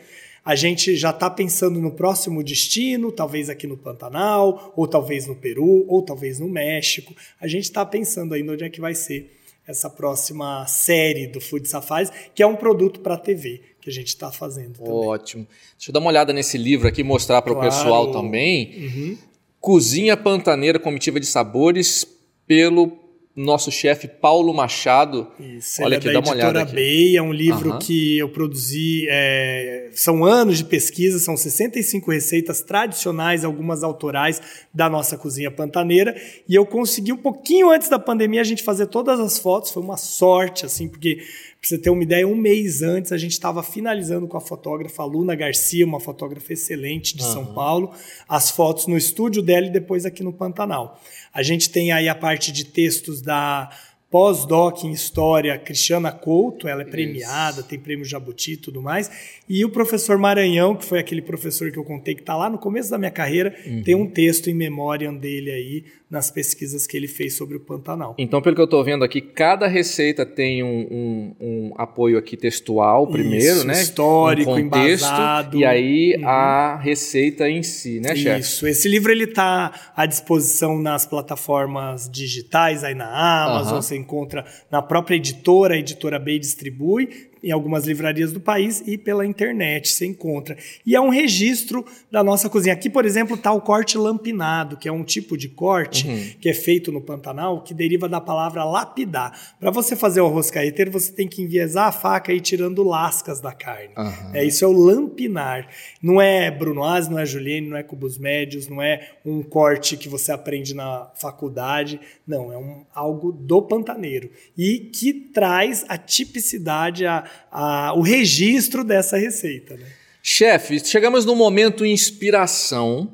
A 0.45 0.55
gente 0.55 0.95
já 0.95 1.11
está 1.11 1.29
pensando 1.29 1.81
no 1.81 1.91
próximo 1.91 2.43
destino, 2.43 3.11
talvez 3.11 3.51
aqui 3.51 3.67
no 3.67 3.77
Pantanal, 3.77 4.73
ou 4.77 4.87
talvez 4.87 5.27
no 5.27 5.35
Peru, 5.35 5.85
ou 5.89 6.03
talvez 6.03 6.39
no 6.39 6.49
México. 6.49 7.15
A 7.41 7.49
gente 7.49 7.65
está 7.65 7.85
pensando 7.85 8.33
ainda 8.33 8.53
onde 8.53 8.63
é 8.63 8.71
que 8.71 8.81
vai 8.81 8.95
ser 8.95 9.33
essa 9.67 9.91
próxima 9.91 10.65
série 10.69 11.27
do 11.27 11.41
Food 11.41 11.69
Safaris, 11.69 12.13
que 12.33 12.43
é 12.43 12.47
um 12.47 12.55
produto 12.55 13.01
para 13.01 13.17
TV 13.17 13.61
que 13.81 13.91
a 13.91 13.93
gente 13.93 14.09
está 14.09 14.31
fazendo. 14.31 14.79
Também. 14.79 14.93
Ótimo. 14.93 15.47
Deixa 15.77 15.91
eu 15.91 15.93
dar 15.93 15.99
uma 15.99 16.11
olhada 16.11 16.33
nesse 16.33 16.57
livro 16.57 16.87
aqui, 16.87 17.03
mostrar 17.03 17.43
para 17.43 17.53
o 17.53 17.57
claro. 17.57 17.71
pessoal 17.71 18.13
também. 18.13 18.77
Uhum. 18.79 19.19
Cozinha 19.61 20.17
Pantaneira 20.17 20.79
Comitiva 20.79 21.19
de 21.19 21.27
Sabores, 21.27 22.07
pelo 22.47 23.07
nosso 23.37 23.71
chefe 23.71 24.09
Paulo 24.09 24.55
Machado. 24.55 25.31
Isso, 25.39 25.83
Olha 25.83 25.97
é 25.97 25.99
aqui, 25.99 26.09
é 26.09 26.13
da 26.13 26.21
dá 26.21 26.27
uma 26.27 26.35
olhada 26.35 26.63
aqui. 26.63 26.75
Bay, 26.75 27.17
é 27.17 27.23
um 27.23 27.33
livro 27.33 27.73
uhum. 27.73 27.79
que 27.79 28.17
eu 28.17 28.31
produzi, 28.31 29.07
é, 29.11 29.91
são 29.93 30.25
anos 30.25 30.57
de 30.57 30.65
pesquisa, 30.65 31.19
são 31.19 31.37
65 31.37 32.11
receitas 32.11 32.63
tradicionais, 32.63 33.45
algumas 33.45 33.83
autorais 33.83 34.41
da 34.73 34.89
nossa 34.89 35.19
cozinha 35.19 35.51
pantaneira, 35.51 36.17
e 36.49 36.55
eu 36.55 36.65
consegui 36.65 37.13
um 37.13 37.19
pouquinho 37.19 37.71
antes 37.71 37.91
da 37.91 37.99
pandemia 37.99 38.41
a 38.41 38.45
gente 38.45 38.63
fazer 38.63 38.87
todas 38.87 39.21
as 39.21 39.39
fotos, 39.39 39.71
foi 39.71 39.83
uma 39.83 39.99
sorte, 39.99 40.65
assim, 40.65 40.89
porque 40.89 41.19
para 41.67 41.71
você 41.71 41.79
ter 41.79 41.91
uma 41.91 42.03
ideia, 42.03 42.29
um 42.29 42.37
mês 42.37 42.81
antes 42.81 43.11
a 43.11 43.19
gente 43.19 43.33
estava 43.33 43.61
finalizando 43.61 44.29
com 44.29 44.37
a 44.37 44.41
fotógrafa 44.41 45.05
Luna 45.05 45.35
Garcia, 45.35 45.85
uma 45.85 45.99
fotógrafa 45.99 46.53
excelente 46.53 47.17
de 47.17 47.25
uhum. 47.25 47.33
São 47.33 47.47
Paulo, 47.47 47.93
as 48.29 48.51
fotos 48.51 48.87
no 48.87 48.97
estúdio 48.97 49.43
dela 49.43 49.67
e 49.67 49.71
depois 49.71 50.07
aqui 50.07 50.23
no 50.23 50.33
Pantanal. 50.33 51.01
A 51.35 51.43
gente 51.43 51.69
tem 51.69 51.91
aí 51.91 52.09
a 52.09 52.15
parte 52.15 52.53
de 52.53 52.65
textos 52.65 53.21
da 53.21 53.69
pós-doc 54.09 54.85
em 54.85 54.93
História, 54.93 55.59
Cristiana 55.59 56.13
Couto, 56.13 56.69
ela 56.69 56.83
é 56.83 56.85
premiada, 56.85 57.61
Isso. 57.61 57.69
tem 57.69 57.79
prêmio 57.79 58.05
Jabuti 58.05 58.53
e 58.53 58.57
tudo 58.57 58.81
mais. 58.81 59.11
E 59.49 59.65
o 59.65 59.69
professor 59.69 60.17
Maranhão, 60.17 60.77
que 60.77 60.85
foi 60.85 61.01
aquele 61.01 61.21
professor 61.21 61.73
que 61.73 61.79
eu 61.79 61.85
contei 61.85 62.15
que 62.15 62.21
está 62.21 62.37
lá 62.37 62.49
no 62.49 62.59
começo 62.59 62.89
da 62.91 62.97
minha 62.97 63.11
carreira, 63.11 63.55
uhum. 63.67 63.83
tem 63.83 63.97
um 63.97 64.07
texto 64.07 64.49
em 64.49 64.55
memória 64.55 65.11
dele 65.13 65.51
aí 65.51 65.85
nas 66.09 66.31
pesquisas 66.31 66.87
que 66.87 66.97
ele 66.97 67.09
fez 67.09 67.35
sobre 67.35 67.57
o 67.57 67.61
Pantanal. 67.61 68.15
Então, 68.17 68.41
pelo 68.41 68.55
que 68.55 68.61
eu 68.61 68.67
estou 68.67 68.83
vendo 68.85 69.05
aqui, 69.05 69.21
cada 69.21 69.67
receita 69.67 70.25
tem 70.25 70.63
um, 70.63 70.87
um, 70.89 71.35
um 71.41 71.73
apoio 71.77 72.17
aqui 72.17 72.37
textual 72.37 73.09
primeiro, 73.09 73.57
Isso, 73.57 73.67
né? 73.67 73.83
Histórico, 73.83 74.53
um 74.53 74.63
contexto, 74.63 75.05
embasado. 75.05 75.59
E 75.59 75.65
aí 75.65 76.15
uhum. 76.17 76.29
a 76.29 76.77
receita 76.77 77.51
em 77.51 77.63
si, 77.65 77.99
né, 77.99 78.15
chefe? 78.15 78.41
Isso. 78.41 78.67
Esse 78.69 78.89
livro 78.89 79.11
ele 79.11 79.25
está 79.25 79.73
à 79.97 80.07
disposição 80.07 80.79
nas 80.79 81.05
plataformas 81.05 82.09
digitais, 82.09 82.85
aí 82.85 82.95
na 82.95 83.09
Amazon, 83.09 83.75
uhum. 83.75 83.83
você 83.83 83.97
encontra 83.97 84.45
na 84.71 84.81
própria 84.81 85.17
editora, 85.17 85.75
a 85.75 85.79
editora 85.79 86.21
B 86.21 86.39
distribui 86.39 87.31
em 87.47 87.53
algumas 87.53 87.87
livrarias 87.87 88.33
do 88.33 88.41
país 88.41 88.83
e 88.85 88.99
pela 88.99 89.25
internet 89.25 89.93
você 89.93 90.05
encontra. 90.05 90.57
E 90.85 90.97
é 90.97 91.01
um 91.01 91.11
registro 91.11 91.87
da 92.11 92.25
nossa 92.25 92.51
cozinha. 92.51 92.75
Aqui, 92.75 92.91
por 92.91 93.05
exemplo, 93.05 93.37
está 93.37 93.53
o 93.53 93.61
corte 93.61 93.97
lampinado, 93.97 94.77
que 94.77 94.89
é 94.89 94.93
um 94.93 95.05
tipo 95.05 95.37
de 95.37 95.49
corte 95.49 96.09
uhum. 96.09 96.31
que 96.41 96.49
é 96.49 96.55
feito 96.55 96.91
no 96.91 97.01
Pantanal, 97.01 97.63
que 97.63 97.73
deriva 97.73 98.09
da 98.09 98.21
palavra 98.21 98.65
lapidar. 98.65 99.55
Para 99.61 99.71
você 99.71 99.95
fazer 99.95 100.21
o 100.21 100.27
arroz 100.27 100.51
carreteiro, 100.51 100.91
você 100.91 101.13
tem 101.13 101.29
que 101.29 101.41
enviesar 101.41 101.87
a 101.87 101.93
faca 101.93 102.33
e 102.33 102.39
ir 102.39 102.41
tirando 102.41 102.83
lascas 102.83 103.41
da 103.41 103.53
carne. 103.53 103.95
Uhum. 103.97 104.35
É, 104.35 104.45
isso 104.45 104.65
é 104.65 104.69
o 104.69 104.73
lampinar. 104.73 105.69
Não 106.03 106.21
é 106.21 106.51
Brunoise, 106.51 107.09
não 107.09 107.19
é 107.19 107.25
Julienne, 107.25 107.69
não 107.69 107.77
é 107.77 107.85
cubos 107.85 108.19
médios, 108.19 108.67
não 108.67 108.83
é 108.83 109.13
um 109.25 109.41
corte 109.41 109.97
que 109.97 110.09
você 110.09 110.33
aprende 110.33 110.75
na 110.75 111.13
faculdade. 111.15 112.01
Não, 112.27 112.53
é 112.53 112.59
um, 112.59 112.85
algo 112.93 113.31
do 113.31 113.63
pantaneiro. 113.63 114.31
E 114.59 114.81
que 114.81 115.13
traz 115.13 115.85
a 115.89 115.97
tipicidade, 115.97 117.07
a, 117.07 117.25
a, 117.51 117.93
o 117.95 118.01
registro 118.01 118.85
dessa 118.85 119.17
receita. 119.17 119.77
Né? 119.77 119.87
Chefe, 120.23 120.85
chegamos 120.85 121.25
no 121.25 121.37
momento 121.37 121.87
inspiração, 121.87 123.13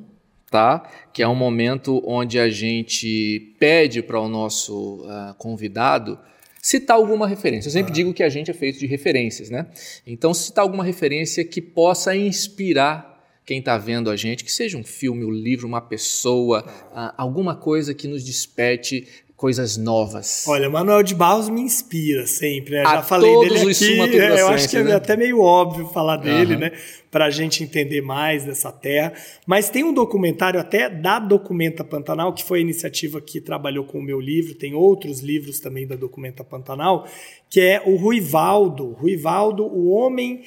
tá? 0.51 0.89
Que 1.12 1.23
é 1.23 1.29
um 1.29 1.35
momento 1.35 2.03
onde 2.07 2.39
a 2.39 2.49
gente 2.49 3.55
pede 3.59 4.03
para 4.03 4.18
o 4.20 4.29
nosso 4.29 5.05
uh, 5.05 5.35
convidado 5.37 6.18
citar 6.62 6.97
alguma 6.97 7.27
referência. 7.27 7.68
Eu 7.68 7.73
sempre 7.73 7.91
ah. 7.91 7.95
digo 7.95 8.14
que 8.14 8.23
a 8.23 8.29
gente 8.29 8.51
é 8.51 8.55
feito 8.55 8.79
de 8.79 8.87
referências, 8.87 9.51
né? 9.51 9.66
Então, 10.07 10.33
citar 10.33 10.62
alguma 10.62 10.85
referência 10.85 11.45
que 11.45 11.61
possa 11.61 12.14
inspirar 12.14 13.12
quem 13.45 13.59
está 13.59 13.77
vendo 13.77 14.09
a 14.09 14.14
gente, 14.14 14.45
que 14.45 14.53
seja 14.53 14.79
um 14.79 14.85
filme, 14.85 15.25
um 15.25 15.31
livro, 15.31 15.66
uma 15.66 15.81
pessoa, 15.81 16.64
uh, 16.93 17.12
alguma 17.16 17.57
coisa 17.57 17.93
que 17.93 18.07
nos 18.07 18.25
desperte 18.25 19.09
coisas 19.43 19.76
novas. 19.76 20.45
Olha, 20.47 20.70
Manuel 20.70 21.03
de 21.03 21.16
Barros 21.16 21.49
me 21.49 21.62
inspira 21.62 22.28
sempre, 22.28 22.76
né? 22.76 22.82
A 22.82 22.95
Já 22.95 23.03
falei 23.03 23.32
todos 23.32 23.49
dele 23.49 23.72
aqui, 23.72 24.14
é, 24.16 24.40
eu 24.40 24.47
acho 24.47 24.68
que 24.68 24.76
é 24.76 24.84
né? 24.84 24.93
é 24.93 24.95
até 24.95 25.16
meio 25.16 25.40
óbvio 25.40 25.88
falar 25.88 26.18
dele, 26.18 26.55
uhum. 26.55 26.61
né? 26.61 26.72
Para 27.11 27.24
a 27.24 27.30
gente 27.30 27.64
entender 27.64 28.01
mais 28.03 28.45
dessa 28.45 28.70
terra. 28.70 29.12
Mas 29.45 29.68
tem 29.68 29.82
um 29.82 29.93
documentário 29.93 30.61
até 30.61 30.88
da 30.88 31.18
Documenta 31.18 31.82
Pantanal, 31.82 32.32
que 32.32 32.45
foi 32.45 32.61
a 32.61 32.62
iniciativa 32.62 33.20
que 33.20 33.40
trabalhou 33.40 33.84
com 33.84 33.99
o 33.99 34.03
meu 34.03 34.20
livro, 34.20 34.55
tem 34.55 34.74
outros 34.74 35.18
livros 35.18 35.59
também 35.59 35.88
da 35.88 35.97
Documenta 35.97 36.45
Pantanal, 36.45 37.05
que 37.51 37.61
é 37.61 37.82
o 37.84 37.97
Ruivaldo. 37.97 38.93
Ruivaldo, 38.93 39.64
o 39.64 39.90
homem 39.90 40.43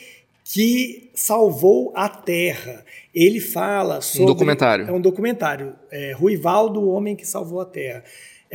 que 0.45 1.11
salvou 1.13 1.91
a 1.97 2.07
Terra. 2.07 2.85
Ele 3.13 3.41
fala 3.41 3.99
sobre. 3.99 4.23
Um 4.23 4.27
documentário. 4.27 4.87
É 4.87 4.91
um 4.93 5.01
documentário. 5.01 5.75
É, 5.91 6.13
Ruivaldo, 6.13 6.79
o 6.79 6.91
homem 6.91 7.13
que 7.13 7.27
salvou 7.27 7.59
a 7.59 7.65
Terra. 7.65 8.01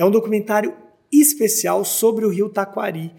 É 0.00 0.04
um 0.04 0.10
documentário 0.10 0.74
especial 1.12 1.84
sobre 1.84 2.24
o 2.24 2.30
rio 2.30 2.48
Taquari. 2.48 3.12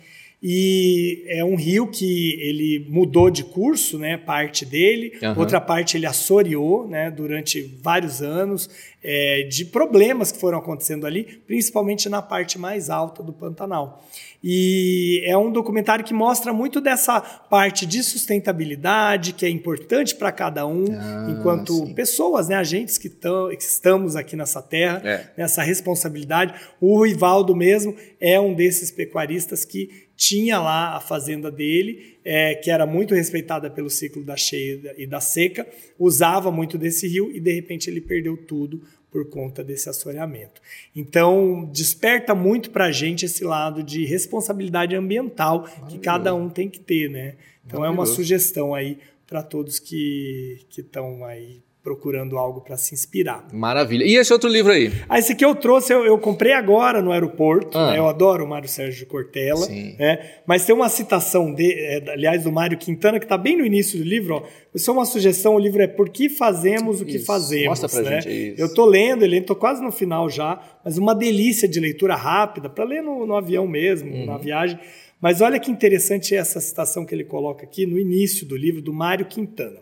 E 0.44 1.24
é 1.28 1.46
um 1.46 1.56
rio 1.56 1.86
que 1.86 2.36
ele 2.42 2.88
mudou 2.89 3.30
de 3.30 3.44
curso, 3.44 4.00
né, 4.00 4.18
parte 4.18 4.66
dele, 4.66 5.14
uhum. 5.22 5.38
outra 5.38 5.62
parte 5.62 5.98
ele 5.98 6.08
assoreou 6.08 6.88
né, 6.88 7.12
durante 7.12 7.62
vários 7.84 8.24
anos, 8.24 8.68
é, 9.04 9.44
de 9.44 9.66
problemas 9.66 10.32
que 10.32 10.39
foram 10.39 10.58
acontecendo 10.58 11.06
ali, 11.06 11.24
principalmente 11.46 12.10
na 12.10 12.24
parte 12.24 12.58
mais 12.58 12.89
alta 12.89 13.22
do 13.22 13.32
Pantanal. 13.32 14.04
E 14.44 15.22
é 15.26 15.38
um 15.38 15.52
documentário 15.52 16.04
que 16.04 16.14
mostra 16.14 16.52
muito 16.52 16.82
dessa 16.82 17.22
parte 17.22 17.86
de 17.86 18.02
sustentabilidade, 18.02 19.34
que 19.34 19.46
é 19.46 19.50
importante 19.50 20.16
para 20.16 20.32
cada 20.32 20.66
um, 20.66 20.86
ah, 20.92 21.28
enquanto 21.30 21.74
sim. 21.74 21.94
pessoas, 21.94 22.48
né, 22.50 22.56
agentes 22.56 22.98
que, 22.98 23.10
tão, 23.10 23.50
que 23.50 23.62
estamos 23.62 24.16
aqui 24.16 24.36
nessa 24.36 24.62
terra, 24.62 25.02
é. 25.06 25.30
nessa 25.38 25.62
responsabilidade. 25.62 26.56
O 26.80 27.04
Rivaldo 27.04 27.56
mesmo 27.56 27.96
é 28.20 28.39
um 28.39 28.56
desses 28.56 28.89
pecuaristas 28.89 29.64
que 29.64 30.10
tinha 30.22 30.59
lá 30.59 30.95
a 30.95 30.99
fazenda 30.99 31.49
dele, 31.49 32.19
é, 32.24 32.53
que 32.53 32.69
era 32.69 32.86
muito 32.86 33.15
respeitada 33.15 33.72
pelo 33.72 33.89
ciclo 33.89 34.24
da 34.24 34.38
cheia 34.38 34.93
e 34.95 35.07
da 35.07 35.19
seca, 35.19 35.67
usava 35.97 36.51
muito 36.51 36.78
desse 36.78 37.07
rio 37.07 37.32
e 37.36 37.39
de 37.39 37.51
repente 37.51 37.89
ele 37.89 37.99
perdeu 37.99 38.38
tudo 38.38 38.84
por 39.09 39.28
conta 39.32 39.63
desse 39.63 39.89
assoreamento. 39.89 40.61
Então, 40.95 41.67
desperta 41.74 42.36
muito 42.36 42.69
para 42.69 42.86
a 42.86 42.91
gente 42.91 43.26
esse 43.26 43.43
lado 43.43 43.82
de 43.82 44.05
responsabilidade 44.05 44.95
ambiental 44.95 45.67
que 45.89 45.97
cada 45.97 46.36
um 46.36 46.51
tem 46.51 46.69
que 46.69 46.80
ter, 46.80 47.09
né? 47.09 47.34
Então, 47.65 47.84
é 47.84 47.89
uma 47.89 48.05
sugestão 48.05 48.76
aí 48.76 48.99
para 49.26 49.41
todos 49.41 49.80
que 49.80 50.59
estão 50.69 51.26
aí 51.26 51.63
procurando 51.84 52.38
algo 52.38 52.61
para 52.61 52.77
se 52.77 52.93
inspirar. 52.93 53.47
Maravilha. 53.51 54.03
E 54.03 54.15
esse 54.15 54.32
outro 54.32 54.47
livro 54.47 54.71
aí? 54.71 54.91
Ah, 55.09 55.17
esse 55.17 55.32
aqui 55.32 55.43
eu 55.43 55.55
trouxe, 55.55 55.91
eu, 55.91 56.05
eu 56.05 56.17
comprei 56.19 56.53
agora 56.53 57.01
no 57.01 57.11
aeroporto. 57.11 57.75
Ah. 57.75 57.91
Né? 57.91 57.97
Eu 57.97 58.07
adoro 58.07 58.45
o 58.45 58.47
Mário 58.47 58.69
Sérgio 58.69 59.07
Cortella. 59.07 59.65
Sim. 59.65 59.95
Né? 59.97 60.19
Mas 60.45 60.63
tem 60.63 60.75
uma 60.75 60.89
citação, 60.89 61.51
de, 61.51 61.73
é, 61.73 62.03
aliás, 62.11 62.43
do 62.43 62.51
Mário 62.51 62.77
Quintana, 62.77 63.17
que 63.17 63.25
está 63.25 63.38
bem 63.38 63.57
no 63.57 63.65
início 63.65 63.97
do 63.97 64.05
livro. 64.05 64.36
Ó. 64.36 64.43
Isso 64.75 64.91
é 64.91 64.93
uma 64.93 65.05
sugestão, 65.05 65.55
o 65.55 65.59
livro 65.59 65.82
é 65.82 65.88
Por 65.88 66.09
que 66.09 66.29
Fazemos 66.29 67.01
o 67.01 67.05
que 67.05 67.17
isso. 67.17 67.25
Fazemos. 67.25 67.82
Mostra 67.82 67.89
pra 67.89 68.01
né? 68.01 68.21
gente 68.21 68.51
isso. 68.51 68.61
Eu 68.61 68.67
estou 68.67 68.86
lendo 68.86 69.23
ele, 69.23 69.38
estou 69.38 69.55
quase 69.55 69.82
no 69.82 69.91
final 69.91 70.29
já, 70.29 70.59
mas 70.86 70.97
uma 70.97 71.15
delícia 71.15 71.67
de 71.67 71.79
leitura 71.79 72.15
rápida, 72.15 72.69
para 72.69 72.84
ler 72.84 73.01
no, 73.01 73.25
no, 73.25 73.36
avião 73.36 73.67
mesmo, 73.67 74.11
uhum. 74.11 74.25
na 74.25 74.38
viagem. 74.38 74.79
Mas 75.19 75.41
olha 75.41 75.59
que 75.59 75.71
interessante 75.71 76.36
essa 76.36 76.59
citação 76.59 77.05
que 77.05 77.13
ele 77.13 77.23
coloca 77.23 77.63
aqui 77.63 77.86
no 77.86 77.97
início 77.97 78.45
do 78.45 78.55
livro, 78.55 78.82
do 78.82 78.93
Mário 78.93 79.25
Quintana. 79.25 79.79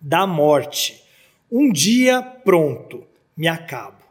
Da 0.00 0.26
morte 0.26 1.07
um 1.50 1.72
dia 1.72 2.22
pronto, 2.22 3.06
me 3.36 3.48
acabo, 3.48 4.04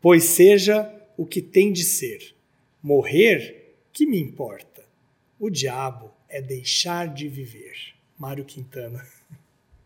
pois 0.00 0.24
seja 0.24 0.92
o 1.16 1.26
que 1.26 1.42
tem 1.42 1.72
de 1.72 1.84
ser. 1.84 2.34
Morrer, 2.82 3.76
que 3.92 4.06
me 4.06 4.20
importa? 4.20 4.84
O 5.38 5.50
diabo 5.50 6.12
é 6.28 6.40
deixar 6.40 7.12
de 7.12 7.28
viver. 7.28 7.94
Mário 8.16 8.44
Quintana. 8.44 9.04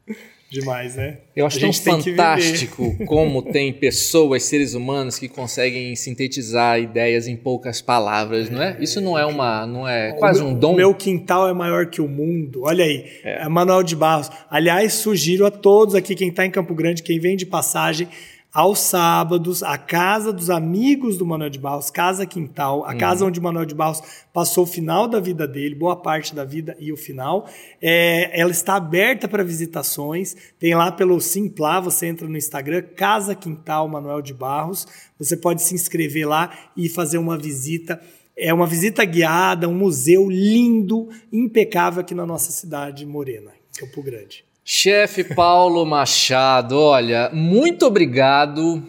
Demais, 0.53 0.97
né? 0.97 1.19
Eu 1.35 1.47
acho 1.47 1.59
tão 1.59 1.73
fantástico 1.73 2.95
como 3.07 3.43
tem 3.43 3.73
pessoas, 3.73 4.43
seres 4.43 4.75
humanos 4.75 5.19
que 5.19 5.27
conseguem 5.27 5.97
sintetizar 5.97 6.79
ideias 6.79 7.27
em 7.27 7.35
poucas 7.35 7.81
palavras, 7.81 8.51
não 8.51 8.63
é? 8.63 8.77
Isso 8.79 9.01
não 9.01 9.19
é 9.19 9.25
uma, 9.25 9.67
não 9.67 9.89
é 9.89 10.13
quase 10.13 10.43
um 10.43 10.53
dom. 10.53 10.75
O 10.75 10.77
meu 10.77 10.95
quintal 10.95 11.49
é 11.49 11.55
maior 11.55 11.87
que 11.87 12.03
o 12.03 12.09
mundo. 12.09 12.63
Olha 12.65 12.85
aí, 12.85 13.05
é. 13.25 13.49
Manuel 13.49 13.83
de 13.83 13.97
Barros. 13.97 14.31
Aliás, 14.51 14.93
sugiro 14.93 15.47
a 15.47 15.51
todos 15.51 15.95
aqui 15.95 16.15
quem 16.15 16.29
está 16.29 16.45
em 16.45 16.51
Campo 16.51 16.75
Grande, 16.75 17.03
quem 17.03 17.19
vem 17.19 17.35
de 17.35 17.47
passagem, 17.47 18.09
aos 18.53 18.81
sábados, 18.81 19.63
a 19.63 19.79
casa 19.79 20.31
dos 20.31 20.51
amigos 20.51 21.17
do 21.17 21.25
Manuel 21.25 21.49
de 21.49 21.59
Barros, 21.59 21.91
Casa 21.91 22.27
Quintal, 22.27 22.85
a 22.85 22.93
uhum. 22.93 22.99
casa 22.99 23.25
onde 23.25 23.41
o 23.41 23.43
Manuel 23.43 23.65
de 23.65 23.75
Barros 23.75 24.03
passou 24.31 24.65
o 24.65 24.67
final 24.67 25.09
da 25.09 25.19
vida 25.19 25.49
dele, 25.49 25.75
boa 25.75 25.97
parte 25.97 26.35
da 26.35 26.45
vida 26.45 26.77
e 26.79 26.93
o 26.93 26.97
final. 26.97 27.49
É, 27.81 28.39
ela 28.39 28.51
está 28.51 28.75
aberta 28.75 29.27
para 29.27 29.43
visitações, 29.43 30.37
tem 30.59 30.75
lá 30.75 30.93
pelo 30.93 31.19
Simplá, 31.19 31.81
você 31.81 32.07
entra 32.07 32.29
no 32.29 32.37
Instagram, 32.37 32.83
Casa 32.95 33.35
Quintal 33.35 33.89
Manuel 33.89 34.21
de 34.21 34.35
Barros, 34.35 34.87
você 35.19 35.35
pode 35.35 35.63
se 35.63 35.75
inscrever 35.75 36.29
lá 36.29 36.51
e 36.77 36.91
fazer 36.91 37.17
uma 37.17 37.39
visita. 37.39 38.01
É 38.37 38.53
uma 38.53 38.67
visita 38.67 39.05
guiada, 39.05 39.69
um 39.69 39.75
museu 39.75 40.29
lindo, 40.29 41.09
impecável 41.31 42.01
aqui 42.01 42.15
na 42.15 42.27
nossa 42.27 42.51
cidade 42.51 43.05
morena, 43.07 43.51
Campo 43.79 44.03
Grande. 44.03 44.52
Chefe 44.65 45.25
Paulo 45.25 45.85
Machado, 45.85 46.79
olha, 46.79 47.31
muito 47.33 47.85
obrigado 47.85 48.83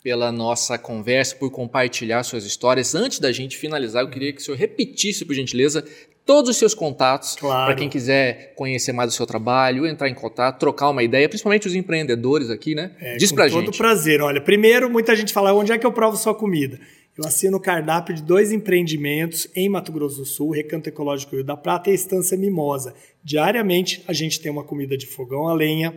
pela 0.00 0.30
nossa 0.30 0.78
conversa, 0.78 1.34
por 1.34 1.50
compartilhar 1.50 2.22
suas 2.22 2.44
histórias. 2.44 2.94
Antes 2.94 3.18
da 3.18 3.32
gente 3.32 3.56
finalizar, 3.56 4.04
eu 4.04 4.08
queria 4.08 4.32
que 4.32 4.40
o 4.40 4.44
senhor 4.44 4.56
repetisse, 4.56 5.24
por 5.24 5.34
gentileza, 5.34 5.84
todos 6.24 6.50
os 6.50 6.56
seus 6.56 6.74
contatos 6.74 7.34
claro. 7.34 7.66
para 7.66 7.74
quem 7.74 7.88
quiser 7.88 8.54
conhecer 8.54 8.92
mais 8.92 9.12
o 9.12 9.16
seu 9.16 9.26
trabalho, 9.26 9.84
entrar 9.84 10.08
em 10.08 10.14
contato, 10.14 10.60
trocar 10.60 10.90
uma 10.90 11.02
ideia, 11.02 11.28
principalmente 11.28 11.66
os 11.66 11.74
empreendedores 11.74 12.48
aqui, 12.48 12.76
né? 12.76 12.92
É, 13.00 13.16
Diz 13.16 13.32
pra 13.32 13.48
gente. 13.48 13.58
Com 13.58 13.64
todo 13.64 13.76
prazer. 13.76 14.22
Olha, 14.22 14.40
primeiro, 14.40 14.88
muita 14.88 15.16
gente 15.16 15.32
fala, 15.32 15.52
onde 15.52 15.72
é 15.72 15.78
que 15.78 15.86
eu 15.86 15.92
provo 15.92 16.16
sua 16.16 16.36
comida? 16.36 16.78
Eu 17.16 17.24
assino 17.24 17.56
o 17.56 17.60
cardápio 17.60 18.14
de 18.14 18.22
dois 18.22 18.52
empreendimentos 18.52 19.48
em 19.56 19.70
Mato 19.70 19.90
Grosso 19.90 20.18
do 20.18 20.26
Sul, 20.26 20.50
Recanto 20.50 20.90
Ecológico 20.90 21.34
Rio 21.34 21.44
da 21.44 21.56
Prata 21.56 21.88
e 21.88 21.92
a 21.92 21.94
Estância 21.94 22.36
Mimosa. 22.36 22.94
Diariamente 23.24 24.04
a 24.06 24.12
gente 24.12 24.38
tem 24.38 24.52
uma 24.52 24.62
comida 24.62 24.98
de 24.98 25.06
fogão 25.06 25.48
a 25.48 25.54
lenha 25.54 25.94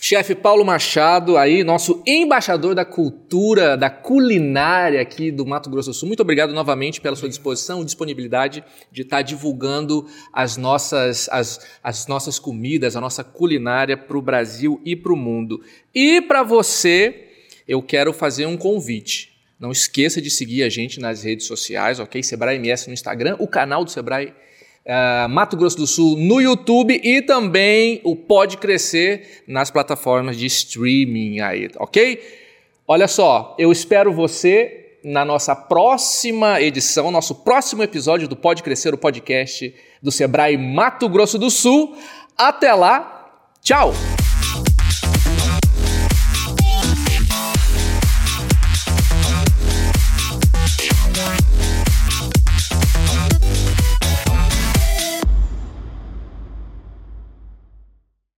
Chefe 0.00 0.36
Paulo 0.36 0.64
Machado, 0.64 1.36
aí, 1.36 1.64
nosso 1.64 2.00
embaixador 2.06 2.72
da 2.72 2.84
cultura, 2.84 3.76
da 3.76 3.90
culinária 3.90 5.00
aqui 5.00 5.32
do 5.32 5.44
Mato 5.44 5.68
Grosso 5.68 5.90
do 5.90 5.94
Sul. 5.94 6.06
Muito 6.06 6.20
obrigado 6.20 6.52
novamente 6.52 7.00
pela 7.00 7.16
sua 7.16 7.28
disposição 7.28 7.82
e 7.82 7.84
disponibilidade 7.84 8.62
de 8.92 9.02
estar 9.02 9.22
divulgando 9.22 10.06
as 10.32 10.56
nossas, 10.56 11.28
as, 11.32 11.66
as 11.82 12.06
nossas 12.06 12.38
comidas, 12.38 12.94
a 12.94 13.00
nossa 13.00 13.24
culinária 13.24 13.96
para 13.96 14.16
o 14.16 14.22
Brasil 14.22 14.80
e 14.84 14.94
para 14.94 15.12
o 15.12 15.16
mundo. 15.16 15.60
E 15.92 16.20
para 16.20 16.44
você, 16.44 17.30
eu 17.66 17.82
quero 17.82 18.12
fazer 18.12 18.46
um 18.46 18.56
convite. 18.56 19.36
Não 19.58 19.72
esqueça 19.72 20.22
de 20.22 20.30
seguir 20.30 20.62
a 20.62 20.68
gente 20.68 21.00
nas 21.00 21.24
redes 21.24 21.46
sociais, 21.46 21.98
ok? 21.98 22.22
Sebrae 22.22 22.56
MS 22.56 22.86
no 22.86 22.94
Instagram, 22.94 23.36
o 23.38 23.48
canal 23.48 23.84
do 23.84 23.90
Sebrae 23.90 24.32
uh, 24.88 25.28
Mato 25.28 25.56
Grosso 25.56 25.76
do 25.76 25.86
Sul 25.86 26.16
no 26.16 26.40
YouTube 26.40 27.00
e 27.02 27.20
também 27.22 28.00
o 28.04 28.16
Pode 28.16 28.56
Crescer 28.56 29.42
nas 29.46 29.70
plataformas 29.70 30.36
de 30.36 30.46
streaming 30.46 31.40
aí, 31.40 31.68
ok? 31.76 32.20
Olha 32.86 33.06
só, 33.06 33.54
eu 33.58 33.70
espero 33.70 34.12
você 34.12 34.86
na 35.04 35.24
nossa 35.24 35.54
próxima 35.54 36.60
edição, 36.60 37.10
nosso 37.10 37.34
próximo 37.34 37.82
episódio 37.82 38.26
do 38.26 38.36
Pode 38.36 38.62
Crescer, 38.62 38.94
o 38.94 38.98
podcast 38.98 39.74
do 40.02 40.10
Sebrae 40.10 40.56
Mato 40.56 41.08
Grosso 41.08 41.38
do 41.38 41.50
Sul. 41.50 41.96
Até 42.36 42.72
lá, 42.72 43.30
tchau! 43.62 43.92